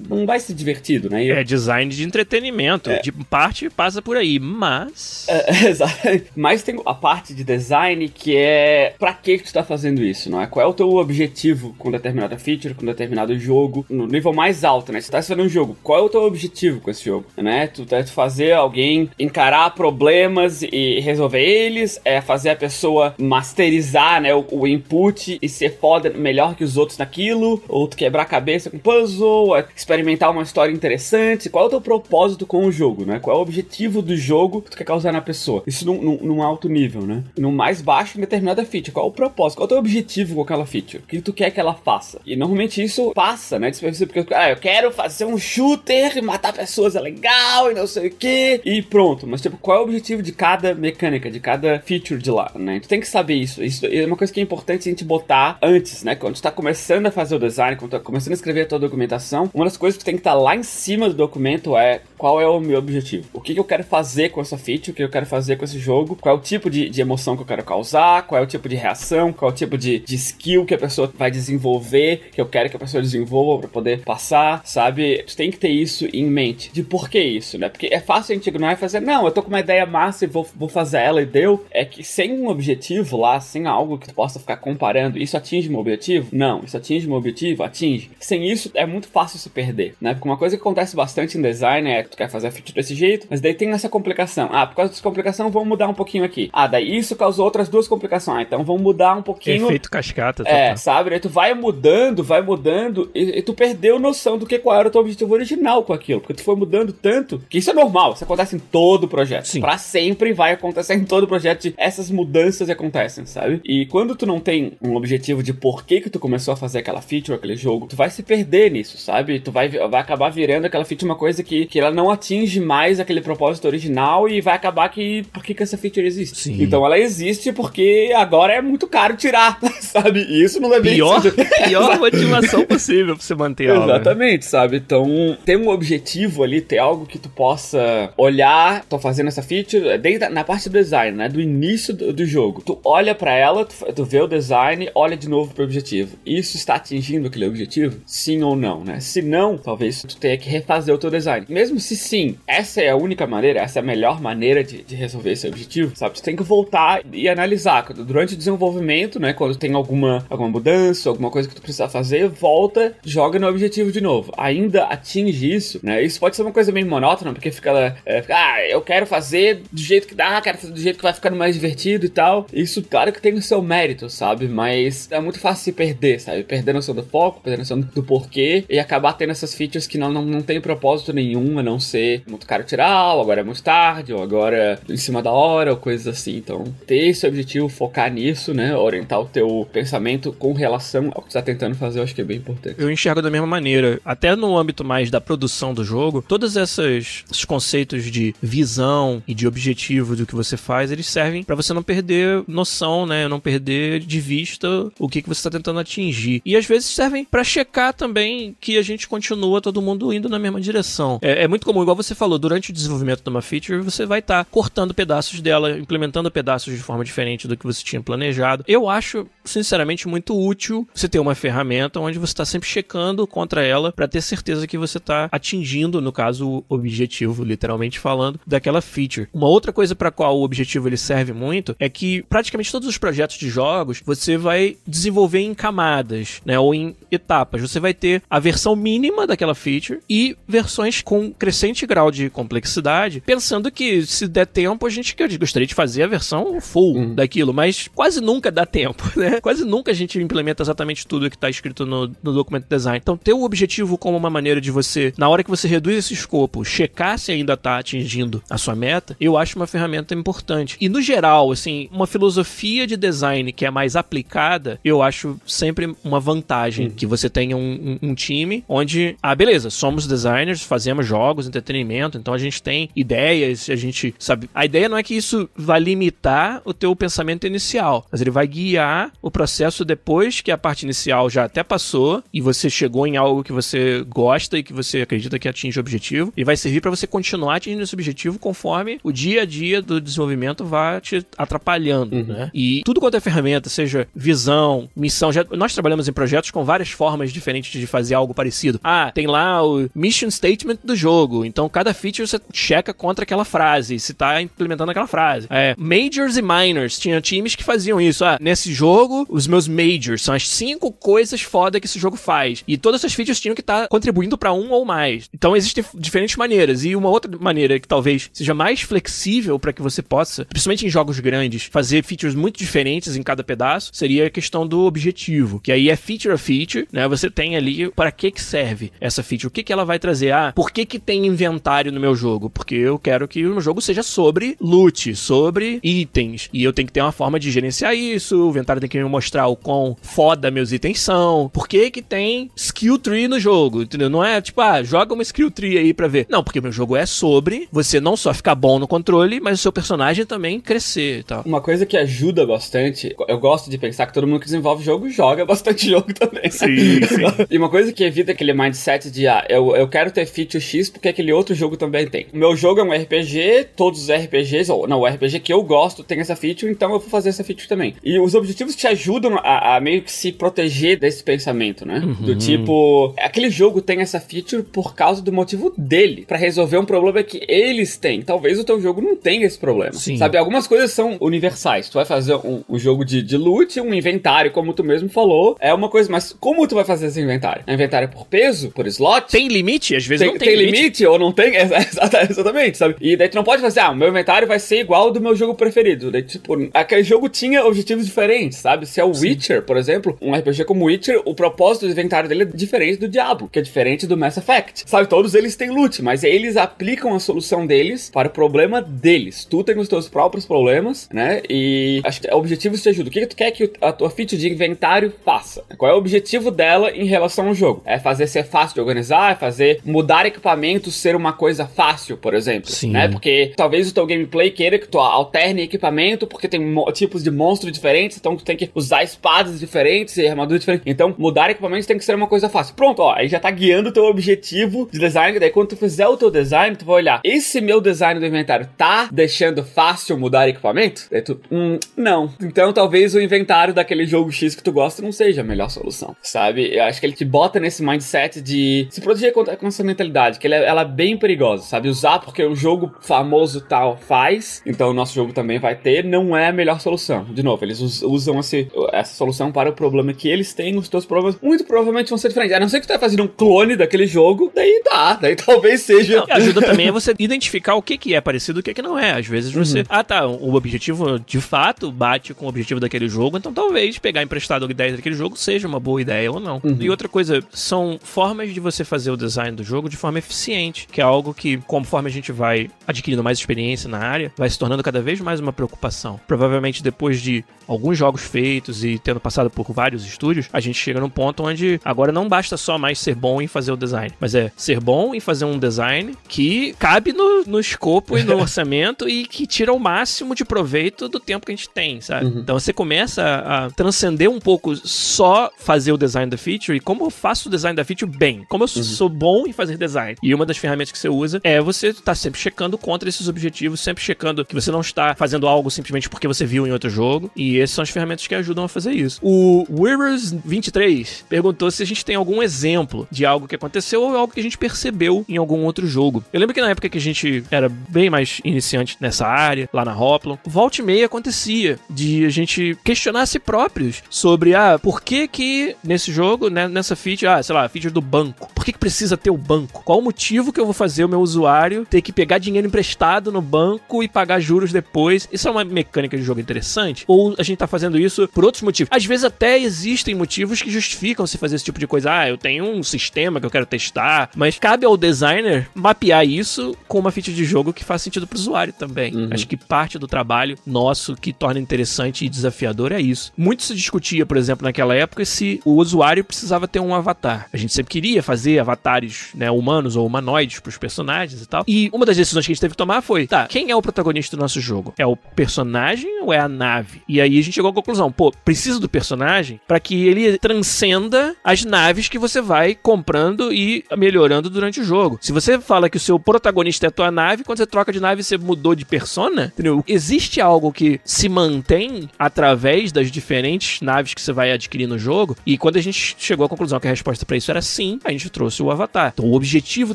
não 0.08 0.26
vai 0.26 0.40
ser 0.40 0.54
divertido, 0.54 1.10
né? 1.10 1.26
É 1.26 1.44
design 1.44 1.92
de 1.92 2.04
entretenimento. 2.04 2.90
De 3.02 3.12
parte 3.12 3.68
passa 3.70 4.00
por 4.00 4.16
aí, 4.16 4.38
mas. 4.38 5.26
É, 5.28 5.66
exato. 5.68 5.94
Mas 6.34 6.62
tem 6.62 6.80
a 6.84 6.94
parte 6.94 7.34
de 7.34 7.44
design 7.44 8.08
que 8.08 8.36
é 8.36 8.94
pra 8.98 9.12
que 9.12 9.38
que 9.38 9.44
tu 9.44 9.52
tá 9.52 9.62
fazendo 9.62 10.02
isso, 10.02 10.30
não 10.30 10.40
é? 10.40 10.46
Qual 10.46 10.64
é 10.64 10.68
o 10.68 10.74
teu 10.74 10.90
objetivo 10.94 11.74
com 11.78 11.90
determinada 11.90 12.38
feature, 12.38 12.74
com 12.74 12.86
determinado 12.86 13.38
jogo, 13.38 13.84
no 13.88 14.06
nível 14.06 14.32
mais 14.32 14.64
alto, 14.64 14.92
né? 14.92 15.00
Se 15.00 15.08
tu 15.08 15.12
tá 15.12 15.22
fazendo 15.22 15.42
um 15.42 15.48
jogo, 15.48 15.76
qual 15.82 15.98
é 15.98 16.02
o 16.02 16.08
teu 16.08 16.22
objetivo 16.22 16.80
com 16.80 16.90
esse 16.90 17.04
jogo, 17.04 17.26
né? 17.36 17.66
Tu 17.66 17.84
tá 17.84 17.98
fazer 18.06 18.52
alguém 18.52 19.10
encarar 19.18 19.74
problemas 19.74 20.62
e 20.62 21.00
resolver 21.00 21.42
eles, 21.42 22.00
é 22.04 22.20
fazer 22.20 22.50
a 22.50 22.56
pessoa 22.56 23.14
masterizar, 23.18 24.20
né, 24.20 24.34
o, 24.34 24.44
o 24.50 24.66
input 24.66 25.38
e 25.40 25.48
ser 25.48 25.78
foda 25.78 26.10
melhor 26.10 26.54
que 26.54 26.64
os 26.64 26.76
outros 26.76 26.98
naquilo, 26.98 27.62
ou 27.68 27.86
tu 27.86 27.96
quebrar 27.96 28.22
a 28.22 28.26
cabeça 28.26 28.70
com 28.70 28.78
puzzle, 28.78 29.17
é 29.56 29.66
experimentar 29.74 30.30
uma 30.30 30.42
história 30.42 30.72
interessante. 30.72 31.48
Qual 31.48 31.64
é 31.64 31.66
o 31.66 31.70
teu 31.70 31.80
propósito 31.80 32.46
com 32.46 32.64
o 32.64 32.72
jogo, 32.72 33.04
né? 33.04 33.18
Qual 33.18 33.36
é 33.36 33.38
o 33.38 33.42
objetivo 33.42 34.02
do 34.02 34.16
jogo 34.16 34.62
que 34.62 34.70
tu 34.70 34.76
quer 34.76 34.84
causar 34.84 35.12
na 35.12 35.20
pessoa? 35.20 35.62
Isso 35.66 35.86
num, 35.86 36.00
num, 36.00 36.16
num 36.18 36.42
alto 36.42 36.68
nível, 36.68 37.02
né? 37.02 37.24
No 37.36 37.52
mais 37.52 37.80
baixo, 37.80 38.18
em 38.18 38.20
determinada 38.20 38.64
feature. 38.64 38.92
Qual 38.92 39.06
é 39.06 39.08
o 39.08 39.12
propósito? 39.12 39.58
Qual 39.58 39.64
é 39.64 39.66
o 39.66 39.68
teu 39.68 39.78
objetivo 39.78 40.34
com 40.34 40.42
aquela 40.42 40.66
feature? 40.66 41.02
O 41.02 41.06
que 41.06 41.20
tu 41.20 41.32
quer 41.32 41.50
que 41.50 41.60
ela 41.60 41.74
faça? 41.74 42.20
E 42.26 42.36
normalmente 42.36 42.82
isso 42.82 43.12
passa, 43.12 43.58
né? 43.58 43.70
Porque 44.06 44.34
ah, 44.34 44.50
eu 44.50 44.56
quero 44.56 44.92
fazer 44.92 45.24
um 45.24 45.38
shooter 45.38 46.22
matar 46.22 46.52
pessoas 46.52 46.94
é 46.96 47.00
legal 47.00 47.70
e 47.70 47.74
não 47.74 47.86
sei 47.86 48.08
o 48.08 48.10
que. 48.10 48.60
E 48.64 48.82
pronto. 48.82 49.26
Mas, 49.26 49.40
tipo, 49.40 49.56
qual 49.56 49.78
é 49.78 49.80
o 49.80 49.84
objetivo 49.84 50.22
de 50.22 50.32
cada 50.32 50.74
mecânica, 50.74 51.30
de 51.30 51.40
cada 51.40 51.80
feature 51.80 52.20
de 52.20 52.30
lá, 52.30 52.50
né? 52.54 52.80
Tu 52.80 52.88
tem 52.88 53.00
que 53.00 53.08
saber 53.08 53.34
isso. 53.34 53.62
Isso 53.62 53.86
é 53.86 54.04
uma 54.04 54.16
coisa 54.16 54.32
que 54.32 54.40
é 54.40 54.42
importante 54.42 54.88
a 54.88 54.92
gente 54.92 55.04
botar 55.04 55.58
antes, 55.62 56.02
né? 56.02 56.14
Quando 56.14 56.34
tu 56.34 56.42
tá 56.42 56.50
começando 56.50 57.06
a 57.06 57.10
fazer 57.10 57.36
o 57.36 57.38
design, 57.38 57.76
quando 57.76 57.90
tu 57.90 57.98
tá 57.98 58.00
começando 58.00 58.32
a 58.32 58.34
escrever 58.34 58.62
a 58.62 58.66
tua 58.66 58.78
documentação, 58.78 59.07
uma 59.54 59.64
das 59.64 59.76
coisas 59.76 59.98
que 59.98 60.04
tem 60.04 60.14
que 60.14 60.20
estar 60.20 60.34
lá 60.34 60.54
em 60.56 60.62
cima 60.62 61.08
do 61.08 61.14
documento 61.14 61.76
é 61.76 62.00
qual 62.16 62.40
é 62.40 62.46
o 62.46 62.60
meu 62.60 62.78
objetivo. 62.78 63.28
O 63.32 63.40
que, 63.40 63.54
que 63.54 63.60
eu 63.60 63.64
quero 63.64 63.84
fazer 63.84 64.30
com 64.30 64.40
essa 64.40 64.58
feature, 64.58 64.90
o 64.90 64.94
que 64.94 65.02
eu 65.02 65.08
quero 65.08 65.26
fazer 65.26 65.56
com 65.56 65.64
esse 65.64 65.78
jogo, 65.78 66.16
qual 66.16 66.34
é 66.34 66.38
o 66.38 66.42
tipo 66.42 66.68
de, 66.68 66.88
de 66.88 67.00
emoção 67.00 67.36
que 67.36 67.42
eu 67.42 67.46
quero 67.46 67.64
causar, 67.64 68.26
qual 68.26 68.40
é 68.40 68.44
o 68.44 68.46
tipo 68.46 68.68
de 68.68 68.76
reação, 68.76 69.32
qual 69.32 69.50
é 69.50 69.54
o 69.54 69.56
tipo 69.56 69.78
de, 69.78 70.00
de 70.00 70.14
skill 70.16 70.66
que 70.66 70.74
a 70.74 70.78
pessoa 70.78 71.12
vai 71.16 71.30
desenvolver, 71.30 72.30
que 72.32 72.40
eu 72.40 72.46
quero 72.46 72.68
que 72.68 72.76
a 72.76 72.80
pessoa 72.80 73.02
desenvolva 73.02 73.62
para 73.62 73.68
poder 73.68 74.00
passar, 74.00 74.62
sabe? 74.64 75.22
Tu 75.26 75.36
tem 75.36 75.50
que 75.50 75.58
ter 75.58 75.68
isso 75.68 76.08
em 76.12 76.26
mente. 76.26 76.70
De 76.72 76.82
por 76.82 77.08
que 77.08 77.20
isso, 77.20 77.56
né? 77.56 77.68
Porque 77.68 77.88
é 77.90 78.00
fácil 78.00 78.32
a 78.32 78.34
gente 78.34 78.48
ignorar 78.48 78.72
e 78.72 78.76
fazer, 78.76 79.00
não, 79.00 79.24
eu 79.24 79.30
tô 79.30 79.42
com 79.42 79.48
uma 79.48 79.60
ideia 79.60 79.86
massa 79.86 80.24
e 80.24 80.28
vou, 80.28 80.46
vou 80.56 80.68
fazer 80.68 80.98
ela 80.98 81.22
e 81.22 81.26
deu. 81.26 81.64
É 81.70 81.84
que 81.84 82.02
sem 82.02 82.32
um 82.32 82.48
objetivo 82.48 83.16
lá, 83.16 83.40
sem 83.40 83.66
algo 83.66 83.98
que 83.98 84.08
tu 84.08 84.14
possa 84.14 84.40
ficar 84.40 84.56
comparando, 84.56 85.18
isso 85.18 85.36
atinge 85.36 85.68
meu 85.68 85.80
objetivo? 85.80 86.28
Não. 86.32 86.64
Isso 86.64 86.76
atinge 86.76 87.06
meu 87.06 87.16
objetivo? 87.16 87.62
Atinge. 87.62 88.10
Sem 88.18 88.50
isso, 88.50 88.70
é 88.74 88.84
muito 88.86 88.97
fácil 89.06 89.38
se 89.38 89.50
perder, 89.50 89.94
né? 90.00 90.14
Porque 90.14 90.28
uma 90.28 90.36
coisa 90.36 90.56
que 90.56 90.60
acontece 90.60 90.96
bastante 90.96 91.38
em 91.38 91.42
design 91.42 91.90
é 91.90 92.02
que 92.02 92.10
tu 92.10 92.16
quer 92.16 92.28
fazer 92.28 92.48
a 92.48 92.50
feature 92.50 92.74
desse 92.74 92.94
jeito, 92.94 93.26
mas 93.30 93.40
daí 93.40 93.54
tem 93.54 93.70
essa 93.70 93.88
complicação. 93.88 94.48
Ah, 94.52 94.66
por 94.66 94.76
causa 94.76 94.90
dessa 94.90 95.02
complicação, 95.02 95.50
vamos 95.50 95.68
mudar 95.68 95.88
um 95.88 95.94
pouquinho 95.94 96.24
aqui. 96.24 96.48
Ah, 96.52 96.66
daí 96.66 96.96
isso 96.96 97.14
causou 97.14 97.44
outras 97.44 97.68
duas 97.68 97.86
complicações. 97.86 98.38
Ah, 98.38 98.42
então 98.42 98.64
vamos 98.64 98.82
mudar 98.82 99.16
um 99.16 99.22
pouquinho. 99.22 99.66
Efeito 99.66 99.90
cascata. 99.90 100.42
É, 100.46 100.76
sabe? 100.76 101.12
Aí 101.12 101.20
tu 101.20 101.28
vai 101.28 101.54
mudando, 101.54 102.22
vai 102.22 102.40
mudando 102.40 103.10
e, 103.14 103.38
e, 103.38 103.42
tu 103.42 103.52
perdeu 103.54 103.98
noção 103.98 104.38
do 104.38 104.46
que 104.46 104.58
qual 104.58 104.78
era 104.78 104.88
o 104.88 104.90
teu 104.90 105.00
objetivo 105.00 105.34
original 105.34 105.82
com 105.82 105.92
aquilo. 105.92 106.20
Porque 106.20 106.34
tu 106.34 106.42
foi 106.42 106.54
mudando 106.54 106.92
tanto 106.92 107.42
que 107.48 107.58
isso 107.58 107.70
é 107.70 107.74
normal. 107.74 108.12
Isso 108.12 108.24
acontece 108.24 108.56
em 108.56 108.58
todo 108.58 109.08
projeto. 109.08 109.46
Sim. 109.46 109.60
Pra 109.60 109.78
sempre 109.78 110.32
vai 110.32 110.52
acontecer 110.52 110.94
em 110.94 111.04
todo 111.04 111.26
projeto. 111.26 111.62
De, 111.62 111.74
essas 111.76 112.10
mudanças 112.10 112.70
acontecem, 112.70 113.26
sabe? 113.26 113.60
E 113.64 113.86
quando 113.86 114.14
tu 114.14 114.26
não 114.26 114.38
tem 114.38 114.72
um 114.80 114.94
objetivo 114.94 115.42
de 115.42 115.52
por 115.52 115.84
que 115.84 116.00
que 116.00 116.10
tu 116.10 116.20
começou 116.20 116.54
a 116.54 116.56
fazer 116.56 116.78
aquela 116.78 117.00
feature, 117.00 117.36
aquele 117.36 117.56
jogo, 117.56 117.86
tu 117.86 117.96
vai 117.96 118.10
se 118.10 118.22
perder 118.22 118.70
nisso, 118.70 118.87
sabe? 118.96 119.40
Tu 119.40 119.50
vai, 119.50 119.68
vai 119.68 120.00
acabar 120.00 120.30
virando 120.30 120.66
aquela 120.66 120.84
feature 120.84 121.08
uma 121.08 121.16
coisa 121.16 121.42
que, 121.42 121.66
que 121.66 121.78
ela 121.78 121.90
não 121.90 122.10
atinge 122.10 122.60
mais 122.60 123.00
aquele 123.00 123.20
propósito 123.20 123.66
original 123.66 124.28
e 124.28 124.40
vai 124.40 124.54
acabar 124.54 124.88
que 124.88 125.24
por 125.32 125.42
que 125.42 125.54
que 125.54 125.62
essa 125.62 125.76
feature 125.76 126.06
existe? 126.06 126.38
Sim. 126.38 126.62
Então 126.62 126.84
ela 126.84 126.98
existe 126.98 127.52
porque 127.52 128.12
agora 128.16 128.54
é 128.54 128.62
muito 128.62 128.86
caro 128.86 129.16
tirar, 129.16 129.58
sabe? 129.80 130.24
E 130.28 130.42
isso 130.42 130.60
não 130.60 130.72
é 130.72 130.80
bem 130.80 130.94
pior, 130.94 131.20
pior 131.66 131.98
motivação 131.98 132.64
possível 132.64 133.16
pra 133.16 133.24
você 133.24 133.34
manter 133.34 133.68
ela. 133.68 133.84
Exatamente, 133.84 134.46
sabe? 134.46 134.76
Então, 134.76 135.36
ter 135.44 135.56
um 135.56 135.68
objetivo 135.68 136.42
ali, 136.42 136.60
ter 136.60 136.78
algo 136.78 137.06
que 137.06 137.18
tu 137.18 137.28
possa 137.28 138.12
olhar, 138.16 138.84
tô 138.84 138.98
fazendo 138.98 139.28
essa 139.28 139.42
feature, 139.42 139.98
desde 139.98 140.28
na 140.28 140.44
parte 140.44 140.68
do 140.68 140.72
design, 140.72 141.16
né? 141.16 141.28
Do 141.28 141.40
início 141.40 141.94
do, 141.94 142.12
do 142.12 142.24
jogo. 142.24 142.62
Tu 142.64 142.78
olha 142.84 143.14
para 143.14 143.32
ela, 143.34 143.64
tu, 143.64 143.74
tu, 143.92 144.04
vê 144.04 144.20
o 144.20 144.26
design, 144.26 144.90
olha 144.94 145.16
de 145.16 145.28
novo 145.28 145.52
pro 145.54 145.64
objetivo. 145.64 146.16
Isso 146.24 146.56
está 146.56 146.74
atingindo 146.74 147.28
aquele 147.28 147.46
objetivo? 147.46 148.00
Sim 148.06 148.42
ou 148.42 148.56
não, 148.78 148.84
né? 148.84 149.00
Se 149.00 149.22
não, 149.22 149.56
talvez 149.56 150.02
tu 150.02 150.16
tenha 150.16 150.36
que 150.36 150.48
refazer 150.48 150.94
o 150.94 150.98
teu 150.98 151.10
design. 151.10 151.46
Mesmo 151.48 151.80
se 151.80 151.96
sim, 151.96 152.36
essa 152.46 152.80
é 152.80 152.90
a 152.90 152.96
única 152.96 153.26
maneira, 153.26 153.60
essa 153.60 153.78
é 153.78 153.82
a 153.82 153.84
melhor 153.84 154.20
maneira 154.20 154.62
de, 154.62 154.82
de 154.82 154.94
resolver 154.94 155.32
esse 155.32 155.46
objetivo, 155.46 155.96
sabe? 155.96 156.14
Tu 156.14 156.22
tem 156.22 156.36
que 156.36 156.42
voltar 156.42 157.02
e 157.12 157.28
analisar. 157.28 157.92
Durante 157.92 158.34
o 158.34 158.36
desenvolvimento, 158.36 159.18
né? 159.18 159.32
Quando 159.32 159.56
tem 159.56 159.74
alguma, 159.74 160.24
alguma 160.28 160.48
mudança, 160.48 161.08
alguma 161.08 161.30
coisa 161.30 161.48
que 161.48 161.54
tu 161.54 161.62
precisa 161.62 161.88
fazer, 161.88 162.28
volta, 162.28 162.94
joga 163.04 163.38
no 163.38 163.48
objetivo 163.48 163.90
de 163.90 164.00
novo. 164.00 164.32
Ainda 164.36 164.84
atinge 164.84 165.52
isso, 165.52 165.80
né? 165.82 166.02
Isso 166.02 166.20
pode 166.20 166.36
ser 166.36 166.42
uma 166.42 166.52
coisa 166.52 166.72
meio 166.72 166.86
monótona, 166.86 167.32
porque 167.32 167.50
fica, 167.50 167.96
é, 168.04 168.22
fica 168.22 168.36
ah, 168.36 168.66
eu 168.68 168.80
quero 168.80 169.06
fazer 169.06 169.62
do 169.72 169.80
jeito 169.80 170.06
que 170.06 170.14
dá, 170.14 170.40
quero 170.40 170.58
fazer 170.58 170.72
do 170.72 170.80
jeito 170.80 170.96
que 170.96 171.02
vai 171.02 171.12
ficando 171.12 171.36
mais 171.36 171.54
divertido 171.54 172.06
e 172.06 172.08
tal. 172.08 172.46
Isso, 172.52 172.82
claro 172.82 173.12
que 173.12 173.20
tem 173.20 173.34
o 173.34 173.42
seu 173.42 173.62
mérito, 173.62 174.08
sabe? 174.08 174.48
Mas 174.48 175.10
é 175.10 175.20
muito 175.20 175.38
fácil 175.38 175.64
se 175.64 175.72
perder, 175.72 176.20
sabe? 176.20 176.44
Perder 176.44 176.72
a 176.72 176.74
noção 176.74 176.94
do 176.94 177.02
foco, 177.02 177.40
perder 177.40 177.56
a 177.56 177.58
noção 177.58 177.80
do 177.80 178.02
porquê 178.02 178.64
e 178.68 178.78
acabar 178.78 179.14
tendo 179.14 179.30
essas 179.30 179.54
features 179.54 179.86
que 179.86 179.98
não, 179.98 180.12
não, 180.12 180.24
não 180.24 180.42
tem 180.42 180.60
propósito 180.60 181.12
nenhum, 181.12 181.58
a 181.58 181.62
não 181.62 181.80
ser 181.80 182.22
muito 182.28 182.46
caro 182.46 182.64
tirar, 182.64 183.14
ou 183.14 183.22
agora 183.22 183.40
é 183.40 183.44
muito 183.44 183.62
tarde, 183.62 184.12
ou 184.12 184.22
agora 184.22 184.78
em 184.88 184.96
cima 184.96 185.22
da 185.22 185.30
hora, 185.30 185.70
ou 185.70 185.76
coisas 185.76 186.06
assim. 186.06 186.36
Então, 186.36 186.64
ter 186.86 187.08
esse 187.08 187.26
objetivo, 187.26 187.68
focar 187.68 188.12
nisso, 188.12 188.52
né? 188.52 188.76
Orientar 188.76 189.20
o 189.20 189.24
teu 189.26 189.66
pensamento 189.72 190.32
com 190.32 190.52
relação 190.52 191.10
ao 191.14 191.22
que 191.22 191.32
você 191.32 191.38
tá 191.38 191.44
tentando 191.44 191.74
fazer, 191.74 191.98
eu 191.98 192.02
acho 192.02 192.14
que 192.14 192.20
é 192.20 192.24
bem 192.24 192.38
importante. 192.38 192.76
Eu 192.78 192.90
enxergo 192.90 193.22
da 193.22 193.30
mesma 193.30 193.46
maneira. 193.46 194.00
Até 194.04 194.36
no 194.36 194.56
âmbito 194.56 194.84
mais 194.84 195.10
da 195.10 195.20
produção 195.20 195.72
do 195.72 195.84
jogo, 195.84 196.22
todos 196.26 196.56
esses, 196.56 197.24
esses 197.30 197.44
conceitos 197.44 198.04
de 198.04 198.34
visão 198.42 199.22
e 199.26 199.34
de 199.34 199.46
objetivo 199.46 200.14
do 200.14 200.26
que 200.26 200.34
você 200.34 200.56
faz, 200.56 200.92
eles 200.92 201.06
servem 201.06 201.42
para 201.42 201.54
você 201.54 201.72
não 201.72 201.82
perder 201.82 202.42
noção, 202.46 203.06
né? 203.06 203.26
Não 203.28 203.40
perder 203.40 204.00
de 204.00 204.20
vista 204.20 204.68
o 204.98 205.08
que, 205.08 205.22
que 205.22 205.28
você 205.28 205.38
está 205.38 205.50
tentando 205.50 205.80
atingir. 205.80 206.42
E 206.44 206.56
às 206.56 206.66
vezes 206.66 206.90
servem 206.90 207.24
para 207.24 207.44
checar 207.44 207.94
também 207.94 208.54
que 208.60 208.78
a 208.78 208.82
gente 208.82 209.08
continua 209.08 209.60
todo 209.60 209.82
mundo 209.82 210.12
indo 210.12 210.28
na 210.28 210.38
mesma 210.38 210.60
direção. 210.60 211.18
É, 211.22 211.44
é 211.44 211.48
muito 211.48 211.64
comum, 211.64 211.82
igual 211.82 211.96
você 211.96 212.14
falou, 212.14 212.38
durante 212.38 212.70
o 212.70 212.72
desenvolvimento 212.72 213.22
de 213.22 213.30
uma 213.30 213.42
feature, 213.42 213.80
você 213.80 214.04
vai 214.04 214.20
estar 214.20 214.44
tá 214.44 214.50
cortando 214.50 214.94
pedaços 214.94 215.40
dela, 215.40 215.78
implementando 215.78 216.30
pedaços 216.30 216.74
de 216.74 216.82
forma 216.82 217.04
diferente 217.04 217.46
do 217.46 217.56
que 217.56 217.66
você 217.66 217.82
tinha 217.82 218.02
planejado. 218.02 218.64
Eu 218.66 218.88
acho, 218.88 219.26
sinceramente, 219.44 220.08
muito 220.08 220.38
útil 220.38 220.88
você 220.94 221.08
ter 221.08 221.18
uma 221.18 221.34
ferramenta 221.34 222.00
onde 222.00 222.18
você 222.18 222.32
está 222.32 222.44
sempre 222.44 222.68
checando 222.68 223.26
contra 223.26 223.64
ela 223.64 223.92
para 223.92 224.08
ter 224.08 224.20
certeza 224.20 224.66
que 224.66 224.78
você 224.78 224.98
está 224.98 225.28
atingindo, 225.30 226.00
no 226.00 226.12
caso, 226.12 226.48
o 226.48 226.64
objetivo, 226.68 227.44
literalmente 227.44 227.98
falando, 227.98 228.40
daquela 228.46 228.80
feature. 228.80 229.28
Uma 229.32 229.48
outra 229.48 229.72
coisa 229.72 229.94
para 229.94 230.10
qual 230.10 230.38
o 230.38 230.44
objetivo 230.44 230.88
ele 230.88 230.96
serve 230.96 231.32
muito 231.32 231.76
é 231.78 231.88
que 231.88 232.22
praticamente 232.22 232.72
todos 232.72 232.88
os 232.88 232.98
projetos 232.98 233.36
de 233.36 233.48
jogos 233.48 234.02
você 234.04 234.36
vai 234.36 234.76
desenvolver 234.86 235.40
em 235.40 235.54
camadas, 235.54 236.40
né, 236.44 236.58
ou 236.58 236.74
em 236.74 236.96
etapas. 237.10 237.60
Você 237.60 237.80
vai 237.80 237.94
ter 237.94 238.22
a 238.28 238.37
versão 238.38 238.76
mínima 238.76 239.26
daquela 239.26 239.54
feature 239.54 240.00
e 240.08 240.36
versões 240.46 241.02
com 241.02 241.32
crescente 241.32 241.86
grau 241.86 242.10
de 242.10 242.30
complexidade, 242.30 243.22
pensando 243.24 243.70
que 243.70 244.04
se 244.06 244.26
der 244.26 244.46
tempo 244.46 244.86
a 244.86 244.90
gente 244.90 245.16
gostaria 245.38 245.66
de 245.66 245.74
fazer 245.74 246.02
a 246.02 246.06
versão 246.06 246.60
full 246.60 246.96
uhum. 246.96 247.14
daquilo, 247.14 247.52
mas 247.52 247.88
quase 247.94 248.20
nunca 248.20 248.50
dá 248.50 248.64
tempo, 248.64 249.04
né? 249.16 249.40
Quase 249.40 249.64
nunca 249.64 249.90
a 249.90 249.94
gente 249.94 250.18
implementa 250.20 250.62
exatamente 250.62 251.06
tudo 251.06 251.30
que 251.30 251.36
está 251.36 251.48
escrito 251.48 251.84
no, 251.86 252.10
no 252.22 252.32
documento 252.32 252.66
design. 252.68 252.98
Então, 253.02 253.16
ter 253.16 253.32
o 253.32 253.42
objetivo 253.42 253.96
como 253.98 254.16
uma 254.16 254.30
maneira 254.30 254.60
de 254.60 254.70
você, 254.70 255.12
na 255.16 255.28
hora 255.28 255.42
que 255.42 255.50
você 255.50 255.66
reduz 255.68 255.96
esse 255.96 256.14
escopo, 256.14 256.64
checar 256.64 257.18
se 257.18 257.32
ainda 257.32 257.54
está 257.54 257.78
atingindo 257.78 258.42
a 258.48 258.58
sua 258.58 258.74
meta, 258.74 259.16
eu 259.20 259.36
acho 259.36 259.58
uma 259.58 259.66
ferramenta 259.66 260.14
importante. 260.14 260.76
E 260.80 260.88
no 260.88 261.00
geral, 261.00 261.50
assim, 261.50 261.88
uma 261.92 262.06
filosofia 262.06 262.86
de 262.86 262.96
design 262.96 263.52
que 263.52 263.64
é 263.64 263.70
mais 263.70 263.96
aplicada, 263.96 264.78
eu 264.84 265.02
acho 265.02 265.38
sempre 265.46 265.94
uma 266.04 266.20
vantagem 266.20 266.86
uhum. 266.86 266.92
que 266.92 267.06
você 267.06 267.28
tenha 267.28 267.56
um, 267.56 267.98
um, 268.02 268.10
um 268.10 268.14
time 268.14 268.27
onde, 268.68 269.16
ah, 269.22 269.34
beleza, 269.34 269.70
somos 269.70 270.06
designers, 270.06 270.62
fazemos 270.62 271.06
jogos, 271.06 271.46
entretenimento, 271.46 272.18
então 272.18 272.34
a 272.34 272.38
gente 272.38 272.62
tem 272.62 272.88
ideias, 272.94 273.68
a 273.70 273.76
gente 273.76 274.14
sabe. 274.18 274.48
A 274.54 274.64
ideia 274.64 274.88
não 274.88 274.96
é 274.96 275.02
que 275.02 275.14
isso 275.14 275.48
vai 275.56 275.80
limitar 275.80 276.60
o 276.64 276.72
teu 276.72 276.94
pensamento 276.94 277.46
inicial, 277.46 278.06
mas 278.10 278.20
ele 278.20 278.30
vai 278.30 278.46
guiar 278.46 279.12
o 279.22 279.30
processo 279.30 279.84
depois 279.84 280.40
que 280.40 280.50
a 280.50 280.58
parte 280.58 280.82
inicial 280.82 281.30
já 281.30 281.44
até 281.44 281.62
passou 281.62 282.22
e 282.32 282.40
você 282.40 282.68
chegou 282.68 283.06
em 283.06 283.16
algo 283.16 283.44
que 283.44 283.52
você 283.52 284.04
gosta 284.08 284.58
e 284.58 284.62
que 284.62 284.72
você 284.72 285.02
acredita 285.02 285.38
que 285.38 285.48
atinge 285.48 285.78
o 285.78 285.80
objetivo, 285.80 286.32
e 286.36 286.44
vai 286.44 286.56
servir 286.56 286.80
para 286.80 286.90
você 286.90 287.06
continuar 287.06 287.56
atingindo 287.56 287.82
esse 287.82 287.94
objetivo 287.94 288.38
conforme 288.38 288.98
o 289.02 289.12
dia 289.12 289.42
a 289.42 289.44
dia 289.44 289.80
do 289.80 290.00
desenvolvimento 290.00 290.64
vá 290.64 291.00
te 291.00 291.24
atrapalhando, 291.36 292.16
uhum. 292.16 292.24
né? 292.24 292.50
E 292.54 292.82
tudo 292.84 293.00
quanto 293.00 293.16
é 293.16 293.20
ferramenta, 293.20 293.68
seja 293.68 294.06
visão, 294.14 294.88
missão, 294.94 295.32
já, 295.32 295.44
nós 295.52 295.72
trabalhamos 295.72 296.08
em 296.08 296.12
projetos 296.12 296.50
com 296.50 296.64
várias 296.64 296.90
formas 296.90 297.32
diferentes 297.32 297.78
de 297.78 297.86
fazer 297.86 298.14
algo 298.18 298.34
parecido. 298.34 298.80
Ah, 298.82 299.10
tem 299.14 299.26
lá 299.26 299.64
o 299.64 299.88
mission 299.94 300.30
statement 300.30 300.78
do 300.84 300.94
jogo, 300.94 301.44
então 301.44 301.68
cada 301.68 301.94
feature 301.94 302.26
você 302.26 302.40
checa 302.52 302.92
contra 302.92 303.22
aquela 303.22 303.44
frase, 303.44 303.98
se 303.98 304.14
tá 304.14 304.42
implementando 304.42 304.90
aquela 304.90 305.06
frase. 305.06 305.46
É, 305.50 305.74
majors 305.78 306.36
e 306.36 306.42
minors, 306.42 306.98
tinha 306.98 307.20
times 307.20 307.54
que 307.54 307.64
faziam 307.64 308.00
isso. 308.00 308.24
Ah, 308.24 308.38
nesse 308.40 308.72
jogo, 308.72 309.26
os 309.28 309.46
meus 309.46 309.66
majors 309.68 310.22
são 310.22 310.34
as 310.34 310.48
cinco 310.48 310.92
coisas 310.92 311.40
foda 311.40 311.80
que 311.80 311.86
esse 311.86 311.98
jogo 311.98 312.16
faz. 312.16 312.62
E 312.66 312.76
todas 312.76 313.00
essas 313.00 313.14
features 313.14 313.40
tinham 313.40 313.54
que 313.54 313.60
estar 313.60 313.82
tá 313.82 313.88
contribuindo 313.88 314.36
para 314.36 314.52
um 314.52 314.70
ou 314.70 314.84
mais. 314.84 315.28
Então 315.32 315.56
existem 315.56 315.84
diferentes 315.94 316.36
maneiras. 316.36 316.84
E 316.84 316.94
uma 316.96 317.08
outra 317.08 317.30
maneira 317.38 317.78
que 317.78 317.88
talvez 317.88 318.30
seja 318.32 318.54
mais 318.54 318.80
flexível 318.80 319.58
para 319.58 319.72
que 319.72 319.82
você 319.82 320.02
possa, 320.02 320.44
principalmente 320.44 320.86
em 320.86 320.90
jogos 320.90 321.20
grandes, 321.20 321.64
fazer 321.64 322.02
features 322.04 322.34
muito 322.34 322.58
diferentes 322.58 323.16
em 323.16 323.22
cada 323.22 323.44
pedaço, 323.44 323.90
seria 323.92 324.26
a 324.26 324.30
questão 324.30 324.66
do 324.66 324.80
objetivo. 324.80 325.60
Que 325.60 325.72
aí 325.72 325.88
é 325.88 325.96
feature 325.96 326.34
a 326.34 326.38
feature, 326.38 326.88
né? 326.92 327.06
Você 327.08 327.30
tem 327.30 327.56
ali 327.56 327.90
para 327.90 328.07
que 328.10 328.30
que 328.30 328.40
serve 328.40 328.92
essa 329.00 329.22
feature, 329.22 329.48
o 329.48 329.50
que 329.50 329.62
que 329.62 329.72
ela 329.72 329.84
vai 329.84 329.98
trazer. 329.98 330.32
Ah, 330.32 330.52
por 330.54 330.70
que 330.70 330.84
que 330.84 330.98
tem 330.98 331.26
inventário 331.26 331.92
no 331.92 332.00
meu 332.00 332.14
jogo? 332.14 332.50
Porque 332.50 332.74
eu 332.74 332.98
quero 332.98 333.28
que 333.28 333.46
o 333.46 333.52
meu 333.52 333.60
jogo 333.60 333.80
seja 333.80 334.02
sobre 334.02 334.56
loot, 334.60 335.14
sobre 335.16 335.80
itens. 335.82 336.48
E 336.52 336.64
eu 336.64 336.72
tenho 336.72 336.86
que 336.86 336.92
ter 336.92 337.00
uma 337.00 337.12
forma 337.12 337.38
de 337.38 337.50
gerenciar 337.50 337.94
isso, 337.94 338.46
o 338.46 338.50
inventário 338.50 338.80
tem 338.80 338.88
que 338.88 338.98
me 338.98 339.08
mostrar 339.08 339.46
o 339.46 339.56
quão 339.56 339.96
foda 340.02 340.50
meus 340.50 340.72
itens 340.72 341.00
são. 341.00 341.50
Por 341.52 341.68
que 341.68 341.90
que 341.90 342.02
tem 342.02 342.50
skill 342.56 342.98
tree 342.98 343.28
no 343.28 343.38
jogo, 343.38 343.82
entendeu? 343.82 344.10
Não 344.10 344.24
é 344.24 344.40
tipo, 344.40 344.60
ah, 344.60 344.82
joga 344.82 345.14
uma 345.14 345.22
skill 345.22 345.50
tree 345.50 345.78
aí 345.78 345.94
pra 345.94 346.08
ver. 346.08 346.26
Não, 346.28 346.42
porque 346.42 346.60
meu 346.60 346.72
jogo 346.72 346.96
é 346.96 347.06
sobre 347.06 347.68
você 347.70 348.00
não 348.00 348.16
só 348.16 348.32
ficar 348.32 348.54
bom 348.54 348.78
no 348.78 348.88
controle, 348.88 349.40
mas 349.40 349.58
o 349.58 349.62
seu 349.62 349.72
personagem 349.72 350.24
também 350.24 350.60
crescer 350.60 351.20
e 351.20 351.22
tal. 351.22 351.42
Uma 351.44 351.60
coisa 351.60 351.86
que 351.86 351.96
ajuda 351.96 352.46
bastante, 352.46 353.14
eu 353.26 353.38
gosto 353.38 353.70
de 353.70 353.78
pensar 353.78 354.06
que 354.06 354.12
todo 354.12 354.26
mundo 354.26 354.40
que 354.40 354.46
desenvolve 354.46 354.84
jogo 354.84 355.08
joga 355.10 355.44
bastante 355.44 355.88
jogo 355.90 356.12
também. 356.14 356.50
Sim, 356.50 357.02
sim. 357.06 357.22
e 357.50 357.58
uma 357.58 357.68
coisa 357.68 357.92
que 357.92 357.97
evita 358.04 358.32
aquele 358.32 358.52
mindset 358.52 359.10
de, 359.10 359.26
ah, 359.26 359.44
eu, 359.48 359.74
eu 359.74 359.88
quero 359.88 360.10
ter 360.10 360.26
feature 360.26 360.62
X 360.62 360.88
porque 360.88 361.08
que 361.08 361.22
aquele 361.22 361.32
outro 361.32 361.54
jogo 361.54 361.76
também 361.76 362.06
tem. 362.06 362.26
O 362.32 362.36
meu 362.36 362.54
jogo 362.54 362.80
é 362.80 362.84
um 362.84 362.92
RPG, 362.92 363.68
todos 363.74 364.02
os 364.02 364.10
RPGs, 364.10 364.70
ou 364.70 364.86
não, 364.86 365.00
o 365.00 365.06
RPG 365.06 365.40
que 365.40 365.52
eu 365.52 365.62
gosto 365.62 366.04
tem 366.04 366.20
essa 366.20 366.36
feature, 366.36 366.70
então 366.70 366.92
eu 366.92 367.00
vou 367.00 367.08
fazer 367.08 367.30
essa 367.30 367.42
feature 367.42 367.68
também. 367.68 367.94
E 368.04 368.18
os 368.18 368.34
objetivos 368.34 368.76
te 368.76 368.86
ajudam 368.86 369.36
a, 369.38 369.76
a 369.76 369.80
meio 369.80 370.02
que 370.02 370.12
se 370.12 370.32
proteger 370.32 370.98
desse 370.98 371.22
pensamento, 371.22 371.86
né? 371.86 371.98
Uhum. 371.98 372.14
Do 372.14 372.36
tipo, 372.36 373.14
aquele 373.18 373.50
jogo 373.50 373.80
tem 373.80 374.00
essa 374.00 374.20
feature 374.20 374.62
por 374.62 374.94
causa 374.94 375.22
do 375.22 375.32
motivo 375.32 375.72
dele, 375.76 376.24
para 376.26 376.36
resolver 376.36 376.78
um 376.78 376.84
problema 376.84 377.22
que 377.22 377.40
eles 377.48 377.96
têm. 377.96 378.22
Talvez 378.22 378.58
o 378.58 378.64
teu 378.64 378.80
jogo 378.80 379.00
não 379.00 379.16
tenha 379.16 379.46
esse 379.46 379.58
problema. 379.58 379.92
Sim. 379.94 380.16
Sabe, 380.16 380.36
algumas 380.36 380.66
coisas 380.66 380.90
são 380.90 381.16
universais. 381.20 381.88
Tu 381.88 381.94
vai 381.94 382.04
fazer 382.04 382.34
um, 382.34 382.62
um 382.68 382.78
jogo 382.78 383.04
de, 383.04 383.22
de 383.22 383.36
loot, 383.36 383.80
um 383.80 383.94
inventário, 383.94 384.50
como 384.50 384.72
tu 384.72 384.84
mesmo 384.84 385.08
falou, 385.08 385.56
é 385.60 385.72
uma 385.72 385.88
coisa, 385.88 386.10
mas 386.10 386.32
como 386.38 386.66
tu 386.66 386.74
vai 386.74 386.84
fazer 386.84 387.06
esse 387.06 387.20
inventário? 387.20 387.62
É 387.66 387.74
inventário 387.74 387.87
por 388.08 388.26
peso, 388.26 388.70
por 388.70 388.86
slot? 388.86 389.30
Tem 389.30 389.48
limite? 389.48 389.96
Às 389.96 390.06
vezes 390.06 390.24
tem, 390.24 390.32
não 390.32 390.38
tem, 390.38 390.48
tem 390.48 390.56
limite. 390.56 390.80
limite. 390.80 391.06
ou 391.06 391.18
não 391.18 391.32
tem? 391.32 391.52
Exatamente, 392.28 392.78
sabe? 392.78 392.96
E 393.00 393.16
daí 393.16 393.28
tu 393.28 393.34
não 393.34 393.44
pode 393.44 393.62
fazer, 393.62 393.80
ah, 393.80 393.90
o 393.90 393.96
meu 393.96 394.08
inventário 394.08 394.46
vai 394.46 394.58
ser 394.58 394.80
igual 394.80 395.04
ao 395.04 395.10
do 395.10 395.20
meu 395.20 395.34
jogo 395.34 395.54
preferido. 395.54 396.10
Daí, 396.10 396.22
tipo, 396.22 396.56
aquele 396.74 397.02
jogo 397.02 397.28
tinha 397.28 397.64
objetivos 397.64 398.06
diferentes, 398.06 398.58
sabe? 398.58 398.86
Se 398.86 399.00
é 399.00 399.04
o 399.04 399.12
Sim. 399.14 399.28
Witcher, 399.28 399.62
por 399.62 399.76
exemplo, 399.76 400.16
um 400.20 400.34
RPG 400.34 400.64
como 400.64 400.86
Witcher, 400.86 401.20
o 401.24 401.34
propósito 401.34 401.86
do 401.86 401.92
inventário 401.92 402.28
dele 402.28 402.42
é 402.42 402.46
diferente 402.46 402.98
do 402.98 403.08
Diablo, 403.08 403.48
que 403.48 403.58
é 403.58 403.62
diferente 403.62 404.06
do 404.06 404.16
Mass 404.16 404.36
Effect. 404.36 404.84
Sabe, 404.86 405.08
todos 405.08 405.34
eles 405.34 405.56
têm 405.56 405.70
loot, 405.70 406.02
mas 406.02 406.24
eles 406.24 406.56
aplicam 406.56 407.14
a 407.14 407.20
solução 407.20 407.66
deles 407.66 408.10
para 408.12 408.28
o 408.28 408.30
problema 408.30 408.80
deles. 408.82 409.44
Tu 409.44 409.62
tem 409.64 409.78
os 409.78 409.88
teus 409.88 410.08
próprios 410.08 410.44
problemas, 410.44 411.08
né? 411.12 411.42
E 411.48 412.00
acho 412.04 412.20
que 412.20 412.32
objetivos 412.32 412.82
te 412.82 412.88
ajudam. 412.88 413.08
O 413.08 413.12
que, 413.12 413.20
que 413.20 413.26
tu 413.26 413.36
quer 413.36 413.50
que 413.50 413.70
a 413.80 413.92
tua 413.92 414.10
feature 414.10 414.40
de 414.40 414.48
inventário 414.48 415.12
faça? 415.24 415.64
Qual 415.76 415.90
é 415.90 415.94
o 415.94 415.98
objetivo 415.98 416.50
dela 416.50 416.90
em 416.90 417.04
relação 417.04 417.48
ao 417.48 417.54
jogo? 417.54 417.77
É 417.84 417.98
fazer 417.98 418.26
ser 418.26 418.44
fácil 418.44 418.74
de 418.74 418.80
organizar, 418.80 419.32
é 419.32 419.34
fazer 419.34 419.80
mudar 419.84 420.26
equipamentos 420.26 420.94
ser 420.94 421.14
uma 421.16 421.32
coisa 421.32 421.66
fácil, 421.66 422.16
por 422.16 422.34
exemplo. 422.34 422.70
Sim. 422.70 422.90
Né? 422.90 423.08
Porque 423.08 423.52
talvez 423.56 423.88
o 423.88 423.94
teu 423.94 424.06
gameplay 424.06 424.50
queira 424.50 424.78
que 424.78 424.88
tu 424.88 424.98
alterne 424.98 425.62
equipamento, 425.62 426.26
porque 426.26 426.48
tem 426.48 426.60
tipos 426.92 427.22
de 427.22 427.30
monstros 427.30 427.72
diferentes, 427.72 428.16
então 428.16 428.36
tu 428.36 428.44
tem 428.44 428.56
que 428.56 428.70
usar 428.74 429.02
espadas 429.02 429.60
diferentes 429.60 430.16
e 430.16 430.26
armaduras 430.26 430.60
diferentes. 430.60 430.86
Então, 430.86 431.14
mudar 431.18 431.50
equipamentos 431.50 431.86
tem 431.86 431.98
que 431.98 432.04
ser 432.04 432.14
uma 432.14 432.26
coisa 432.26 432.48
fácil. 432.48 432.74
Pronto, 432.74 433.00
ó, 433.00 433.14
aí 433.14 433.28
já 433.28 433.38
tá 433.38 433.50
guiando 433.50 433.90
o 433.90 433.92
teu 433.92 434.04
objetivo 434.04 434.88
de 434.90 434.98
design. 434.98 435.38
Daí, 435.38 435.50
quando 435.50 435.68
tu 435.68 435.76
fizer 435.76 436.08
o 436.08 436.16
teu 436.16 436.30
design, 436.30 436.76
tu 436.76 436.84
vai 436.84 436.96
olhar: 436.96 437.20
esse 437.24 437.60
meu 437.60 437.80
design 437.80 438.18
do 438.18 438.26
inventário 438.26 438.68
tá 438.76 439.08
deixando 439.12 439.62
fácil 439.62 440.18
mudar 440.18 440.48
equipamento? 440.48 441.06
Daí 441.10 441.22
tu, 441.22 441.40
hum, 441.50 441.78
não. 441.96 442.32
Então, 442.40 442.72
talvez 442.72 443.14
o 443.14 443.20
inventário 443.20 443.74
daquele 443.74 444.06
jogo 444.06 444.32
X 444.32 444.54
que 444.54 444.62
tu 444.62 444.72
gosta 444.72 445.02
não 445.02 445.12
seja 445.12 445.42
a 445.42 445.44
melhor 445.44 445.70
solução, 445.70 446.16
sabe? 446.22 446.74
Eu 446.74 446.84
acho 446.84 447.00
que 447.00 447.06
ele 447.06 447.12
te 447.12 447.24
bota 447.24 447.60
nesse 447.60 447.67
mindset 447.82 448.40
de 448.40 448.86
se 448.90 449.00
proteger 449.00 449.32
contra 449.32 449.56
com 449.56 449.66
essa 449.66 449.84
mentalidade, 449.84 450.38
que 450.38 450.46
ela, 450.46 450.56
é, 450.56 450.64
ela 450.64 450.82
é 450.82 450.84
bem 450.84 451.16
perigosa, 451.16 451.64
sabe? 451.64 451.88
Usar 451.88 452.18
porque 452.18 452.44
o 452.44 452.54
jogo 452.54 452.94
famoso 453.00 453.60
tal 453.60 453.96
faz, 453.96 454.62
então 454.64 454.90
o 454.90 454.92
nosso 454.94 455.14
jogo 455.14 455.32
também 455.32 455.58
vai 455.58 455.74
ter, 455.74 456.04
não 456.04 456.36
é 456.36 456.48
a 456.48 456.52
melhor 456.52 456.80
solução. 456.80 457.24
De 457.24 457.42
novo, 457.42 457.64
eles 457.64 457.80
usam 458.02 458.38
esse, 458.40 458.68
essa 458.92 459.14
solução 459.14 459.52
para 459.52 459.70
o 459.70 459.72
problema 459.72 460.12
que 460.12 460.28
eles 460.28 460.54
têm, 460.54 460.76
os 460.76 460.88
teus 460.88 461.04
problemas 461.04 461.38
muito 461.42 461.64
provavelmente 461.64 462.08
vão 462.08 462.18
ser 462.18 462.28
diferentes. 462.28 462.56
A 462.56 462.60
não 462.60 462.68
ser 462.68 462.80
que 462.80 462.86
tu 462.86 462.92
tá 462.92 462.98
fazendo 462.98 463.22
um 463.22 463.28
clone 463.28 463.76
daquele 463.76 464.06
jogo, 464.06 464.50
daí 464.54 464.82
dá, 464.84 465.14
daí 465.14 465.36
talvez 465.36 465.82
seja. 465.82 466.24
Não, 466.26 466.36
ajuda 466.36 466.60
também 466.62 466.88
a 466.88 466.92
você 466.92 467.14
identificar 467.18 467.74
o 467.74 467.82
que, 467.82 467.98
que 467.98 468.14
é 468.14 468.20
parecido 468.20 468.58
e 468.58 468.60
o 468.60 468.62
que, 468.62 468.74
que 468.74 468.82
não 468.82 468.98
é. 468.98 469.12
Às 469.12 469.26
vezes 469.26 469.52
você. 469.52 469.80
Uhum. 469.80 469.86
Ah, 469.88 470.04
tá, 470.04 470.26
o 470.26 470.54
objetivo 470.54 471.18
de 471.18 471.40
fato 471.40 471.90
bate 471.90 472.34
com 472.34 472.46
o 472.46 472.48
objetivo 472.48 472.80
daquele 472.80 473.08
jogo, 473.08 473.36
então 473.36 473.52
talvez 473.52 473.98
pegar 473.98 474.22
emprestado 474.22 474.66
a 474.66 474.70
ideia 474.70 474.96
daquele 474.96 475.14
jogo 475.14 475.36
seja 475.36 475.68
uma 475.68 475.80
boa 475.80 476.00
ideia 476.00 476.30
ou 476.30 476.40
não. 476.40 476.60
Uhum. 476.62 476.76
E 476.80 476.90
outra 476.90 477.08
coisa, 477.08 477.42
são 477.52 477.98
formas 478.02 478.52
de 478.52 478.60
você 478.60 478.84
fazer 478.84 479.10
o 479.10 479.16
design 479.16 479.56
do 479.56 479.64
jogo 479.64 479.88
de 479.88 479.96
forma 479.96 480.18
eficiente, 480.18 480.86
que 480.90 481.00
é 481.00 481.04
algo 481.04 481.34
que, 481.34 481.58
conforme 481.58 482.08
a 482.08 482.12
gente 482.12 482.32
vai 482.32 482.70
adquirindo 482.86 483.22
mais 483.22 483.38
experiência 483.38 483.88
na 483.88 483.98
área, 483.98 484.32
vai 484.36 484.48
se 484.48 484.58
tornando 484.58 484.82
cada 484.82 485.00
vez 485.00 485.20
mais 485.20 485.40
uma 485.40 485.52
preocupação. 485.52 486.20
Provavelmente 486.26 486.82
depois 486.82 487.20
de 487.20 487.44
alguns 487.66 487.98
jogos 487.98 488.22
feitos 488.22 488.82
e 488.82 488.98
tendo 488.98 489.20
passado 489.20 489.50
por 489.50 489.70
vários 489.72 490.04
estúdios, 490.04 490.48
a 490.52 490.60
gente 490.60 490.78
chega 490.78 491.00
num 491.00 491.10
ponto 491.10 491.42
onde 491.42 491.80
agora 491.84 492.10
não 492.10 492.28
basta 492.28 492.56
só 492.56 492.78
mais 492.78 492.98
ser 492.98 493.14
bom 493.14 493.42
em 493.42 493.46
fazer 493.46 493.72
o 493.72 493.76
design, 493.76 494.12
mas 494.18 494.34
é 494.34 494.50
ser 494.56 494.80
bom 494.80 495.14
em 495.14 495.20
fazer 495.20 495.44
um 495.44 495.58
design 495.58 496.16
que 496.26 496.74
cabe 496.78 497.12
no, 497.12 497.44
no 497.44 497.60
escopo 497.60 498.16
e 498.16 498.22
no 498.22 498.36
orçamento 498.40 499.08
e 499.08 499.26
que 499.26 499.46
tira 499.46 499.72
o 499.72 499.78
máximo 499.78 500.34
de 500.34 500.44
proveito 500.44 501.08
do 501.08 501.20
tempo 501.20 501.44
que 501.44 501.52
a 501.52 501.56
gente 501.56 501.68
tem, 501.68 502.00
sabe? 502.00 502.26
Uhum. 502.26 502.40
Então 502.40 502.58
você 502.58 502.72
começa 502.72 503.22
a 503.22 503.70
transcender 503.70 504.30
um 504.30 504.40
pouco 504.40 504.74
só 504.76 505.50
fazer 505.58 505.92
o 505.92 505.98
design 505.98 506.30
da 506.30 506.38
feature 506.38 506.78
e 506.78 506.80
como 506.80 507.04
eu 507.04 507.10
faço 507.10 507.37
o 507.46 507.50
design 507.50 507.76
da 507.76 507.84
feature 507.84 508.10
bem, 508.10 508.44
como 508.48 508.64
eu 508.64 508.68
uhum. 508.76 508.82
sou 508.82 509.08
bom 509.08 509.46
em 509.46 509.52
fazer 509.52 509.76
design. 509.76 510.16
E 510.22 510.34
uma 510.34 510.46
das 510.46 510.56
ferramentas 510.56 510.92
que 510.92 510.98
você 510.98 511.08
usa 511.08 511.40
é 511.44 511.60
você 511.60 511.88
estar 511.88 512.02
tá 512.02 512.14
sempre 512.14 512.40
checando 512.40 512.76
contra 512.78 513.08
esses 513.08 513.28
objetivos, 513.28 513.80
sempre 513.80 514.02
checando 514.02 514.44
que 514.44 514.54
você 514.54 514.70
não 514.70 514.80
está 514.80 515.14
fazendo 515.14 515.46
algo 515.46 515.70
simplesmente 515.70 516.08
porque 516.08 516.28
você 516.28 516.44
viu 516.44 516.66
em 516.66 516.72
outro 516.72 516.90
jogo. 516.90 517.30
E 517.36 517.58
essas 517.58 517.74
são 517.74 517.82
as 517.82 517.90
ferramentas 517.90 518.26
que 518.26 518.34
ajudam 518.34 518.64
a 518.64 518.68
fazer 518.68 518.92
isso. 518.92 519.20
O 519.22 519.66
Weavers23 519.70 521.24
perguntou 521.28 521.70
se 521.70 521.82
a 521.82 521.86
gente 521.86 522.04
tem 522.04 522.16
algum 522.16 522.42
exemplo 522.42 523.06
de 523.10 523.24
algo 523.24 523.46
que 523.46 523.54
aconteceu 523.54 524.02
ou 524.02 524.16
algo 524.16 524.32
que 524.32 524.40
a 524.40 524.42
gente 524.42 524.58
percebeu 524.58 525.24
em 525.28 525.36
algum 525.36 525.64
outro 525.64 525.86
jogo. 525.86 526.24
Eu 526.32 526.40
lembro 526.40 526.54
que 526.54 526.60
na 526.60 526.70
época 526.70 526.88
que 526.88 526.98
a 526.98 527.00
gente 527.00 527.44
era 527.50 527.68
bem 527.68 528.10
mais 528.10 528.40
iniciante 528.44 528.96
nessa 529.00 529.26
área, 529.26 529.68
lá 529.72 529.84
na 529.84 529.98
Hoplon, 529.98 530.36
volta 530.44 530.80
e 530.80 530.84
meia 530.84 531.06
acontecia 531.06 531.78
de 531.88 532.24
a 532.24 532.30
gente 532.30 532.76
questionar 532.84 533.22
a 533.22 533.26
si 533.26 533.38
próprios 533.38 534.02
sobre, 534.10 534.54
ah, 534.54 534.78
por 534.78 535.02
que 535.02 535.28
que 535.28 535.76
nesse 535.82 536.12
jogo, 536.12 536.48
né, 536.48 536.68
nessa 536.68 536.96
feature, 536.96 537.27
ah, 537.28 537.42
sei 537.42 537.54
lá, 537.54 537.68
feature 537.68 537.92
do 537.92 538.00
banco, 538.00 538.48
por 538.54 538.64
que 538.64 538.72
que 538.72 538.78
precisa 538.78 539.16
ter 539.16 539.30
o 539.30 539.36
banco? 539.36 539.82
Qual 539.84 539.98
o 539.98 540.02
motivo 540.02 540.52
que 540.52 540.60
eu 540.60 540.64
vou 540.64 540.74
fazer 540.74 541.04
o 541.04 541.08
meu 541.08 541.20
usuário 541.20 541.86
ter 541.88 542.02
que 542.02 542.12
pegar 542.12 542.38
dinheiro 542.38 542.66
emprestado 542.66 543.30
no 543.30 543.40
banco 543.40 544.02
e 544.02 544.08
pagar 544.08 544.40
juros 544.40 544.72
depois? 544.72 545.28
Isso 545.32 545.48
é 545.48 545.50
uma 545.50 545.64
mecânica 545.64 546.16
de 546.16 546.22
jogo 546.22 546.40
interessante? 546.40 547.04
Ou 547.06 547.34
a 547.38 547.42
gente 547.42 547.58
tá 547.58 547.66
fazendo 547.66 547.98
isso 547.98 548.28
por 548.28 548.44
outros 548.44 548.62
motivos? 548.62 548.90
Às 548.92 549.04
vezes 549.04 549.24
até 549.24 549.58
existem 549.58 550.14
motivos 550.14 550.62
que 550.62 550.70
justificam 550.70 551.26
se 551.26 551.38
fazer 551.38 551.56
esse 551.56 551.64
tipo 551.64 551.78
de 551.78 551.86
coisa. 551.86 552.12
Ah, 552.12 552.28
eu 552.28 552.38
tenho 552.38 552.64
um 552.64 552.82
sistema 552.82 553.40
que 553.40 553.46
eu 553.46 553.50
quero 553.50 553.66
testar, 553.66 554.30
mas 554.34 554.58
cabe 554.58 554.86
ao 554.86 554.96
designer 554.96 555.68
mapear 555.74 556.26
isso 556.26 556.76
com 556.86 556.98
uma 556.98 557.10
feature 557.10 557.36
de 557.36 557.44
jogo 557.44 557.72
que 557.72 557.84
faz 557.84 558.02
sentido 558.02 558.26
pro 558.26 558.38
usuário 558.38 558.72
também. 558.72 559.14
Uhum. 559.14 559.28
Acho 559.30 559.46
que 559.46 559.56
parte 559.56 559.98
do 559.98 560.06
trabalho 560.06 560.56
nosso 560.66 561.14
que 561.14 561.32
torna 561.32 561.60
interessante 561.60 562.24
e 562.24 562.28
desafiador 562.28 562.92
é 562.92 563.00
isso. 563.00 563.32
Muito 563.36 563.62
se 563.62 563.74
discutia, 563.74 564.24
por 564.24 564.36
exemplo, 564.36 564.64
naquela 564.64 564.94
época, 564.94 565.24
se 565.24 565.60
o 565.64 565.72
usuário 565.72 566.24
precisava 566.24 566.68
ter 566.68 566.80
um 566.80 566.94
avatar. 566.94 567.17
A 567.52 567.56
gente 567.56 567.72
sempre 567.72 567.90
queria 567.90 568.22
fazer 568.22 568.58
avatares 568.58 569.30
né, 569.34 569.50
humanos 569.50 569.96
ou 569.96 570.06
humanoides 570.06 570.60
pros 570.60 570.76
personagens 570.76 571.42
e 571.42 571.46
tal. 571.46 571.64
E 571.66 571.90
uma 571.92 572.06
das 572.06 572.16
decisões 572.16 572.46
que 572.46 572.52
a 572.52 572.54
gente 572.54 572.60
teve 572.60 572.72
que 572.72 572.78
tomar 572.78 573.02
foi: 573.02 573.26
tá, 573.26 573.46
quem 573.46 573.70
é 573.70 573.76
o 573.76 573.82
protagonista 573.82 574.36
do 574.36 574.40
nosso 574.40 574.60
jogo? 574.60 574.94
É 574.98 575.06
o 575.06 575.16
personagem 575.16 576.22
ou 576.22 576.32
é 576.32 576.38
a 576.38 576.48
nave? 576.48 577.02
E 577.08 577.20
aí 577.20 577.38
a 577.38 577.42
gente 577.42 577.54
chegou 577.54 577.70
à 577.70 577.74
conclusão: 577.74 578.10
pô, 578.10 578.32
precisa 578.44 578.78
do 578.78 578.88
personagem 578.88 579.60
para 579.66 579.80
que 579.80 580.06
ele 580.06 580.38
transcenda 580.38 581.34
as 581.42 581.64
naves 581.64 582.08
que 582.08 582.18
você 582.18 582.40
vai 582.40 582.74
comprando 582.74 583.52
e 583.52 583.84
melhorando 583.96 584.50
durante 584.50 584.80
o 584.80 584.84
jogo. 584.84 585.18
Se 585.20 585.32
você 585.32 585.58
fala 585.58 585.90
que 585.90 585.96
o 585.96 586.00
seu 586.00 586.18
protagonista 586.18 586.86
é 586.86 586.88
a 586.88 586.92
tua 586.92 587.10
nave, 587.10 587.44
quando 587.44 587.58
você 587.58 587.66
troca 587.66 587.92
de 587.92 588.00
nave, 588.00 588.22
você 588.22 588.36
mudou 588.36 588.74
de 588.74 588.84
persona, 588.84 589.52
entendeu? 589.54 589.82
Existe 589.86 590.40
algo 590.40 590.72
que 590.72 591.00
se 591.04 591.28
mantém 591.28 592.08
através 592.18 592.92
das 592.92 593.10
diferentes 593.10 593.80
naves 593.80 594.14
que 594.14 594.20
você 594.20 594.32
vai 594.32 594.52
adquirir 594.52 594.86
no 594.86 594.98
jogo. 594.98 595.36
E 595.44 595.56
quando 595.58 595.76
a 595.76 595.82
gente 595.82 596.16
chegou 596.18 596.46
à 596.46 596.48
conclusão 596.48 596.80
que 596.80 596.86
a 596.86 596.90
resposta 596.90 597.07
para 597.24 597.36
isso 597.36 597.50
era 597.50 597.62
sim, 597.62 597.98
a 598.04 598.10
gente 598.10 598.28
trouxe 598.30 598.62
o 598.62 598.70
avatar. 598.70 599.12
Então 599.14 599.26
o 599.26 599.34
objetivo 599.34 599.94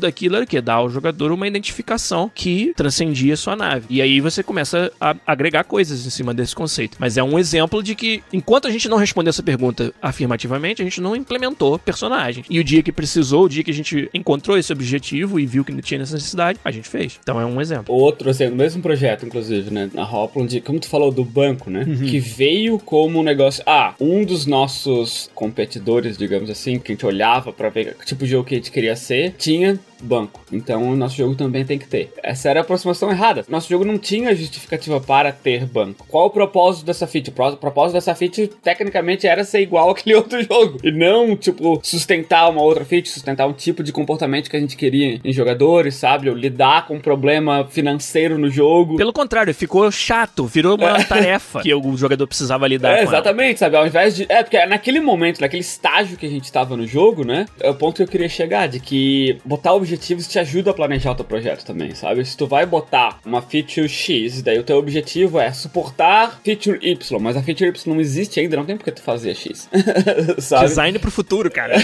daquilo 0.00 0.36
era 0.36 0.44
o 0.44 0.48
quê? 0.48 0.60
Dar 0.60 0.74
ao 0.74 0.90
jogador 0.90 1.30
uma 1.32 1.46
identificação 1.46 2.30
que 2.34 2.72
transcendia 2.76 3.36
sua 3.36 3.54
nave. 3.54 3.86
E 3.88 4.00
aí 4.00 4.20
você 4.20 4.42
começa 4.42 4.90
a 5.00 5.14
agregar 5.26 5.64
coisas 5.64 6.06
em 6.06 6.10
cima 6.10 6.34
desse 6.34 6.54
conceito. 6.54 6.96
Mas 6.98 7.16
é 7.16 7.22
um 7.22 7.38
exemplo 7.38 7.82
de 7.82 7.94
que, 7.94 8.22
enquanto 8.32 8.66
a 8.66 8.70
gente 8.70 8.88
não 8.88 8.96
respondeu 8.96 9.30
essa 9.30 9.42
pergunta 9.42 9.92
afirmativamente, 10.00 10.82
a 10.82 10.84
gente 10.84 11.00
não 11.00 11.14
implementou 11.14 11.78
personagem. 11.78 12.44
E 12.48 12.58
o 12.58 12.64
dia 12.64 12.82
que 12.82 12.92
precisou, 12.92 13.44
o 13.44 13.48
dia 13.48 13.62
que 13.62 13.70
a 13.70 13.74
gente 13.74 14.08
encontrou 14.12 14.58
esse 14.58 14.72
objetivo 14.72 15.38
e 15.38 15.46
viu 15.46 15.64
que 15.64 15.74
tinha 15.82 16.02
essa 16.02 16.14
necessidade, 16.14 16.58
a 16.64 16.70
gente 16.70 16.88
fez. 16.88 17.18
Então 17.22 17.40
é 17.40 17.46
um 17.46 17.60
exemplo. 17.60 17.94
Outro, 17.94 18.30
assim, 18.30 18.48
no 18.48 18.56
mesmo 18.56 18.82
projeto, 18.82 19.26
inclusive, 19.26 19.70
né? 19.70 19.90
Na 19.92 20.08
Hopland, 20.08 20.60
como 20.60 20.80
tu 20.80 20.88
falou 20.88 21.10
do 21.10 21.24
banco, 21.24 21.70
né? 21.70 21.84
Uhum. 21.86 22.06
Que 22.06 22.18
veio 22.18 22.78
como 22.78 23.20
um 23.20 23.22
negócio. 23.22 23.62
Ah, 23.66 23.94
um 24.00 24.24
dos 24.24 24.46
nossos 24.46 25.30
competidores, 25.34 26.16
digamos 26.16 26.50
assim, 26.50 26.78
que 26.78 26.92
a 26.92 26.94
gente 26.94 27.03
olhava 27.06 27.52
para 27.52 27.68
ver 27.68 27.94
que 27.94 28.06
tipo 28.06 28.24
de 28.24 28.30
jogo 28.30 28.44
que 28.44 28.54
a 28.54 28.58
gente 28.58 28.70
queria 28.70 28.96
ser, 28.96 29.32
tinha 29.32 29.78
banco. 30.04 30.40
Então 30.52 30.90
o 30.90 30.96
nosso 30.96 31.16
jogo 31.16 31.34
também 31.34 31.64
tem 31.64 31.78
que 31.78 31.86
ter. 31.86 32.12
Essa 32.22 32.50
era 32.50 32.60
a 32.60 32.62
aproximação 32.62 33.10
errada. 33.10 33.44
Nosso 33.48 33.68
jogo 33.68 33.84
não 33.84 33.98
tinha 33.98 34.34
justificativa 34.34 35.00
para 35.00 35.32
ter 35.32 35.66
banco. 35.66 36.06
Qual 36.08 36.26
o 36.26 36.30
propósito 36.30 36.86
dessa 36.86 37.06
feature? 37.06 37.34
O 37.36 37.56
propósito 37.56 37.94
dessa 37.94 38.14
feature 38.14 38.48
tecnicamente 38.48 39.26
era 39.26 39.44
ser 39.44 39.60
igual 39.60 39.90
àquele 39.94 40.16
outro 40.16 40.42
jogo. 40.42 40.78
E 40.82 40.90
não, 40.90 41.36
tipo, 41.36 41.80
sustentar 41.82 42.48
uma 42.50 42.62
outra 42.62 42.84
feature, 42.84 43.10
sustentar 43.10 43.46
um 43.46 43.52
tipo 43.52 43.82
de 43.82 43.92
comportamento 43.92 44.50
que 44.50 44.56
a 44.56 44.60
gente 44.60 44.76
queria 44.76 45.20
em 45.24 45.32
jogadores, 45.32 45.94
sabe? 45.94 46.28
Ou 46.28 46.36
lidar 46.36 46.86
com 46.86 46.96
um 46.96 47.00
problema 47.00 47.66
financeiro 47.70 48.38
no 48.38 48.50
jogo. 48.50 48.96
Pelo 48.96 49.12
contrário, 49.12 49.54
ficou 49.54 49.90
chato, 49.90 50.46
virou 50.46 50.76
uma 50.76 50.98
é. 50.98 51.04
tarefa 51.04 51.60
que 51.62 51.74
o 51.74 51.96
jogador 51.96 52.26
precisava 52.26 52.66
lidar 52.66 52.92
é, 52.92 52.96
com. 52.98 53.10
Exatamente, 53.10 53.48
ela. 53.48 53.58
sabe? 53.58 53.76
Ao 53.76 53.86
invés 53.86 54.16
de. 54.16 54.26
É, 54.28 54.42
porque 54.42 54.64
naquele 54.66 55.00
momento, 55.00 55.40
naquele 55.40 55.62
estágio 55.62 56.16
que 56.16 56.26
a 56.26 56.30
gente 56.30 56.44
estava 56.44 56.76
no 56.76 56.86
jogo, 56.86 57.24
né? 57.24 57.46
É 57.60 57.70
o 57.70 57.74
ponto 57.74 57.96
que 57.96 58.02
eu 58.02 58.08
queria 58.08 58.28
chegar, 58.28 58.66
de 58.66 58.80
que 58.80 59.38
botar 59.44 59.72
o 59.74 59.84
objetivos 59.94 60.26
te 60.26 60.38
ajuda 60.38 60.70
a 60.70 60.74
planejar 60.74 61.12
o 61.12 61.14
teu 61.14 61.24
projeto 61.24 61.64
também, 61.64 61.94
sabe? 61.94 62.24
Se 62.24 62.36
tu 62.36 62.46
vai 62.46 62.66
botar 62.66 63.20
uma 63.24 63.40
feature 63.40 63.88
X, 63.88 64.42
daí 64.42 64.58
o 64.58 64.62
teu 64.62 64.76
objetivo 64.76 65.38
é 65.38 65.52
suportar 65.52 66.40
feature 66.44 66.78
Y, 66.82 67.20
mas 67.20 67.36
a 67.36 67.42
feature 67.42 67.70
Y 67.70 67.94
não 67.94 68.00
existe 68.00 68.40
ainda, 68.40 68.56
não 68.56 68.64
tem 68.64 68.76
porque 68.76 68.90
tu 68.90 69.02
fazer 69.02 69.34
X. 69.34 69.68
sabe? 70.38 70.66
Design 70.66 70.98
pro 70.98 71.10
futuro, 71.10 71.50
cara. 71.50 71.74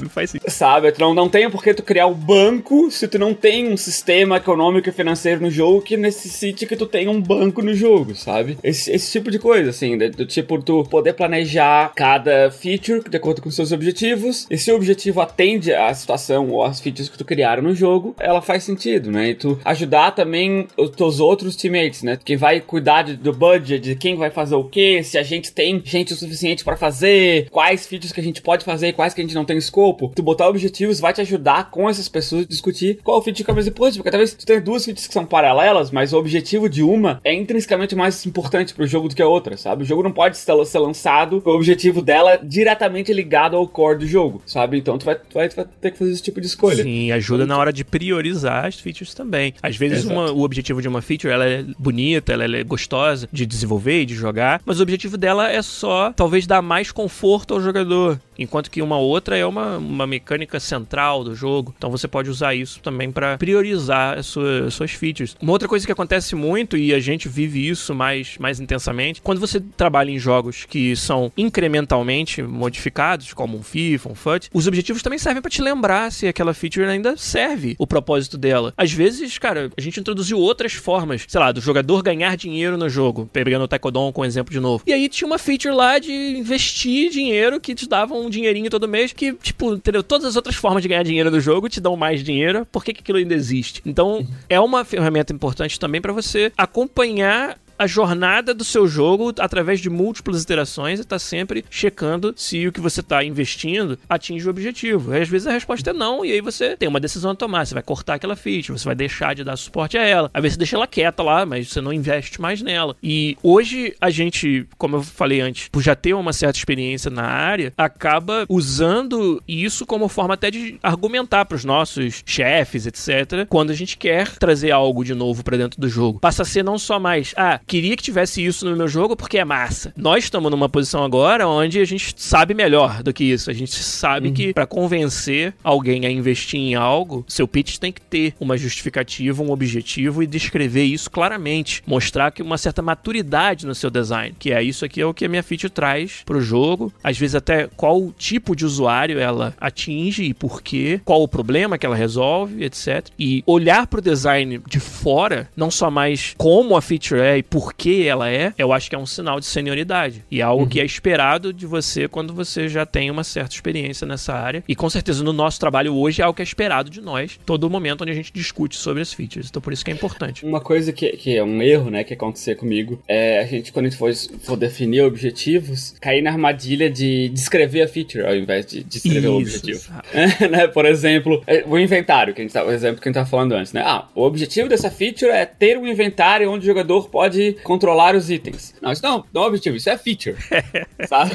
não 0.00 0.08
faz 0.08 0.30
sentido. 0.30 0.50
Sabe? 0.50 0.92
Tu 0.92 1.00
não, 1.00 1.14
não 1.14 1.28
tem 1.28 1.50
porque 1.50 1.74
tu 1.74 1.82
criar 1.82 2.06
um 2.06 2.14
banco 2.14 2.90
se 2.90 3.06
tu 3.06 3.18
não 3.18 3.34
tem 3.34 3.72
um 3.72 3.76
sistema 3.76 4.36
econômico 4.38 4.88
e 4.88 4.92
financeiro 4.92 5.42
no 5.42 5.50
jogo 5.50 5.82
que 5.82 5.96
necessite 5.96 6.66
que 6.66 6.76
tu 6.76 6.86
tenha 6.86 7.10
um 7.10 7.20
banco 7.20 7.62
no 7.62 7.74
jogo, 7.74 8.14
sabe? 8.14 8.58
Esse, 8.62 8.90
esse 8.90 9.12
tipo 9.12 9.30
de 9.30 9.38
coisa, 9.38 9.70
assim, 9.70 9.96
do 9.98 10.26
tipo 10.26 10.60
tu 10.62 10.84
poder 10.84 11.12
planejar 11.12 11.92
cada 11.94 12.50
feature 12.50 13.02
de 13.08 13.16
acordo 13.16 13.42
com 13.42 13.50
seus 13.50 13.72
objetivos, 13.72 14.46
e 14.50 14.56
se 14.56 14.72
o 14.72 14.76
objetivo 14.76 15.20
atende 15.20 15.72
à 15.72 15.92
situação 15.92 16.48
ou 16.48 16.64
às 16.64 16.80
features 16.84 17.08
que 17.08 17.18
tu 17.18 17.24
criaram 17.24 17.62
no 17.62 17.74
jogo, 17.74 18.14
ela 18.20 18.42
faz 18.42 18.62
sentido, 18.62 19.10
né? 19.10 19.30
E 19.30 19.34
tu 19.34 19.58
ajudar 19.64 20.12
também 20.12 20.68
os 20.76 20.90
teus 20.90 21.18
outros 21.18 21.56
teammates, 21.56 22.02
né? 22.02 22.18
Quem 22.22 22.36
vai 22.36 22.60
cuidar 22.60 23.02
de, 23.02 23.16
do 23.16 23.32
budget, 23.32 23.78
de 23.80 23.96
quem 23.96 24.16
vai 24.16 24.30
fazer 24.30 24.54
o 24.54 24.64
que, 24.64 25.02
se 25.02 25.18
a 25.18 25.22
gente 25.22 25.52
tem 25.52 25.82
gente 25.84 26.12
o 26.12 26.16
suficiente 26.16 26.64
para 26.64 26.76
fazer, 26.76 27.48
quais 27.50 27.86
features 27.86 28.12
que 28.12 28.20
a 28.20 28.24
gente 28.24 28.42
pode 28.42 28.64
fazer 28.64 28.88
e 28.88 28.92
quais 28.92 29.14
que 29.14 29.20
a 29.20 29.24
gente 29.24 29.34
não 29.34 29.44
tem 29.44 29.56
escopo. 29.56 30.12
Tu 30.14 30.22
botar 30.22 30.48
objetivos 30.48 31.00
vai 31.00 31.12
te 31.12 31.20
ajudar 31.20 31.70
com 31.70 31.88
essas 31.88 32.08
pessoas 32.08 32.42
a 32.44 32.48
discutir 32.48 32.98
qual 33.02 33.22
feature 33.22 33.44
que 33.44 33.50
é 33.50 33.54
mais 33.54 33.66
importante, 33.66 33.96
porque 33.96 34.10
talvez 34.10 34.34
tu 34.34 34.44
tenha 34.44 34.60
duas 34.60 34.84
features 34.84 35.06
que 35.06 35.14
são 35.14 35.24
paralelas, 35.24 35.90
mas 35.90 36.12
o 36.12 36.18
objetivo 36.18 36.68
de 36.68 36.82
uma 36.82 37.20
é 37.24 37.32
intrinsecamente 37.32 37.96
mais 37.96 38.24
importante 38.26 38.74
pro 38.74 38.86
jogo 38.86 39.08
do 39.08 39.14
que 39.14 39.22
a 39.22 39.28
outra, 39.28 39.56
sabe? 39.56 39.82
O 39.82 39.86
jogo 39.86 40.02
não 40.02 40.12
pode 40.12 40.36
ser 40.36 40.52
lançado 40.52 41.40
com 41.40 41.50
o 41.50 41.54
objetivo 41.54 42.02
dela 42.02 42.38
diretamente 42.42 43.12
ligado 43.12 43.56
ao 43.56 43.66
core 43.66 43.98
do 43.98 44.06
jogo, 44.06 44.42
sabe? 44.46 44.78
Então 44.78 44.98
tu 44.98 45.06
vai, 45.06 45.14
tu 45.14 45.34
vai, 45.34 45.48
tu 45.48 45.56
vai 45.56 45.66
ter 45.80 45.90
que 45.90 45.98
fazer 45.98 46.12
esse 46.12 46.22
tipo 46.22 46.40
de 46.40 46.46
escolha. 46.46 46.73
Sim, 46.82 47.12
ajuda 47.12 47.46
na 47.46 47.56
hora 47.56 47.72
de 47.72 47.84
priorizar 47.84 48.66
as 48.66 48.78
features 48.78 49.14
também. 49.14 49.54
Às 49.62 49.76
vezes 49.76 50.04
uma, 50.04 50.30
o 50.30 50.42
objetivo 50.42 50.80
de 50.80 50.88
uma 50.88 51.02
feature 51.02 51.32
ela 51.32 51.44
é 51.46 51.64
bonita, 51.78 52.32
ela 52.32 52.44
é 52.44 52.64
gostosa 52.64 53.28
de 53.32 53.46
desenvolver 53.46 54.02
e 54.02 54.06
de 54.06 54.14
jogar, 54.14 54.60
mas 54.64 54.80
o 54.80 54.82
objetivo 54.82 55.16
dela 55.16 55.50
é 55.50 55.62
só 55.62 56.12
talvez 56.12 56.46
dar 56.46 56.62
mais 56.62 56.90
conforto 56.90 57.54
ao 57.54 57.60
jogador. 57.60 58.18
Enquanto 58.38 58.70
que 58.70 58.82
uma 58.82 58.98
outra 58.98 59.36
é 59.36 59.46
uma, 59.46 59.78
uma 59.78 60.06
mecânica 60.06 60.60
central 60.60 61.24
do 61.24 61.34
jogo. 61.34 61.74
Então 61.76 61.90
você 61.90 62.06
pode 62.06 62.30
usar 62.30 62.54
isso 62.54 62.80
também 62.80 63.10
para 63.10 63.38
priorizar 63.38 64.18
as 64.18 64.26
suas, 64.26 64.66
as 64.66 64.74
suas 64.74 64.90
features. 64.92 65.36
Uma 65.40 65.52
outra 65.52 65.68
coisa 65.68 65.86
que 65.86 65.92
acontece 65.92 66.34
muito, 66.34 66.76
e 66.76 66.92
a 66.94 67.00
gente 67.00 67.28
vive 67.28 67.68
isso 67.68 67.94
mais, 67.94 68.36
mais 68.38 68.60
intensamente, 68.60 69.20
quando 69.22 69.40
você 69.40 69.60
trabalha 69.60 70.10
em 70.10 70.18
jogos 70.18 70.64
que 70.64 70.94
são 70.96 71.32
incrementalmente 71.36 72.42
modificados, 72.42 73.32
como 73.32 73.58
um 73.58 73.62
FIFA, 73.62 74.10
um 74.10 74.14
FUT, 74.14 74.48
os 74.52 74.66
objetivos 74.66 75.02
também 75.02 75.18
servem 75.18 75.42
para 75.42 75.50
te 75.50 75.62
lembrar 75.62 76.10
se 76.10 76.26
aquela 76.26 76.54
feature 76.54 76.86
ainda 76.86 77.16
serve 77.16 77.74
o 77.78 77.86
propósito 77.86 78.36
dela. 78.36 78.72
Às 78.76 78.92
vezes, 78.92 79.38
cara, 79.38 79.70
a 79.76 79.80
gente 79.80 80.00
introduziu 80.00 80.38
outras 80.38 80.72
formas, 80.72 81.24
sei 81.26 81.40
lá, 81.40 81.52
do 81.52 81.60
jogador 81.60 82.02
ganhar 82.02 82.36
dinheiro 82.36 82.76
no 82.76 82.88
jogo, 82.88 83.28
pegando 83.32 83.64
o 83.64 83.68
Taekwondo 83.68 84.12
com 84.12 84.24
exemplo 84.24 84.52
de 84.52 84.60
novo. 84.60 84.82
E 84.86 84.92
aí 84.92 85.08
tinha 85.08 85.26
uma 85.26 85.38
feature 85.38 85.74
lá 85.74 85.98
de 85.98 86.12
investir 86.12 87.10
dinheiro 87.10 87.60
que 87.60 87.74
te 87.74 87.88
dava 87.88 88.14
um 88.24 88.30
dinheirinho 88.30 88.70
todo 88.70 88.88
mês, 88.88 89.12
que, 89.12 89.32
tipo, 89.34 89.74
entendeu? 89.74 90.02
Todas 90.02 90.26
as 90.26 90.36
outras 90.36 90.56
formas 90.56 90.82
de 90.82 90.88
ganhar 90.88 91.02
dinheiro 91.02 91.30
do 91.30 91.40
jogo 91.40 91.68
te 91.68 91.80
dão 91.80 91.96
mais 91.96 92.22
dinheiro, 92.22 92.66
por 92.70 92.84
que, 92.84 92.92
que 92.92 93.00
aquilo 93.00 93.18
ainda 93.18 93.34
existe? 93.34 93.82
Então, 93.84 94.26
é 94.48 94.58
uma 94.58 94.84
ferramenta 94.84 95.32
importante 95.32 95.78
também 95.78 96.00
para 96.00 96.12
você 96.12 96.52
acompanhar 96.56 97.58
a 97.78 97.86
jornada 97.86 98.54
do 98.54 98.64
seu 98.64 98.86
jogo 98.86 99.32
através 99.38 99.80
de 99.80 99.90
múltiplas 99.90 100.42
iterações 100.42 101.00
e 101.00 101.04
tá 101.04 101.18
sempre 101.18 101.64
checando 101.70 102.34
se 102.36 102.66
o 102.66 102.72
que 102.72 102.80
você 102.80 103.02
tá 103.02 103.22
investindo 103.24 103.98
atinge 104.08 104.46
o 104.46 104.50
objetivo. 104.50 105.14
E 105.14 105.20
às 105.20 105.28
vezes 105.28 105.46
a 105.46 105.52
resposta 105.52 105.90
é 105.90 105.92
não, 105.92 106.24
e 106.24 106.32
aí 106.32 106.40
você 106.40 106.76
tem 106.76 106.88
uma 106.88 107.00
decisão 107.00 107.32
a 107.32 107.34
tomar. 107.34 107.66
Você 107.66 107.74
vai 107.74 107.82
cortar 107.82 108.14
aquela 108.14 108.36
feature, 108.36 108.78
você 108.78 108.84
vai 108.84 108.94
deixar 108.94 109.34
de 109.34 109.44
dar 109.44 109.56
suporte 109.56 109.98
a 109.98 110.02
ela. 110.02 110.30
Às 110.32 110.42
vezes 110.42 110.54
você 110.54 110.58
deixa 110.58 110.76
ela 110.76 110.86
quieta 110.86 111.22
lá, 111.22 111.44
mas 111.44 111.68
você 111.68 111.80
não 111.80 111.92
investe 111.92 112.40
mais 112.40 112.62
nela. 112.62 112.96
E 113.02 113.36
hoje 113.42 113.94
a 114.00 114.10
gente, 114.10 114.66
como 114.78 114.96
eu 114.96 115.02
falei 115.02 115.40
antes, 115.40 115.68
por 115.68 115.82
já 115.82 115.94
ter 115.94 116.14
uma 116.14 116.32
certa 116.32 116.58
experiência 116.58 117.10
na 117.10 117.24
área, 117.24 117.72
acaba 117.76 118.44
usando 118.48 119.42
isso 119.46 119.86
como 119.86 120.08
forma 120.08 120.34
até 120.34 120.50
de 120.50 120.78
argumentar 120.82 121.44
para 121.44 121.56
os 121.56 121.64
nossos 121.64 122.22
chefes, 122.24 122.86
etc., 122.86 123.46
quando 123.48 123.70
a 123.70 123.74
gente 123.74 123.96
quer 123.96 124.36
trazer 124.36 124.70
algo 124.70 125.04
de 125.04 125.14
novo 125.14 125.42
para 125.42 125.56
dentro 125.56 125.80
do 125.80 125.88
jogo. 125.88 126.20
Passa 126.20 126.42
a 126.42 126.46
ser 126.46 126.62
não 126.64 126.78
só 126.78 126.98
mais, 126.98 127.34
ah, 127.36 127.60
queria 127.66 127.96
que 127.96 128.02
tivesse 128.02 128.44
isso 128.44 128.68
no 128.68 128.76
meu 128.76 128.88
jogo 128.88 129.16
porque 129.16 129.38
é 129.38 129.44
massa. 129.44 129.92
Nós 129.96 130.24
estamos 130.24 130.50
numa 130.50 130.68
posição 130.68 131.04
agora 131.04 131.48
onde 131.48 131.80
a 131.80 131.84
gente 131.84 132.14
sabe 132.16 132.54
melhor 132.54 133.02
do 133.02 133.12
que 133.12 133.24
isso. 133.24 133.50
A 133.50 133.54
gente 133.54 133.82
sabe 133.82 134.28
uhum. 134.28 134.34
que 134.34 134.52
para 134.52 134.66
convencer 134.66 135.54
alguém 135.62 136.06
a 136.06 136.10
investir 136.10 136.60
em 136.60 136.74
algo, 136.74 137.24
seu 137.28 137.46
pitch 137.46 137.78
tem 137.78 137.92
que 137.92 138.00
ter 138.00 138.34
uma 138.40 138.56
justificativa, 138.56 139.42
um 139.42 139.50
objetivo 139.50 140.22
e 140.22 140.26
descrever 140.26 140.84
isso 140.84 141.10
claramente. 141.10 141.82
Mostrar 141.86 142.30
que 142.30 142.42
uma 142.42 142.58
certa 142.58 142.82
maturidade 142.82 143.66
no 143.66 143.74
seu 143.74 143.90
design. 143.90 144.34
Que 144.38 144.52
é 144.52 144.62
isso 144.62 144.84
aqui 144.84 145.00
é 145.00 145.06
o 145.06 145.14
que 145.14 145.24
a 145.24 145.28
minha 145.28 145.42
feature 145.42 145.70
traz 145.70 146.22
pro 146.24 146.40
jogo. 146.40 146.92
Às 147.02 147.18
vezes 147.18 147.34
até 147.34 147.68
qual 147.76 148.12
tipo 148.16 148.54
de 148.54 148.64
usuário 148.64 149.18
ela 149.18 149.54
atinge 149.60 150.24
e 150.24 150.34
por 150.34 150.62
quê. 150.62 151.00
Qual 151.04 151.22
o 151.22 151.28
problema 151.28 151.78
que 151.78 151.86
ela 151.86 151.96
resolve, 151.96 152.64
etc. 152.64 153.06
E 153.18 153.42
olhar 153.46 153.86
pro 153.86 154.00
design 154.00 154.60
de 154.68 154.80
fora, 154.80 155.48
não 155.56 155.70
só 155.70 155.90
mais 155.90 156.34
como 156.36 156.76
a 156.76 156.82
feature 156.82 157.20
é 157.20 157.38
e 157.38 157.42
por 157.54 157.72
que 157.72 158.04
ela 158.04 158.28
é, 158.28 158.52
eu 158.58 158.72
acho 158.72 158.90
que 158.90 158.96
é 158.96 158.98
um 158.98 159.06
sinal 159.06 159.38
de 159.38 159.46
senioridade. 159.46 160.24
E 160.28 160.40
é 160.40 160.42
algo 160.42 160.64
uhum. 160.64 160.68
que 160.68 160.80
é 160.80 160.84
esperado 160.84 161.52
de 161.52 161.66
você 161.66 162.08
quando 162.08 162.34
você 162.34 162.68
já 162.68 162.84
tem 162.84 163.12
uma 163.12 163.22
certa 163.22 163.54
experiência 163.54 164.04
nessa 164.04 164.34
área. 164.34 164.64
E 164.66 164.74
com 164.74 164.90
certeza 164.90 165.22
no 165.22 165.32
nosso 165.32 165.60
trabalho 165.60 165.94
hoje 165.94 166.20
é 166.20 166.24
algo 166.24 166.34
que 166.34 166.42
é 166.42 166.44
esperado 166.44 166.90
de 166.90 167.00
nós, 167.00 167.38
todo 167.46 167.70
momento 167.70 168.02
onde 168.02 168.10
a 168.10 168.14
gente 168.14 168.32
discute 168.32 168.76
sobre 168.76 169.02
as 169.02 169.12
features. 169.12 169.46
Então 169.50 169.62
por 169.62 169.72
isso 169.72 169.84
que 169.84 169.92
é 169.92 169.94
importante. 169.94 170.44
Uma 170.44 170.60
coisa 170.60 170.92
que, 170.92 171.10
que 171.10 171.36
é 171.36 171.44
um 171.44 171.62
erro, 171.62 171.90
né, 171.90 172.02
que 172.02 172.12
acontecer 172.12 172.56
comigo, 172.56 173.00
é 173.06 173.38
a 173.38 173.46
gente, 173.46 173.72
quando 173.72 173.86
a 173.86 173.88
gente 173.88 173.98
for, 174.00 174.12
for 174.40 174.56
definir 174.56 175.02
objetivos, 175.02 175.94
cair 176.00 176.22
na 176.22 176.32
armadilha 176.32 176.90
de 176.90 177.28
descrever 177.28 177.82
a 177.82 177.86
feature 177.86 178.26
ao 178.26 178.34
invés 178.34 178.66
de 178.66 178.82
descrever 178.82 179.28
o 179.28 179.36
objetivo. 179.36 179.92
né? 180.50 180.66
Por 180.66 180.86
exemplo, 180.86 181.40
é, 181.46 181.62
o 181.68 181.78
inventário, 181.78 182.34
que 182.34 182.40
a 182.40 182.44
gente 182.44 182.52
tá, 182.52 182.64
o 182.64 182.72
exemplo 182.72 183.00
que 183.00 183.08
a 183.08 183.12
gente 183.12 183.22
tá 183.22 183.24
falando 183.24 183.52
antes, 183.52 183.72
né? 183.72 183.80
Ah, 183.86 184.08
o 184.12 184.22
objetivo 184.22 184.68
dessa 184.68 184.90
feature 184.90 185.30
é 185.30 185.46
ter 185.46 185.78
um 185.78 185.86
inventário 185.86 186.50
onde 186.50 186.64
o 186.64 186.66
jogador 186.66 187.08
pode 187.08 187.43
controlar 187.52 188.14
os 188.14 188.30
itens. 188.30 188.74
Não, 188.80 188.92
isso 188.92 189.02
não, 189.02 189.24
não 189.32 189.44
é 189.44 189.46
objetivo, 189.46 189.76
isso 189.76 189.90
é 189.90 189.96
feature. 189.96 190.36
sabe? 191.06 191.34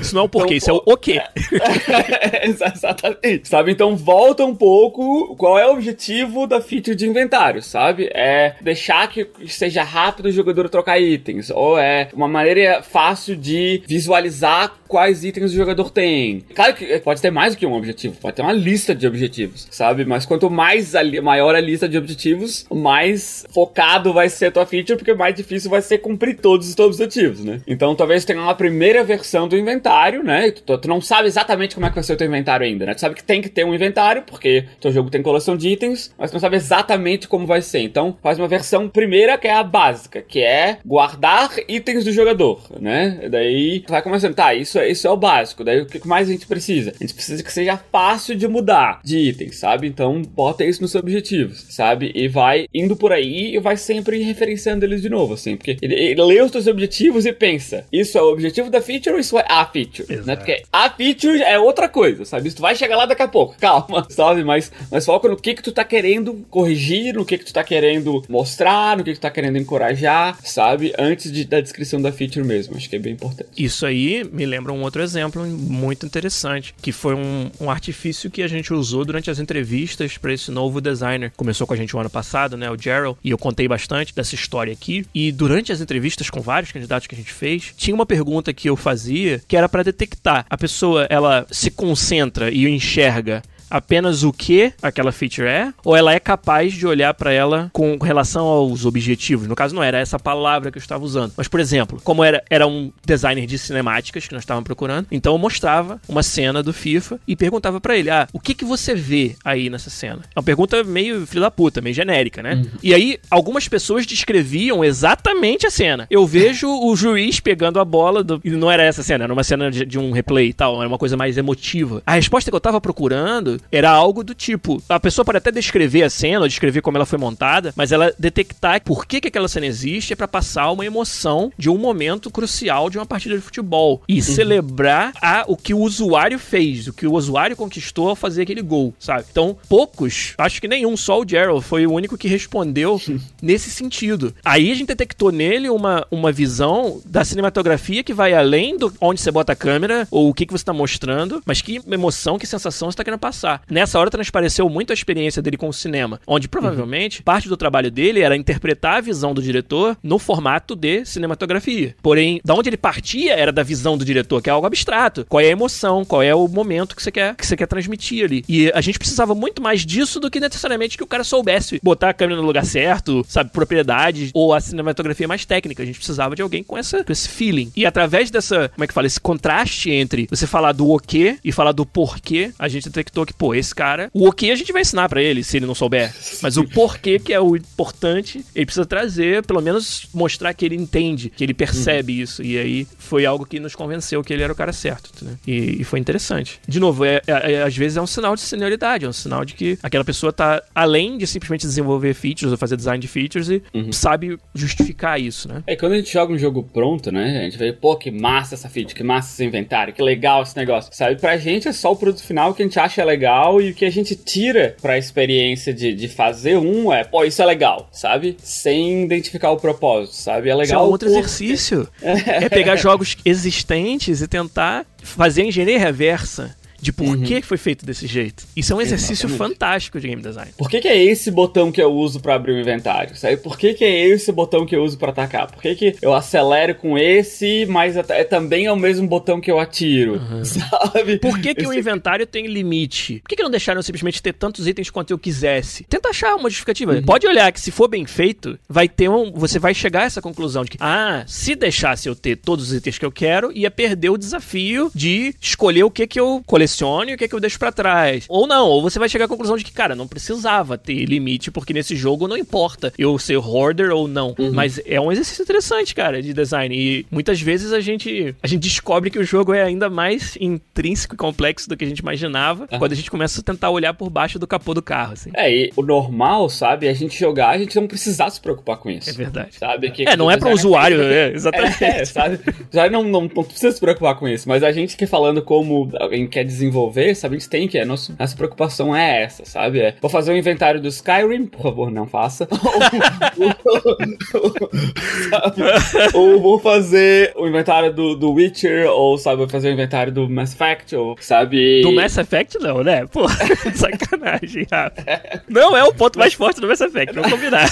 Isso 0.00 0.14
não 0.14 0.22
é 0.22 0.24
o 0.24 0.28
porquê, 0.28 0.56
então, 0.56 0.76
isso 0.76 0.84
é 0.86 0.92
o 0.92 0.96
quê. 0.96 1.20
É, 1.20 2.46
exatamente. 2.48 3.48
Sabe? 3.48 3.72
Então 3.72 3.96
volta 3.96 4.44
um 4.44 4.54
pouco 4.54 5.34
qual 5.36 5.58
é 5.58 5.66
o 5.66 5.72
objetivo 5.72 6.46
da 6.46 6.60
feature 6.60 6.96
de 6.96 7.06
inventário, 7.06 7.62
sabe? 7.62 8.10
É 8.12 8.56
deixar 8.60 9.08
que 9.08 9.28
seja 9.46 9.82
rápido 9.82 10.26
o 10.26 10.32
jogador 10.32 10.68
trocar 10.68 11.00
itens, 11.00 11.50
ou 11.50 11.78
é 11.78 12.08
uma 12.12 12.28
maneira 12.28 12.82
fácil 12.82 13.36
de 13.36 13.82
visualizar 13.86 14.76
quais 14.86 15.24
itens 15.24 15.52
o 15.52 15.56
jogador 15.56 15.90
tem. 15.90 16.42
Claro 16.54 16.74
que 16.74 16.98
pode 17.00 17.20
ter 17.20 17.30
mais 17.30 17.54
do 17.54 17.58
que 17.58 17.66
um 17.66 17.74
objetivo, 17.74 18.16
pode 18.16 18.36
ter 18.36 18.42
uma 18.42 18.52
lista 18.52 18.94
de 18.94 19.06
objetivos, 19.06 19.66
sabe? 19.70 20.04
Mas 20.04 20.24
quanto 20.24 20.48
mais 20.50 20.94
a, 20.94 21.02
maior 21.22 21.54
a 21.54 21.60
lista 21.60 21.88
de 21.88 21.98
objetivos, 21.98 22.66
mais 22.70 23.44
focado 23.52 24.12
vai 24.12 24.28
ser 24.28 24.46
a 24.46 24.50
tua 24.50 24.66
feature, 24.66 24.95
porque 24.96 25.14
mais 25.14 25.34
difícil 25.34 25.70
vai 25.70 25.82
ser 25.82 25.98
cumprir 25.98 26.36
todos 26.36 26.68
os 26.68 26.74
teus 26.74 27.00
objetivos, 27.00 27.44
né? 27.44 27.60
Então 27.66 27.94
talvez 27.94 28.24
tenha 28.24 28.40
uma 28.40 28.54
primeira 28.54 29.04
versão 29.04 29.48
do 29.48 29.56
inventário, 29.56 30.22
né? 30.22 30.50
Tu, 30.50 30.78
tu, 30.78 30.88
não 30.88 31.00
sabe 31.00 31.28
exatamente 31.28 31.74
como 31.74 31.86
é 31.86 31.88
que 31.88 31.94
vai 31.94 32.04
ser 32.04 32.14
o 32.14 32.16
teu 32.16 32.26
inventário 32.26 32.66
ainda, 32.66 32.86
né? 32.86 32.94
Tu 32.94 33.00
sabe 33.00 33.14
que 33.14 33.24
tem 33.24 33.42
que 33.42 33.48
ter 33.48 33.64
um 33.64 33.74
inventário, 33.74 34.22
porque 34.22 34.64
teu 34.80 34.92
jogo 34.92 35.10
tem 35.10 35.22
coleção 35.22 35.56
de 35.56 35.68
itens, 35.68 36.12
mas 36.18 36.30
tu 36.30 36.34
não 36.34 36.40
sabe 36.40 36.56
exatamente 36.56 37.28
como 37.28 37.46
vai 37.46 37.62
ser. 37.62 37.80
Então 37.80 38.16
faz 38.22 38.38
uma 38.38 38.48
versão 38.48 38.88
primeira 38.88 39.38
que 39.38 39.48
é 39.48 39.54
a 39.54 39.62
básica, 39.62 40.22
que 40.22 40.40
é 40.40 40.78
guardar 40.84 41.50
itens 41.68 42.04
do 42.04 42.12
jogador, 42.12 42.60
né? 42.80 43.28
Daí 43.30 43.80
tu 43.80 43.90
vai 43.90 44.02
começando, 44.02 44.34
tá, 44.34 44.54
isso, 44.54 44.78
isso 44.80 45.06
é 45.06 45.10
o 45.10 45.16
básico. 45.16 45.64
Daí 45.64 45.80
o 45.80 45.86
que 45.86 46.06
mais 46.06 46.28
a 46.28 46.32
gente 46.32 46.46
precisa? 46.46 46.92
A 46.98 47.04
gente 47.04 47.14
precisa 47.14 47.42
que 47.42 47.52
seja 47.52 47.76
fácil 47.76 48.34
de 48.34 48.48
mudar 48.48 49.00
de 49.04 49.18
itens, 49.18 49.56
sabe? 49.56 49.86
Então 49.86 50.22
bota 50.22 50.64
isso 50.64 50.80
nos 50.80 50.90
seus 50.90 51.02
objetivos, 51.02 51.66
sabe? 51.70 52.12
E 52.14 52.28
vai 52.28 52.66
indo 52.72 52.96
por 52.96 53.12
aí 53.12 53.54
e 53.54 53.58
vai 53.58 53.76
sempre 53.76 54.22
referenciando 54.22 54.85
eles 54.86 55.02
de 55.02 55.08
novo, 55.08 55.34
assim. 55.34 55.56
Porque 55.56 55.76
ele, 55.80 55.94
ele 55.94 56.22
lê 56.22 56.42
os 56.42 56.50
teus 56.50 56.66
objetivos 56.66 57.26
e 57.26 57.32
pensa: 57.32 57.84
isso 57.92 58.16
é 58.16 58.22
o 58.22 58.32
objetivo 58.32 58.70
da 58.70 58.80
feature 58.80 59.14
ou 59.14 59.20
isso 59.20 59.38
é 59.38 59.44
a 59.48 59.64
feature? 59.66 60.06
Né? 60.24 60.36
Porque 60.36 60.62
a 60.72 60.90
feature 60.90 61.42
é 61.42 61.58
outra 61.58 61.88
coisa, 61.88 62.24
sabe? 62.24 62.48
Isso 62.48 62.56
tu 62.56 62.62
vai 62.62 62.74
chegar 62.74 62.96
lá 62.96 63.06
daqui 63.06 63.22
a 63.22 63.28
pouco, 63.28 63.56
calma, 63.58 64.06
sabe? 64.10 64.44
Mas, 64.44 64.72
mas 64.90 65.04
foca 65.04 65.28
no 65.28 65.36
que 65.36 65.54
que 65.54 65.62
tu 65.62 65.72
tá 65.72 65.84
querendo 65.84 66.34
corrigir, 66.50 67.14
no 67.14 67.24
que 67.24 67.38
que 67.38 67.44
tu 67.44 67.52
tá 67.52 67.64
querendo 67.64 68.24
mostrar, 68.28 68.96
no 68.96 69.04
que 69.04 69.12
que 69.12 69.18
tu 69.18 69.22
tá 69.22 69.30
querendo 69.30 69.58
encorajar, 69.58 70.38
sabe? 70.44 70.92
Antes 70.98 71.30
de, 71.30 71.44
da 71.44 71.60
descrição 71.60 72.00
da 72.00 72.12
feature 72.12 72.46
mesmo. 72.46 72.76
Acho 72.76 72.88
que 72.88 72.96
é 72.96 72.98
bem 72.98 73.12
importante. 73.12 73.50
Isso 73.56 73.84
aí 73.84 74.24
me 74.32 74.46
lembra 74.46 74.72
um 74.72 74.82
outro 74.82 75.02
exemplo 75.02 75.44
muito 75.46 76.06
interessante, 76.06 76.74
que 76.80 76.92
foi 76.92 77.14
um, 77.14 77.50
um 77.60 77.70
artifício 77.70 78.30
que 78.30 78.42
a 78.42 78.48
gente 78.48 78.72
usou 78.72 79.04
durante 79.04 79.30
as 79.30 79.38
entrevistas 79.38 80.18
para 80.18 80.32
esse 80.32 80.50
novo 80.50 80.80
designer. 80.80 81.32
Começou 81.36 81.66
com 81.66 81.74
a 81.74 81.76
gente 81.76 81.94
o 81.96 81.98
ano 81.98 82.10
passado, 82.10 82.56
né? 82.56 82.70
O 82.70 82.80
Gerald, 82.80 83.18
e 83.24 83.30
eu 83.30 83.38
contei 83.38 83.66
bastante 83.66 84.14
dessa 84.14 84.34
história 84.34 84.75
aqui. 84.76 85.06
E 85.14 85.32
durante 85.32 85.72
as 85.72 85.80
entrevistas 85.80 86.30
com 86.30 86.40
vários 86.40 86.70
candidatos 86.70 87.06
que 87.06 87.14
a 87.14 87.18
gente 87.18 87.32
fez, 87.32 87.72
tinha 87.76 87.94
uma 87.94 88.06
pergunta 88.06 88.52
que 88.52 88.68
eu 88.68 88.76
fazia 88.76 89.42
que 89.48 89.56
era 89.56 89.68
para 89.68 89.82
detectar 89.82 90.46
a 90.48 90.56
pessoa, 90.56 91.06
ela 91.10 91.46
se 91.50 91.70
concentra 91.70 92.50
e 92.50 92.68
enxerga 92.68 93.42
apenas 93.70 94.22
o 94.22 94.32
que 94.32 94.72
aquela 94.82 95.12
feature 95.12 95.46
é, 95.46 95.72
ou 95.84 95.96
ela 95.96 96.12
é 96.12 96.20
capaz 96.20 96.72
de 96.72 96.86
olhar 96.86 97.12
para 97.14 97.32
ela 97.32 97.70
com 97.72 97.96
relação 97.98 98.46
aos 98.46 98.84
objetivos. 98.84 99.46
No 99.46 99.54
caso, 99.54 99.74
não 99.74 99.82
era 99.82 99.98
essa 99.98 100.18
palavra 100.18 100.70
que 100.70 100.78
eu 100.78 100.80
estava 100.80 101.04
usando. 101.04 101.32
Mas, 101.36 101.48
por 101.48 101.60
exemplo, 101.60 102.00
como 102.02 102.22
era, 102.24 102.42
era 102.48 102.66
um 102.66 102.92
designer 103.04 103.46
de 103.46 103.58
cinemáticas 103.58 104.26
que 104.26 104.32
nós 104.32 104.42
estávamos 104.42 104.66
procurando, 104.66 105.06
então 105.10 105.32
eu 105.32 105.38
mostrava 105.38 106.00
uma 106.08 106.22
cena 106.22 106.62
do 106.62 106.72
FIFA 106.72 107.20
e 107.26 107.36
perguntava 107.36 107.80
para 107.80 107.96
ele: 107.96 108.10
ah, 108.10 108.28
o 108.32 108.40
que, 108.40 108.54
que 108.54 108.64
você 108.64 108.94
vê 108.94 109.36
aí 109.44 109.68
nessa 109.70 109.90
cena? 109.90 110.22
É 110.34 110.38
uma 110.38 110.44
pergunta 110.44 110.82
meio 110.84 111.26
filho 111.26 111.40
da 111.40 111.50
puta, 111.50 111.80
meio 111.80 111.94
genérica, 111.94 112.42
né? 112.42 112.54
Uhum. 112.54 112.70
E 112.82 112.94
aí, 112.94 113.18
algumas 113.30 113.68
pessoas 113.68 114.06
descreviam 114.06 114.84
exatamente 114.84 115.66
a 115.66 115.70
cena. 115.70 116.06
Eu 116.10 116.26
vejo 116.26 116.68
o 116.68 116.94
juiz 116.96 117.40
pegando 117.40 117.80
a 117.80 117.84
bola, 117.84 118.22
do... 118.22 118.40
e 118.44 118.50
não 118.50 118.70
era 118.70 118.82
essa 118.82 119.02
cena, 119.02 119.24
era 119.24 119.32
uma 119.32 119.44
cena 119.44 119.70
de, 119.70 119.84
de 119.84 119.98
um 119.98 120.12
replay 120.12 120.48
e 120.48 120.52
tal, 120.52 120.78
era 120.78 120.88
uma 120.88 120.98
coisa 120.98 121.16
mais 121.16 121.36
emotiva. 121.36 122.02
A 122.06 122.14
resposta 122.14 122.50
que 122.50 122.54
eu 122.54 122.60
tava 122.60 122.80
procurando 122.80 123.55
era 123.70 123.90
algo 123.90 124.22
do 124.22 124.34
tipo: 124.34 124.82
a 124.88 125.00
pessoa 125.00 125.24
pode 125.24 125.38
até 125.38 125.50
descrever 125.50 126.02
a 126.02 126.10
cena, 126.10 126.40
ou 126.40 126.48
descrever 126.48 126.80
como 126.80 126.96
ela 126.96 127.06
foi 127.06 127.18
montada, 127.18 127.72
mas 127.76 127.92
ela 127.92 128.12
detectar 128.18 128.82
por 128.82 129.06
que, 129.06 129.20
que 129.20 129.28
aquela 129.28 129.48
cena 129.48 129.66
existe 129.66 130.12
é 130.12 130.16
para 130.16 130.28
passar 130.28 130.70
uma 130.70 130.84
emoção 130.84 131.52
de 131.56 131.70
um 131.70 131.78
momento 131.78 132.30
crucial 132.30 132.90
de 132.90 132.98
uma 132.98 133.06
partida 133.06 133.36
de 133.36 133.40
futebol 133.40 134.02
e 134.08 134.16
uhum. 134.16 134.22
celebrar 134.22 135.12
a, 135.20 135.44
o 135.46 135.56
que 135.56 135.74
o 135.74 135.78
usuário 135.78 136.38
fez, 136.38 136.88
o 136.88 136.92
que 136.92 137.06
o 137.06 137.12
usuário 137.12 137.56
conquistou 137.56 138.08
ao 138.08 138.16
fazer 138.16 138.42
aquele 138.42 138.62
gol, 138.62 138.94
sabe? 138.98 139.24
Então, 139.30 139.56
poucos, 139.68 140.34
acho 140.38 140.60
que 140.60 140.68
nenhum, 140.68 140.96
só 140.96 141.20
o 141.20 141.28
Gerald 141.28 141.64
foi 141.64 141.86
o 141.86 141.92
único 141.92 142.16
que 142.16 142.28
respondeu 142.28 143.00
nesse 143.40 143.70
sentido. 143.70 144.34
Aí 144.44 144.70
a 144.70 144.74
gente 144.74 144.88
detectou 144.88 145.30
nele 145.30 145.68
uma, 145.68 146.06
uma 146.10 146.32
visão 146.32 147.00
da 147.04 147.24
cinematografia 147.24 148.02
que 148.02 148.14
vai 148.14 148.34
além 148.34 148.76
do 148.76 148.92
onde 149.00 149.20
você 149.20 149.30
bota 149.30 149.52
a 149.52 149.56
câmera 149.56 150.06
ou 150.10 150.28
o 150.28 150.34
que, 150.34 150.46
que 150.46 150.52
você 150.52 150.62
está 150.62 150.72
mostrando, 150.72 151.42
mas 151.44 151.60
que 151.60 151.80
emoção, 151.90 152.38
que 152.38 152.46
sensação 152.46 152.88
você 152.88 152.94
está 152.94 153.04
querendo 153.04 153.20
passar. 153.20 153.45
Nessa 153.70 153.98
hora 153.98 154.10
transpareceu 154.10 154.68
muito 154.68 154.90
a 154.90 154.94
experiência 154.94 155.42
dele 155.42 155.56
com 155.56 155.68
o 155.68 155.72
cinema, 155.72 156.20
onde 156.26 156.48
provavelmente 156.48 157.18
uhum. 157.18 157.24
parte 157.24 157.48
do 157.48 157.56
trabalho 157.56 157.90
dele 157.90 158.20
era 158.20 158.36
interpretar 158.36 158.96
a 158.96 159.00
visão 159.00 159.34
do 159.34 159.42
diretor 159.42 159.96
no 160.02 160.18
formato 160.18 160.74
de 160.74 161.04
cinematografia. 161.04 161.94
Porém, 162.02 162.40
da 162.44 162.54
onde 162.54 162.68
ele 162.68 162.76
partia 162.76 163.34
era 163.34 163.52
da 163.52 163.62
visão 163.62 163.96
do 163.96 164.04
diretor, 164.04 164.42
que 164.42 164.50
é 164.50 164.52
algo 164.52 164.66
abstrato. 164.66 165.24
Qual 165.28 165.40
é 165.40 165.46
a 165.46 165.50
emoção, 165.50 166.04
qual 166.04 166.22
é 166.22 166.34
o 166.34 166.48
momento 166.48 166.96
que 166.96 167.02
você 167.02 167.10
quer, 167.10 167.34
que 167.34 167.46
você 167.46 167.56
quer 167.56 167.66
transmitir 167.66 168.24
ali. 168.24 168.44
E 168.48 168.70
a 168.74 168.80
gente 168.80 168.98
precisava 168.98 169.34
muito 169.34 169.62
mais 169.62 169.84
disso 169.84 170.20
do 170.20 170.30
que 170.30 170.40
necessariamente 170.40 170.96
que 170.96 171.02
o 171.02 171.06
cara 171.06 171.24
soubesse 171.24 171.80
botar 171.82 172.10
a 172.10 172.14
câmera 172.14 172.40
no 172.40 172.46
lugar 172.46 172.64
certo, 172.64 173.24
sabe, 173.28 173.50
propriedade 173.50 174.30
ou 174.34 174.52
a 174.54 174.60
cinematografia 174.60 175.28
mais 175.28 175.44
técnica. 175.44 175.82
A 175.82 175.86
gente 175.86 175.98
precisava 175.98 176.34
de 176.34 176.42
alguém 176.42 176.62
com, 176.62 176.76
essa, 176.76 177.04
com 177.04 177.12
esse 177.12 177.28
feeling. 177.28 177.70
E 177.76 177.84
através 177.86 178.30
dessa, 178.30 178.68
como 178.70 178.84
é 178.84 178.86
que 178.86 178.94
fala, 178.94 179.06
esse 179.06 179.20
contraste 179.20 179.90
entre 179.90 180.26
você 180.30 180.46
falar 180.46 180.72
do 180.72 180.90
o 180.90 180.98
quê 180.98 181.38
e 181.44 181.52
falar 181.52 181.72
do 181.72 181.84
porquê, 181.84 182.52
a 182.58 182.68
gente 182.68 182.88
detectou 182.88 183.26
que, 183.26 183.32
pô, 183.38 183.54
esse 183.54 183.74
cara, 183.74 184.10
o 184.12 184.26
o 184.26 184.32
que 184.32 184.50
a 184.50 184.56
gente 184.56 184.72
vai 184.72 184.82
ensinar 184.82 185.08
para 185.08 185.22
ele 185.22 185.44
se 185.44 185.56
ele 185.56 185.66
não 185.66 185.74
souber. 185.74 186.12
Mas 186.42 186.56
o 186.56 186.64
porquê 186.64 187.18
que 187.18 187.32
é 187.32 187.40
o 187.40 187.54
importante, 187.54 188.44
ele 188.54 188.66
precisa 188.66 188.84
trazer, 188.84 189.44
pelo 189.44 189.60
menos 189.60 190.08
mostrar 190.12 190.52
que 190.52 190.64
ele 190.64 190.74
entende, 190.74 191.30
que 191.30 191.44
ele 191.44 191.54
percebe 191.54 192.16
uhum. 192.16 192.22
isso. 192.22 192.42
E 192.42 192.58
aí 192.58 192.86
foi 192.98 193.24
algo 193.24 193.46
que 193.46 193.60
nos 193.60 193.74
convenceu 193.74 194.22
que 194.22 194.32
ele 194.32 194.42
era 194.42 194.52
o 194.52 194.56
cara 194.56 194.72
certo. 194.72 195.24
Né? 195.24 195.36
E, 195.46 195.80
e, 195.80 195.84
foi 195.84 196.00
interessante. 196.00 196.60
De 196.66 196.80
novo, 196.80 197.04
é, 197.04 197.20
é, 197.26 197.52
é, 197.52 197.62
às 197.62 197.76
vezes 197.76 197.96
é 197.96 198.02
um 198.02 198.06
sinal 198.06 198.34
de 198.34 198.40
senioridade, 198.40 199.04
é 199.04 199.08
um 199.08 199.12
sinal 199.12 199.44
de 199.44 199.54
que 199.54 199.78
aquela 199.82 200.04
pessoa 200.04 200.32
tá 200.32 200.62
além 200.74 201.16
de 201.16 201.26
simplesmente 201.26 201.62
desenvolver 201.62 202.14
features 202.14 202.50
ou 202.50 202.58
fazer 202.58 202.76
design 202.76 203.00
de 203.00 203.08
features 203.08 203.48
e 203.48 203.62
uhum. 203.72 203.92
sabe 203.92 204.38
justificar 204.54 205.20
isso, 205.20 205.48
né? 205.48 205.62
É 205.66 205.76
quando 205.76 205.92
a 205.92 205.96
gente 205.96 206.12
joga 206.12 206.32
um 206.32 206.38
jogo 206.38 206.62
pronto, 206.64 207.12
né? 207.12 207.40
A 207.40 207.42
gente 207.44 207.58
vê, 207.58 207.72
pô, 207.72 207.96
que 207.96 208.10
massa 208.10 208.54
essa 208.54 208.68
feature, 208.68 208.94
que 208.94 209.04
massa 209.04 209.32
esse 209.32 209.44
inventário, 209.44 209.94
que 209.94 210.02
legal 210.02 210.42
esse 210.42 210.56
negócio. 210.56 210.90
Sabe? 210.92 211.16
Pra 211.20 211.36
gente 211.36 211.68
é 211.68 211.72
só 211.72 211.92
o 211.92 211.96
produto 211.96 212.22
final 212.22 212.52
que 212.54 212.62
a 212.62 212.66
gente 212.66 212.78
acha 212.78 213.04
legal 213.04 213.25
e 213.60 213.70
o 213.70 213.74
que 213.74 213.84
a 213.84 213.90
gente 213.90 214.14
tira 214.14 214.76
pra 214.80 214.98
experiência 214.98 215.72
de, 215.72 215.94
de 215.94 216.08
fazer 216.08 216.56
um 216.56 216.92
é, 216.92 217.04
pô, 217.04 217.24
isso 217.24 217.42
é 217.42 217.44
legal, 217.44 217.88
sabe? 217.92 218.36
Sem 218.42 219.04
identificar 219.04 219.50
o 219.50 219.56
propósito, 219.56 220.14
sabe? 220.14 220.48
É 220.48 220.54
legal. 220.54 220.64
Isso 220.64 220.74
é 220.74 220.78
um 220.78 220.90
outro 220.90 221.08
por... 221.08 221.18
exercício. 221.18 221.88
é 222.00 222.48
pegar 222.48 222.76
jogos 222.76 223.16
existentes 223.24 224.20
e 224.20 224.28
tentar 224.28 224.86
fazer 225.02 225.42
a 225.42 225.44
engenharia 225.46 225.78
reversa 225.78 226.54
de 226.86 226.92
por 226.92 227.08
uhum. 227.08 227.22
que 227.24 227.42
foi 227.42 227.56
feito 227.56 227.84
desse 227.84 228.06
jeito. 228.06 228.46
Isso 228.54 228.72
é 228.72 228.76
um 228.76 228.80
exercício 228.80 229.26
Exatamente. 229.26 229.38
fantástico 229.38 229.98
de 229.98 230.06
game 230.06 230.22
design. 230.22 230.52
Por 230.56 230.70
que, 230.70 230.80
que, 230.80 230.86
é 230.86 231.02
esse 231.02 231.32
botão 231.32 231.72
que 231.72 231.82
eu 231.82 231.92
uso 231.92 232.20
para 232.20 232.36
abrir 232.36 232.52
o 232.52 232.60
inventário? 232.60 233.16
Sabe? 233.16 233.38
Por 233.38 233.58
que, 233.58 233.74
que 233.74 233.84
é 233.84 234.06
esse 234.06 234.30
botão 234.30 234.64
que 234.64 234.76
eu 234.76 234.84
uso 234.84 234.96
para 234.96 235.10
atacar? 235.10 235.50
Por 235.50 235.60
que, 235.60 235.74
que 235.74 235.96
eu 236.00 236.14
acelero 236.14 236.76
com 236.76 236.96
esse, 236.96 237.66
mas 237.66 237.96
é 237.96 238.22
também 238.22 238.66
é 238.66 238.72
o 238.72 238.76
mesmo 238.76 239.08
botão 239.08 239.40
que 239.40 239.50
eu 239.50 239.58
atiro? 239.58 240.12
Uhum. 240.12 240.44
Sabe? 240.46 241.18
Por 241.18 241.40
que, 241.40 241.56
que 241.56 241.66
o 241.66 241.74
inventário 241.74 242.24
tem 242.24 242.46
limite? 242.46 243.18
Por 243.18 243.30
que, 243.30 243.36
que 243.36 243.42
não 243.42 243.50
deixaram 243.50 243.82
simplesmente 243.82 244.22
ter 244.22 244.34
tantos 244.34 244.68
itens 244.68 244.88
quanto 244.88 245.10
eu 245.10 245.18
quisesse? 245.18 245.82
Tenta 245.90 246.10
achar 246.10 246.36
uma 246.36 246.48
justificativa. 246.48 246.92
Uhum. 246.92 247.02
Pode 247.02 247.26
olhar 247.26 247.50
que 247.50 247.60
se 247.60 247.72
for 247.72 247.88
bem 247.88 248.06
feito, 248.06 248.56
vai 248.68 248.88
ter 248.88 249.08
um. 249.08 249.32
Você 249.32 249.58
vai 249.58 249.74
chegar 249.74 250.02
a 250.02 250.04
essa 250.04 250.22
conclusão 250.22 250.62
de 250.62 250.70
que, 250.70 250.78
ah, 250.80 251.24
se 251.26 251.56
deixasse 251.56 252.08
eu 252.08 252.14
ter 252.14 252.36
todos 252.36 252.70
os 252.70 252.76
itens 252.76 252.96
que 252.96 253.04
eu 253.04 253.10
quero, 253.10 253.50
ia 253.52 253.72
perder 253.72 254.10
o 254.10 254.16
desafio 254.16 254.88
de 254.94 255.34
escolher 255.40 255.82
o 255.82 255.90
que, 255.90 256.06
que 256.06 256.20
eu 256.20 256.42
coleciono 256.46 256.75
selecione 256.76 257.14
o 257.14 257.16
que, 257.16 257.24
é 257.24 257.28
que 257.28 257.34
eu 257.34 257.40
deixo 257.40 257.58
para 257.58 257.72
trás. 257.72 258.26
Ou 258.28 258.46
não, 258.46 258.68
ou 258.68 258.82
você 258.82 258.98
vai 258.98 259.08
chegar 259.08 259.24
à 259.24 259.28
conclusão 259.28 259.56
de 259.56 259.64
que, 259.64 259.72
cara, 259.72 259.94
não 259.94 260.06
precisava 260.06 260.76
ter 260.76 261.04
limite, 261.04 261.50
porque 261.50 261.72
nesse 261.72 261.96
jogo 261.96 262.28
não 262.28 262.36
importa 262.36 262.92
eu 262.98 263.18
ser 263.18 263.36
hoarder 263.36 263.90
ou 263.90 264.06
não. 264.06 264.34
Uhum. 264.38 264.52
Mas 264.52 264.80
é 264.84 265.00
um 265.00 265.10
exercício 265.10 265.42
interessante, 265.42 265.94
cara, 265.94 266.22
de 266.22 266.32
design. 266.32 266.74
E 266.76 267.06
muitas 267.10 267.40
vezes 267.40 267.72
a 267.72 267.80
gente, 267.80 268.34
a 268.42 268.46
gente 268.46 268.62
descobre 268.62 269.10
que 269.10 269.18
o 269.18 269.24
jogo 269.24 269.54
é 269.54 269.62
ainda 269.62 269.88
mais 269.88 270.36
intrínseco 270.40 271.14
e 271.14 271.18
complexo 271.18 271.68
do 271.68 271.76
que 271.76 271.84
a 271.84 271.88
gente 271.88 272.00
imaginava 272.00 272.68
uhum. 272.70 272.78
quando 272.78 272.92
a 272.92 272.96
gente 272.96 273.10
começa 273.10 273.40
a 273.40 273.44
tentar 273.44 273.70
olhar 273.70 273.94
por 273.94 274.10
baixo 274.10 274.38
do 274.38 274.46
capô 274.46 274.74
do 274.74 274.82
carro, 274.82 275.14
assim. 275.14 275.30
É, 275.34 275.50
e 275.50 275.72
o 275.76 275.82
normal, 275.82 276.48
sabe, 276.48 276.86
é 276.86 276.90
a 276.90 276.94
gente 276.94 277.18
jogar, 277.18 277.50
a 277.50 277.58
gente 277.58 277.74
não 277.76 277.86
precisar 277.86 278.30
se 278.30 278.40
preocupar 278.40 278.76
com 278.76 278.90
isso. 278.90 279.08
É 279.08 279.12
verdade. 279.12 279.56
Sabe? 279.56 279.90
Que, 279.90 280.08
é, 280.08 280.16
não 280.16 280.30
é 280.30 280.36
para 280.36 280.48
o 280.48 280.52
usuário, 280.52 281.00
é, 281.02 281.32
exatamente. 281.32 281.76
É, 281.86 282.04
sabe? 282.04 282.40
Já 282.72 282.90
não, 282.90 283.04
não, 283.04 283.22
não 283.22 283.44
precisa 283.44 283.70
se 283.70 283.78
preocupar 283.78 284.16
com 284.16 284.26
isso, 284.26 284.48
mas 284.48 284.62
a 284.62 284.72
gente 284.72 284.96
que 284.96 285.06
falando 285.06 285.40
como 285.40 285.88
alguém 286.00 286.26
quer 286.26 286.44
desenvolver, 286.44 286.65
sabe? 287.14 287.36
A 287.36 287.38
gente 287.38 287.48
tem 287.48 287.68
que, 287.68 287.78
é, 287.78 287.84
nosso, 287.84 288.14
nossa 288.18 288.36
preocupação 288.36 288.94
é 288.94 289.22
essa, 289.22 289.44
sabe? 289.44 289.80
É, 289.80 289.94
vou 290.00 290.10
fazer 290.10 290.32
um 290.32 290.36
inventário 290.36 290.80
do 290.80 290.88
Skyrim, 290.88 291.46
por 291.46 291.62
favor, 291.62 291.90
não 291.90 292.06
faça. 292.06 292.48
ou 296.14 296.40
vou 296.40 296.58
fazer 296.58 297.32
o 297.36 297.46
inventário 297.46 297.92
do, 297.92 298.16
do 298.16 298.32
Witcher, 298.32 298.88
ou, 298.90 299.18
sabe, 299.18 299.38
vou 299.38 299.48
fazer 299.48 299.68
o 299.68 299.72
inventário 299.72 300.12
do 300.12 300.28
Mass 300.28 300.52
Effect, 300.52 300.96
ou, 300.96 301.16
sabe... 301.20 301.82
Do 301.82 301.92
Mass 301.92 302.16
Effect 302.16 302.58
não, 302.58 302.82
né? 302.82 303.06
Pô, 303.06 303.26
sacanagem, 303.74 304.66
Rafa. 304.70 305.42
Não 305.48 305.76
é 305.76 305.84
o 305.84 305.92
ponto 305.92 306.18
mais 306.18 306.34
forte 306.34 306.60
do 306.60 306.66
Mass 306.66 306.80
Effect, 306.80 307.14
vamos 307.14 307.30
combinar. 307.30 307.70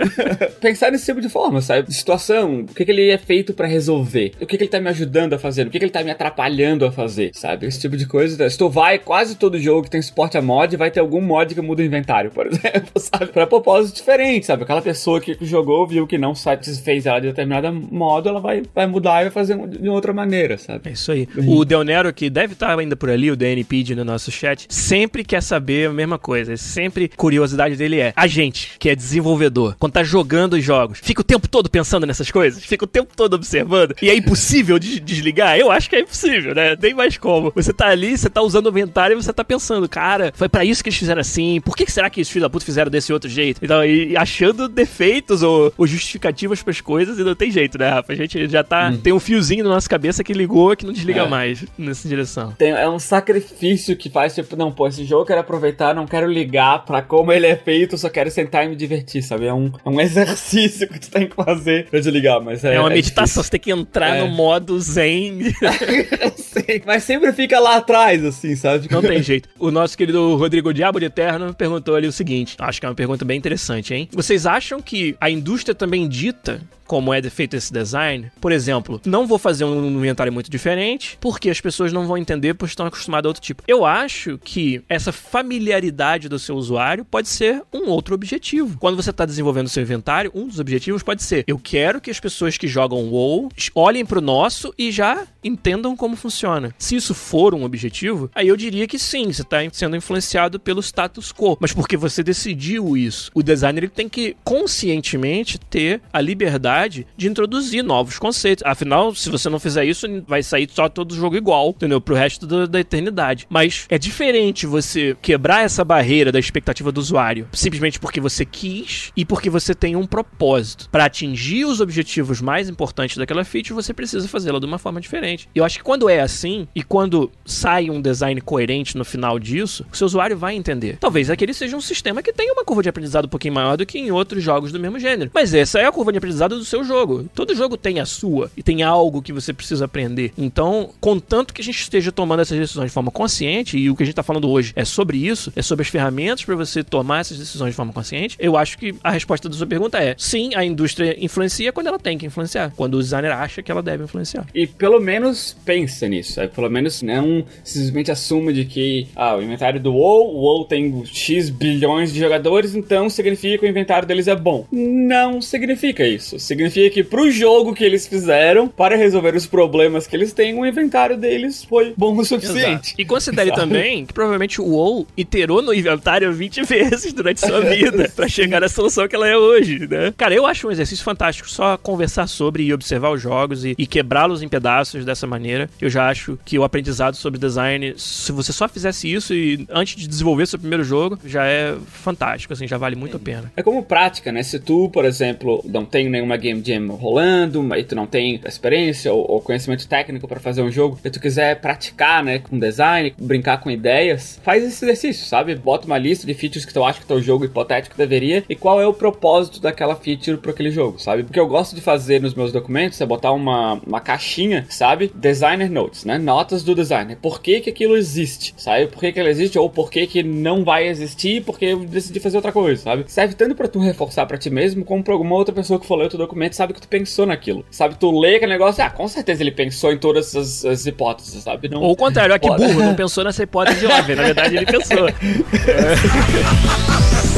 Pensar 0.60 0.90
nesse 0.90 1.06
tipo 1.06 1.20
de 1.20 1.28
forma, 1.28 1.60
sabe? 1.60 1.92
Situação, 1.92 2.60
o 2.60 2.74
que, 2.74 2.84
que 2.84 2.90
ele 2.90 3.10
é 3.10 3.18
feito 3.18 3.52
para 3.52 3.66
resolver? 3.66 4.32
O 4.40 4.46
que, 4.46 4.56
que 4.56 4.64
ele 4.64 4.70
tá 4.70 4.80
me 4.80 4.88
ajudando 4.88 5.34
a 5.34 5.38
fazer? 5.38 5.66
O 5.66 5.70
que, 5.70 5.78
que 5.78 5.84
ele 5.84 5.92
tá 5.92 6.02
me 6.02 6.10
atrapalhando 6.10 6.84
a 6.84 6.92
fazer, 6.92 7.30
sabe? 7.34 7.66
Esse 7.66 7.80
tipo 7.80 7.96
de 7.96 8.06
coisa. 8.06 8.19
Se 8.28 8.58
tu 8.58 8.68
vai, 8.68 8.98
quase 8.98 9.36
todo 9.36 9.58
jogo 9.58 9.84
que 9.84 9.90
tem 9.90 10.02
suporte 10.02 10.38
a 10.38 10.42
mod 10.42 10.76
vai 10.76 10.90
ter 10.90 11.00
algum 11.00 11.20
mod 11.20 11.54
que 11.54 11.60
muda 11.60 11.82
o 11.82 11.84
inventário, 11.84 12.30
por 12.30 12.46
exemplo, 12.48 12.92
sabe? 12.96 13.26
Pra 13.26 13.46
propósito 13.46 13.96
diferente, 13.96 14.46
sabe? 14.46 14.62
Aquela 14.62 14.82
pessoa 14.82 15.20
que 15.20 15.36
jogou, 15.40 15.86
viu 15.86 16.06
que 16.06 16.18
não 16.18 16.34
satisfez 16.34 17.06
ela 17.06 17.20
de 17.20 17.28
determinada 17.28 17.72
modo, 17.72 18.28
ela 18.28 18.40
vai, 18.40 18.62
vai 18.74 18.86
mudar 18.86 19.20
e 19.20 19.24
vai 19.24 19.30
fazer 19.30 19.56
de 19.68 19.88
outra 19.88 20.12
maneira, 20.12 20.56
sabe? 20.58 20.88
É 20.88 20.92
isso 20.92 21.10
aí. 21.12 21.28
Uhum. 21.36 21.56
O 21.56 21.64
Del 21.64 21.84
Nero, 21.84 22.12
que 22.12 22.30
deve 22.30 22.52
estar 22.52 22.78
ainda 22.78 22.96
por 22.96 23.10
ali, 23.10 23.30
o 23.30 23.36
DNP 23.36 23.80
no 23.94 24.04
nosso 24.04 24.30
chat, 24.30 24.66
sempre 24.68 25.24
quer 25.24 25.42
saber 25.42 25.88
a 25.88 25.92
mesma 25.92 26.18
coisa. 26.18 26.56
Sempre 26.56 27.08
curiosidade 27.08 27.76
dele 27.76 28.00
é 28.00 28.12
a 28.14 28.26
gente, 28.26 28.72
que 28.78 28.88
é 28.88 28.94
desenvolvedor, 28.94 29.76
quando 29.78 29.92
tá 29.92 30.02
jogando 30.02 30.54
os 30.54 30.64
jogos, 30.64 31.00
fica 31.02 31.20
o 31.20 31.24
tempo 31.24 31.48
todo 31.48 31.70
pensando 31.70 32.06
nessas 32.06 32.30
coisas, 32.30 32.64
fica 32.64 32.84
o 32.84 32.88
tempo 32.88 33.12
todo 33.16 33.34
observando, 33.34 33.94
e 34.02 34.10
é 34.10 34.14
impossível 34.14 34.78
de 34.78 35.00
desligar? 35.00 35.56
Eu 35.56 35.70
acho 35.70 35.88
que 35.88 35.96
é 35.96 36.00
impossível, 36.00 36.54
né? 36.54 36.76
Nem 36.80 36.94
mais 36.94 37.16
como. 37.16 37.52
Você 37.54 37.72
tá 37.72 37.88
ali, 37.88 38.09
você 38.16 38.30
tá 38.30 38.42
usando 38.42 38.66
o 38.66 38.70
inventário 38.70 39.18
e 39.18 39.22
você 39.22 39.32
tá 39.32 39.44
pensando, 39.44 39.88
cara, 39.88 40.32
foi 40.34 40.48
para 40.48 40.64
isso 40.64 40.82
que 40.82 40.88
eles 40.88 40.98
fizeram 40.98 41.20
assim, 41.20 41.60
por 41.60 41.76
que 41.76 41.90
será 41.90 42.08
que 42.08 42.20
os 42.20 42.28
filhos 42.28 42.42
da 42.42 42.50
puta 42.50 42.64
fizeram 42.64 42.90
desse 42.90 43.12
outro 43.12 43.28
jeito? 43.28 43.60
Então, 43.62 43.84
e, 43.84 44.16
achando 44.16 44.68
defeitos 44.68 45.42
ou, 45.42 45.72
ou 45.76 45.86
justificativas 45.86 46.62
pras 46.62 46.80
coisas 46.80 47.18
e 47.18 47.24
não 47.24 47.34
tem 47.34 47.50
jeito, 47.50 47.78
né, 47.78 47.88
Rafa? 47.88 48.12
A 48.12 48.16
gente 48.16 48.48
já 48.48 48.62
tá. 48.62 48.90
Hum. 48.90 48.98
Tem 48.98 49.12
um 49.12 49.20
fiozinho 49.20 49.64
na 49.64 49.70
nossa 49.70 49.88
cabeça 49.88 50.22
que 50.24 50.32
ligou 50.32 50.74
que 50.76 50.86
não 50.86 50.92
desliga 50.92 51.22
é. 51.22 51.28
mais 51.28 51.64
nessa 51.76 52.08
direção. 52.08 52.52
Tem, 52.52 52.70
é 52.70 52.88
um 52.88 52.98
sacrifício 52.98 53.96
que 53.96 54.08
faz, 54.08 54.34
tipo, 54.34 54.56
não, 54.56 54.72
pô, 54.72 54.86
esse 54.86 55.04
jogo 55.04 55.22
eu 55.22 55.26
quero 55.26 55.40
aproveitar, 55.40 55.94
não 55.94 56.06
quero 56.06 56.30
ligar 56.30 56.84
pra 56.84 57.02
como 57.02 57.32
ele 57.32 57.46
é 57.46 57.56
feito, 57.56 57.98
só 57.98 58.08
quero 58.08 58.30
sentar 58.30 58.64
e 58.64 58.68
me 58.68 58.76
divertir, 58.76 59.22
sabe? 59.22 59.46
É 59.46 59.54
um, 59.54 59.72
é 59.84 59.88
um 59.88 60.00
exercício 60.00 60.88
que 60.88 60.98
tu 60.98 61.10
tem 61.10 61.28
que 61.28 61.34
fazer 61.34 61.86
pra 61.88 62.00
desligar, 62.00 62.40
mas 62.40 62.64
é. 62.64 62.74
É 62.74 62.80
uma 62.80 62.90
é 62.90 62.94
meditação, 62.94 63.24
difícil. 63.24 63.42
você 63.44 63.50
tem 63.50 63.60
que 63.60 63.70
entrar 63.70 64.16
é. 64.16 64.20
no 64.20 64.28
modo 64.28 64.78
zen. 64.80 65.40
Sim, 66.36 66.82
mas 66.86 67.04
sempre 67.04 67.32
fica 67.32 67.58
lá 67.58 67.76
atrás 67.76 67.99
assim, 68.00 68.56
sabe? 68.56 68.88
Não 68.90 69.02
tem 69.02 69.22
jeito. 69.22 69.48
O 69.58 69.70
nosso 69.70 69.96
querido 69.96 70.36
Rodrigo 70.36 70.72
Diabo 70.72 70.98
de 70.98 71.06
Eterno 71.06 71.54
perguntou 71.54 71.94
ali 71.94 72.06
o 72.06 72.12
seguinte: 72.12 72.56
acho 72.58 72.80
que 72.80 72.86
é 72.86 72.88
uma 72.88 72.94
pergunta 72.94 73.24
bem 73.24 73.38
interessante, 73.38 73.94
hein? 73.94 74.08
Vocês 74.12 74.46
acham 74.46 74.80
que 74.80 75.16
a 75.20 75.30
indústria 75.30 75.74
também 75.74 76.08
dita 76.08 76.60
como 76.90 77.14
é 77.14 77.22
feito 77.22 77.54
esse 77.54 77.72
design. 77.72 78.32
Por 78.40 78.50
exemplo, 78.50 79.00
não 79.06 79.24
vou 79.24 79.38
fazer 79.38 79.64
um 79.64 79.86
inventário 79.86 80.32
muito 80.32 80.50
diferente, 80.50 81.16
porque 81.20 81.48
as 81.48 81.60
pessoas 81.60 81.92
não 81.92 82.04
vão 82.04 82.18
entender 82.18 82.54
porque 82.54 82.72
estão 82.72 82.84
acostumadas 82.84 83.26
a 83.26 83.28
outro 83.28 83.40
tipo. 83.40 83.62
Eu 83.68 83.86
acho 83.86 84.40
que 84.42 84.82
essa 84.88 85.12
familiaridade 85.12 86.28
do 86.28 86.36
seu 86.36 86.56
usuário 86.56 87.04
pode 87.04 87.28
ser 87.28 87.62
um 87.72 87.88
outro 87.90 88.12
objetivo. 88.12 88.76
Quando 88.76 88.96
você 88.96 89.10
está 89.10 89.24
desenvolvendo 89.24 89.68
seu 89.68 89.84
inventário, 89.84 90.32
um 90.34 90.48
dos 90.48 90.58
objetivos 90.58 91.04
pode 91.04 91.22
ser: 91.22 91.44
eu 91.46 91.60
quero 91.60 92.00
que 92.00 92.10
as 92.10 92.18
pessoas 92.18 92.58
que 92.58 92.66
jogam 92.66 93.08
WoW 93.08 93.50
olhem 93.72 94.04
para 94.04 94.18
o 94.18 94.22
nosso 94.22 94.74
e 94.76 94.90
já 94.90 95.28
entendam 95.44 95.96
como 95.96 96.16
funciona. 96.16 96.74
Se 96.76 96.96
isso 96.96 97.14
for 97.14 97.54
um 97.54 97.62
objetivo, 97.62 97.89
aí 98.34 98.48
eu 98.48 98.56
diria 98.56 98.86
que 98.86 98.98
sim, 98.98 99.32
você 99.32 99.42
está 99.42 99.58
sendo 99.72 99.96
influenciado 99.96 100.58
pelo 100.58 100.80
status 100.80 101.32
quo, 101.32 101.56
mas 101.60 101.72
porque 101.72 101.96
você 101.96 102.22
decidiu 102.22 102.96
isso. 102.96 103.30
O 103.34 103.42
designer 103.42 103.88
tem 103.90 104.08
que 104.08 104.36
conscientemente 104.44 105.58
ter 105.58 106.00
a 106.12 106.20
liberdade 106.20 107.06
de 107.16 107.28
introduzir 107.28 107.82
novos 107.82 108.18
conceitos. 108.18 108.64
Afinal, 108.66 109.14
se 109.14 109.30
você 109.30 109.48
não 109.48 109.60
fizer 109.60 109.84
isso, 109.84 110.06
vai 110.26 110.42
sair 110.42 110.68
só 110.70 110.88
todo 110.88 111.14
jogo 111.14 111.36
igual, 111.36 111.70
entendeu? 111.70 112.00
Pro 112.00 112.14
resto 112.14 112.46
do, 112.46 112.66
da 112.66 112.80
eternidade. 112.80 113.46
Mas 113.48 113.86
é 113.88 113.98
diferente 113.98 114.66
você 114.66 115.16
quebrar 115.20 115.64
essa 115.64 115.84
barreira 115.84 116.32
da 116.32 116.38
expectativa 116.38 116.90
do 116.90 116.98
usuário 116.98 117.48
simplesmente 117.52 118.00
porque 118.00 118.20
você 118.20 118.44
quis 118.44 119.12
e 119.16 119.24
porque 119.24 119.50
você 119.50 119.74
tem 119.74 119.96
um 119.96 120.06
propósito. 120.06 120.88
Para 120.90 121.04
atingir 121.04 121.64
os 121.64 121.80
objetivos 121.80 122.40
mais 122.40 122.68
importantes 122.68 123.16
daquela 123.16 123.44
feature, 123.44 123.74
você 123.74 123.92
precisa 123.92 124.26
fazê-la 124.28 124.58
de 124.58 124.66
uma 124.66 124.78
forma 124.78 125.00
diferente. 125.00 125.48
Eu 125.54 125.64
acho 125.64 125.78
que 125.78 125.84
quando 125.84 126.08
é 126.08 126.20
assim 126.20 126.66
e 126.74 126.82
quando 126.82 127.30
sai 127.44 127.79
um 127.88 128.00
design 128.00 128.40
coerente 128.40 128.98
no 128.98 129.04
final 129.04 129.38
disso, 129.38 129.86
o 129.92 129.96
seu 129.96 130.06
usuário 130.06 130.36
vai 130.36 130.56
entender. 130.56 130.98
Talvez 130.98 131.30
aquele 131.30 131.54
seja 131.54 131.76
um 131.76 131.80
sistema 131.80 132.22
que 132.22 132.32
tenha 132.32 132.52
uma 132.52 132.64
curva 132.64 132.82
de 132.82 132.88
aprendizado 132.88 133.26
um 133.26 133.28
pouquinho 133.28 133.54
maior 133.54 133.76
do 133.76 133.86
que 133.86 133.98
em 133.98 134.10
outros 134.10 134.42
jogos 134.42 134.72
do 134.72 134.80
mesmo 134.80 134.98
gênero. 134.98 135.30
Mas 135.32 135.54
essa 135.54 135.78
é 135.78 135.86
a 135.86 135.92
curva 135.92 136.12
de 136.12 136.18
aprendizado 136.18 136.58
do 136.58 136.64
seu 136.64 136.82
jogo. 136.84 137.28
Todo 137.34 137.54
jogo 137.54 137.76
tem 137.76 138.00
a 138.00 138.06
sua 138.06 138.50
e 138.56 138.62
tem 138.62 138.82
algo 138.82 139.22
que 139.22 139.32
você 139.32 139.52
precisa 139.52 139.84
aprender. 139.84 140.32
Então, 140.36 140.90
contanto 141.00 141.54
que 141.54 141.62
a 141.62 141.64
gente 141.64 141.80
esteja 141.80 142.10
tomando 142.10 142.40
essas 142.40 142.58
decisões 142.58 142.86
de 142.88 142.94
forma 142.94 143.10
consciente, 143.10 143.78
e 143.78 143.88
o 143.88 143.96
que 143.96 144.02
a 144.02 144.06
gente 144.06 144.12
está 144.12 144.22
falando 144.22 144.48
hoje 144.48 144.72
é 144.74 144.84
sobre 144.84 145.18
isso, 145.18 145.52
é 145.54 145.62
sobre 145.62 145.82
as 145.82 145.88
ferramentas 145.88 146.44
para 146.44 146.56
você 146.56 146.82
tomar 146.82 147.20
essas 147.20 147.38
decisões 147.38 147.70
de 147.70 147.76
forma 147.76 147.92
consciente, 147.92 148.36
eu 148.38 148.56
acho 148.56 148.78
que 148.78 148.94
a 149.02 149.10
resposta 149.10 149.48
da 149.48 149.56
sua 149.56 149.66
pergunta 149.66 149.98
é: 149.98 150.14
sim, 150.18 150.54
a 150.54 150.64
indústria 150.64 151.16
influencia 151.22 151.72
quando 151.72 151.86
ela 151.86 151.98
tem 151.98 152.18
que 152.18 152.26
influenciar, 152.26 152.72
quando 152.76 152.94
o 152.94 153.02
designer 153.02 153.32
acha 153.32 153.62
que 153.62 153.70
ela 153.70 153.82
deve 153.82 154.04
influenciar. 154.04 154.46
E 154.54 154.66
pelo 154.66 155.00
menos 155.00 155.56
pensa 155.64 156.08
nisso, 156.08 156.40
é, 156.40 156.48
pelo 156.48 156.70
menos 156.70 157.02
não 157.02 157.44
simplesmente 157.72 158.10
assume 158.10 158.52
de 158.52 158.64
que 158.64 159.08
ah, 159.14 159.36
o 159.36 159.42
inventário 159.42 159.80
do 159.80 159.92
WoW, 159.92 160.34
o 160.34 160.40
WoW 160.40 160.64
tem 160.64 161.04
X 161.06 161.50
bilhões 161.50 162.12
de 162.12 162.18
jogadores, 162.18 162.74
então 162.74 163.08
significa 163.08 163.58
que 163.58 163.66
o 163.66 163.68
inventário 163.68 164.06
deles 164.06 164.28
é 164.28 164.36
bom. 164.36 164.66
Não 164.70 165.40
significa 165.40 166.06
isso 166.06 166.38
significa 166.50 166.90
que 166.90 167.04
pro 167.04 167.30
jogo 167.30 167.74
que 167.74 167.84
eles 167.84 168.06
fizeram, 168.06 168.68
para 168.68 168.96
resolver 168.96 169.34
os 169.34 169.46
problemas 169.46 170.06
que 170.06 170.16
eles 170.16 170.32
têm, 170.32 170.58
o 170.58 170.66
inventário 170.66 171.16
deles 171.16 171.64
foi 171.64 171.94
bom 171.96 172.16
o 172.16 172.24
suficiente. 172.24 172.88
Exato. 172.88 172.94
E 172.98 173.04
considere 173.04 173.52
também 173.54 174.04
que 174.04 174.12
provavelmente 174.12 174.60
o 174.60 174.64
WoW 174.64 175.06
iterou 175.16 175.62
no 175.62 175.72
inventário 175.72 176.32
20 176.32 176.62
vezes 176.62 177.12
durante 177.12 177.40
sua 177.40 177.60
vida 177.70 178.10
para 178.14 178.28
chegar 178.28 178.64
à 178.64 178.68
solução 178.68 179.06
que 179.06 179.14
ela 179.14 179.28
é 179.28 179.36
hoje, 179.36 179.86
né? 179.86 180.12
Cara, 180.16 180.34
eu 180.34 180.46
acho 180.46 180.66
um 180.66 180.70
exercício 180.70 181.04
fantástico 181.04 181.48
só 181.48 181.76
conversar 181.76 182.26
sobre 182.26 182.64
e 182.64 182.72
observar 182.72 183.10
os 183.10 183.20
jogos 183.20 183.64
e, 183.64 183.74
e 183.78 183.86
quebrá-los 183.86 184.42
em 184.42 184.48
pedaços 184.48 185.04
dessa 185.04 185.26
maneira. 185.26 185.68
Eu 185.80 185.88
já 185.88 186.08
acho 186.08 186.38
que 186.44 186.58
o 186.58 186.64
aprendizado 186.64 187.14
sobre 187.14 187.38
design, 187.38 187.59
se 187.96 188.32
você 188.32 188.52
só 188.52 188.68
fizesse 188.68 189.12
isso 189.12 189.34
e 189.34 189.66
antes 189.70 189.96
de 189.96 190.08
desenvolver 190.08 190.46
seu 190.46 190.58
primeiro 190.58 190.84
jogo, 190.84 191.18
já 191.24 191.44
é 191.46 191.76
fantástico, 191.86 192.52
assim, 192.52 192.66
já 192.66 192.78
vale 192.78 192.96
muito 192.96 193.16
a 193.16 193.20
pena. 193.20 193.52
É 193.56 193.62
como 193.62 193.82
prática, 193.82 194.32
né? 194.32 194.42
Se 194.42 194.58
tu, 194.58 194.88
por 194.90 195.04
exemplo, 195.04 195.62
não 195.64 195.84
tem 195.84 196.08
nenhuma 196.08 196.36
game 196.36 196.62
jam 196.64 196.88
rolando, 196.94 197.62
mas 197.62 197.86
tu 197.86 197.94
não 197.94 198.06
tem 198.06 198.40
experiência 198.44 199.12
ou, 199.12 199.30
ou 199.30 199.40
conhecimento 199.40 199.86
técnico 199.88 200.28
para 200.28 200.40
fazer 200.40 200.62
um 200.62 200.70
jogo, 200.70 200.98
e 201.04 201.10
tu 201.10 201.20
quiser 201.20 201.60
praticar, 201.60 202.22
né, 202.22 202.38
com 202.38 202.58
design, 202.58 203.14
brincar 203.18 203.58
com 203.58 203.70
ideias, 203.70 204.40
faz 204.42 204.64
esse 204.64 204.84
exercício, 204.84 205.26
sabe? 205.26 205.54
Bota 205.54 205.86
uma 205.86 205.98
lista 205.98 206.26
de 206.26 206.34
features 206.34 206.64
que 206.64 206.72
tu 206.72 206.84
acha 206.84 207.00
que 207.00 207.06
teu 207.06 207.20
jogo 207.20 207.44
hipotético 207.44 207.96
deveria 207.96 208.44
e 208.48 208.54
qual 208.54 208.80
é 208.80 208.86
o 208.86 208.92
propósito 208.92 209.60
daquela 209.60 209.96
feature 209.96 210.36
para 210.36 210.50
aquele 210.50 210.70
jogo, 210.70 210.98
sabe? 210.98 211.24
Porque 211.24 211.40
eu 211.40 211.46
gosto 211.46 211.74
de 211.74 211.80
fazer 211.80 212.20
nos 212.20 212.34
meus 212.34 212.52
documentos 212.52 213.00
é 213.00 213.06
botar 213.06 213.32
uma, 213.32 213.74
uma 213.86 214.00
caixinha, 214.00 214.66
sabe? 214.68 215.10
Designer 215.14 215.70
notes, 215.70 216.04
né? 216.04 216.18
Notas 216.18 216.62
do 216.62 216.74
designer. 216.74 217.16
Por 217.16 217.40
que 217.40 217.49
que 217.58 217.70
aquilo 217.70 217.96
existe, 217.96 218.54
sabe? 218.56 218.86
Por 218.86 219.00
que 219.00 219.12
que 219.12 219.18
ele 219.18 219.30
existe 219.30 219.58
ou 219.58 219.68
por 219.68 219.90
que 219.90 220.06
que 220.06 220.22
não 220.22 220.62
vai 220.62 220.86
existir 220.86 221.42
porque 221.42 221.64
eu 221.64 221.80
decidi 221.80 222.20
fazer 222.20 222.36
outra 222.36 222.52
coisa, 222.52 222.82
sabe? 222.82 223.04
Serve 223.08 223.34
tanto 223.34 223.54
para 223.54 223.66
tu 223.66 223.80
reforçar 223.80 224.26
para 224.26 224.38
ti 224.38 224.50
mesmo 224.50 224.84
como 224.84 225.02
para 225.02 225.14
alguma 225.14 225.34
outra 225.34 225.54
pessoa 225.54 225.80
que 225.80 225.86
for 225.86 225.96
ler 225.96 226.06
o 226.06 226.10
teu 226.10 226.18
documento 226.18 226.52
sabe 226.52 226.74
que 226.74 226.80
tu 226.80 226.88
pensou 226.88 227.26
naquilo. 227.26 227.64
Sabe, 227.70 227.96
tu 227.96 228.16
lê 228.16 228.36
aquele 228.36 228.52
negócio, 228.52 228.84
ah, 228.84 228.90
com 228.90 229.08
certeza 229.08 229.42
ele 229.42 229.50
pensou 229.50 229.92
em 229.92 229.98
todas 229.98 230.36
as, 230.36 230.64
as 230.64 230.86
hipóteses, 230.86 231.42
sabe? 231.42 231.68
Não, 231.68 231.80
Ou 231.80 231.92
o 231.92 231.96
contrário, 231.96 232.34
é 232.34 232.38
que 232.38 232.48
burro, 232.48 232.80
não 232.80 232.94
pensou 232.94 233.24
nessa 233.24 233.42
hipótese 233.42 233.86
óbvia. 233.86 234.16
Na 234.16 234.24
verdade, 234.24 234.56
ele 234.56 234.66
pensou. 234.66 235.08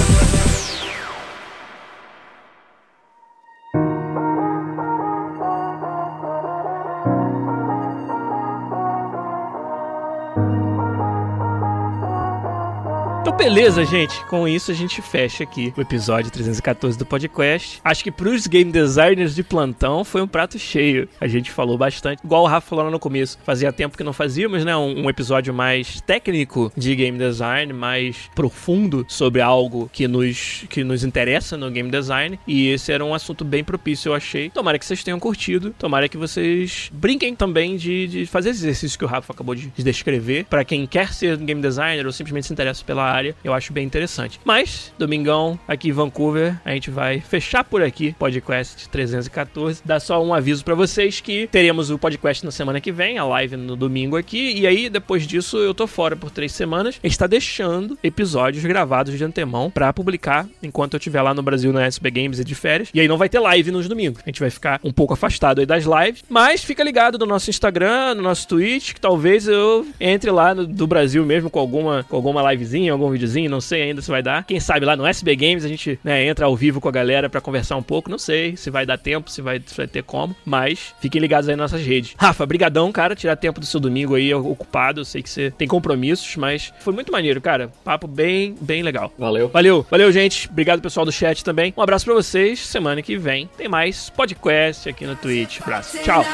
beleza, 13.42 13.84
gente. 13.84 14.24
Com 14.26 14.46
isso 14.46 14.70
a 14.70 14.74
gente 14.74 15.02
fecha 15.02 15.42
aqui 15.42 15.74
o 15.76 15.80
episódio 15.80 16.30
314 16.30 16.96
do 16.96 17.04
podcast. 17.04 17.80
Acho 17.84 18.04
que 18.04 18.12
pros 18.12 18.46
game 18.46 18.70
designers 18.70 19.34
de 19.34 19.42
plantão 19.42 20.04
foi 20.04 20.22
um 20.22 20.28
prato 20.28 20.60
cheio. 20.60 21.08
A 21.20 21.26
gente 21.26 21.50
falou 21.50 21.76
bastante. 21.76 22.24
Igual 22.24 22.44
o 22.44 22.46
Rafa 22.46 22.68
falou 22.68 22.88
no 22.88 23.00
começo. 23.00 23.36
Fazia 23.44 23.72
tempo 23.72 23.96
que 23.96 24.04
não 24.04 24.12
fazíamos, 24.12 24.64
né? 24.64 24.76
Um, 24.76 25.10
episódio 25.10 25.52
mais 25.52 26.00
técnico 26.02 26.72
de 26.76 26.94
game 26.94 27.18
design, 27.18 27.72
mais 27.72 28.30
profundo 28.32 29.04
sobre 29.08 29.40
algo 29.40 29.90
que 29.92 30.06
nos, 30.06 30.64
que 30.68 30.84
nos 30.84 31.02
interessa 31.02 31.56
no 31.56 31.68
game 31.68 31.90
design. 31.90 32.38
E 32.46 32.68
esse 32.68 32.92
era 32.92 33.04
um 33.04 33.12
assunto 33.12 33.44
bem 33.44 33.64
propício, 33.64 34.10
eu 34.10 34.14
achei. 34.14 34.50
Tomara 34.50 34.78
que 34.78 34.86
vocês 34.86 35.02
tenham 35.02 35.18
curtido. 35.18 35.74
Tomara 35.76 36.08
que 36.08 36.16
vocês 36.16 36.90
brinquem 36.92 37.34
também 37.34 37.76
de, 37.76 38.06
de 38.06 38.26
fazer 38.26 38.50
esse 38.50 38.60
exercício 38.60 38.96
que 38.96 39.04
o 39.04 39.08
Rafa 39.08 39.32
acabou 39.32 39.56
de 39.56 39.66
descrever. 39.78 40.44
para 40.44 40.64
quem 40.64 40.86
quer 40.86 41.12
ser 41.12 41.36
game 41.38 41.60
designer 41.60 42.06
ou 42.06 42.12
simplesmente 42.12 42.46
se 42.46 42.52
interessa 42.52 42.84
pela 42.84 43.02
área 43.02 43.31
eu 43.42 43.52
acho 43.52 43.72
bem 43.72 43.84
interessante. 43.84 44.40
Mas, 44.44 44.92
domingão, 44.98 45.58
aqui 45.66 45.88
em 45.88 45.92
Vancouver, 45.92 46.60
a 46.64 46.70
gente 46.72 46.90
vai 46.90 47.20
fechar 47.20 47.64
por 47.64 47.82
aqui 47.82 48.14
podcast 48.18 48.88
314. 48.88 49.82
Dá 49.84 49.98
só 50.00 50.22
um 50.22 50.34
aviso 50.34 50.64
para 50.64 50.74
vocês 50.74 51.20
que 51.20 51.46
teremos 51.46 51.90
o 51.90 51.98
podcast 51.98 52.44
na 52.44 52.50
semana 52.50 52.80
que 52.80 52.92
vem, 52.92 53.18
a 53.18 53.24
live 53.24 53.56
no 53.56 53.76
domingo 53.76 54.16
aqui. 54.16 54.52
E 54.58 54.66
aí, 54.66 54.88
depois 54.88 55.26
disso, 55.26 55.58
eu 55.58 55.74
tô 55.74 55.86
fora 55.86 56.16
por 56.16 56.30
três 56.30 56.52
semanas. 56.52 56.98
A 57.02 57.06
gente 57.06 57.18
tá 57.18 57.26
deixando 57.26 57.98
episódios 58.02 58.64
gravados 58.64 59.16
de 59.16 59.24
antemão 59.24 59.70
para 59.70 59.92
publicar 59.92 60.46
enquanto 60.62 60.94
eu 60.94 60.98
estiver 60.98 61.22
lá 61.22 61.34
no 61.34 61.42
Brasil 61.42 61.72
na 61.72 61.84
SB 61.84 62.10
Games 62.10 62.38
e 62.38 62.44
de 62.44 62.54
férias. 62.54 62.90
E 62.94 63.00
aí 63.00 63.08
não 63.08 63.18
vai 63.18 63.28
ter 63.28 63.38
live 63.38 63.70
nos 63.70 63.88
domingos. 63.88 64.22
A 64.24 64.28
gente 64.28 64.40
vai 64.40 64.50
ficar 64.50 64.80
um 64.84 64.92
pouco 64.92 65.14
afastado 65.14 65.60
aí 65.60 65.66
das 65.66 65.84
lives. 65.84 66.22
Mas 66.28 66.64
fica 66.64 66.82
ligado 66.82 67.18
no 67.18 67.26
nosso 67.26 67.50
Instagram, 67.50 68.14
no 68.14 68.22
nosso 68.22 68.46
Twitch, 68.48 68.92
que 68.94 69.00
talvez 69.00 69.48
eu 69.48 69.86
entre 70.00 70.30
lá 70.30 70.54
no, 70.54 70.66
do 70.66 70.86
Brasil 70.86 71.24
mesmo 71.24 71.50
com 71.50 71.58
alguma, 71.58 72.04
com 72.08 72.16
alguma 72.16 72.52
livezinha, 72.52 72.92
algum 72.92 73.10
vídeo 73.10 73.21
videozinho, 73.22 73.50
não 73.50 73.60
sei 73.60 73.82
ainda 73.82 74.02
se 74.02 74.10
vai 74.10 74.22
dar. 74.22 74.44
Quem 74.44 74.58
sabe 74.58 74.84
lá 74.84 74.96
no 74.96 75.06
SB 75.06 75.36
Games 75.36 75.64
a 75.64 75.68
gente 75.68 75.98
né, 76.02 76.26
entra 76.26 76.46
ao 76.46 76.56
vivo 76.56 76.80
com 76.80 76.88
a 76.88 76.92
galera 76.92 77.30
para 77.30 77.40
conversar 77.40 77.76
um 77.76 77.82
pouco. 77.82 78.10
Não 78.10 78.18
sei 78.18 78.56
se 78.56 78.70
vai 78.70 78.84
dar 78.84 78.98
tempo, 78.98 79.30
se 79.30 79.40
vai, 79.40 79.62
se 79.64 79.76
vai 79.76 79.86
ter 79.86 80.02
como, 80.02 80.34
mas 80.44 80.94
fiquem 81.00 81.20
ligados 81.20 81.48
aí 81.48 81.56
nas 81.56 81.72
nossas 81.72 81.86
redes. 81.86 82.14
Rafa, 82.18 82.44
brigadão, 82.44 82.90
cara, 82.90 83.14
tirar 83.14 83.36
tempo 83.36 83.60
do 83.60 83.66
seu 83.66 83.78
domingo 83.78 84.14
aí 84.14 84.34
ocupado. 84.34 85.00
Eu 85.00 85.04
sei 85.04 85.22
que 85.22 85.30
você 85.30 85.50
tem 85.50 85.68
compromissos, 85.68 86.36
mas 86.36 86.72
foi 86.80 86.92
muito 86.92 87.12
maneiro, 87.12 87.40
cara. 87.40 87.70
Papo 87.84 88.06
bem, 88.06 88.54
bem 88.60 88.82
legal. 88.82 89.12
Valeu. 89.18 89.48
Valeu, 89.48 89.86
valeu, 89.88 90.10
gente. 90.10 90.48
Obrigado 90.48 90.82
pessoal 90.82 91.06
do 91.06 91.12
chat 91.12 91.44
também. 91.44 91.72
Um 91.76 91.82
abraço 91.82 92.04
para 92.04 92.14
vocês. 92.14 92.60
Semana 92.60 93.02
que 93.02 93.16
vem 93.16 93.48
tem 93.56 93.68
mais 93.68 94.10
podcast 94.10 94.88
aqui 94.88 95.06
no 95.06 95.16
Twitch. 95.16 95.60
Abraço. 95.60 95.98
Tchau. 96.02 96.24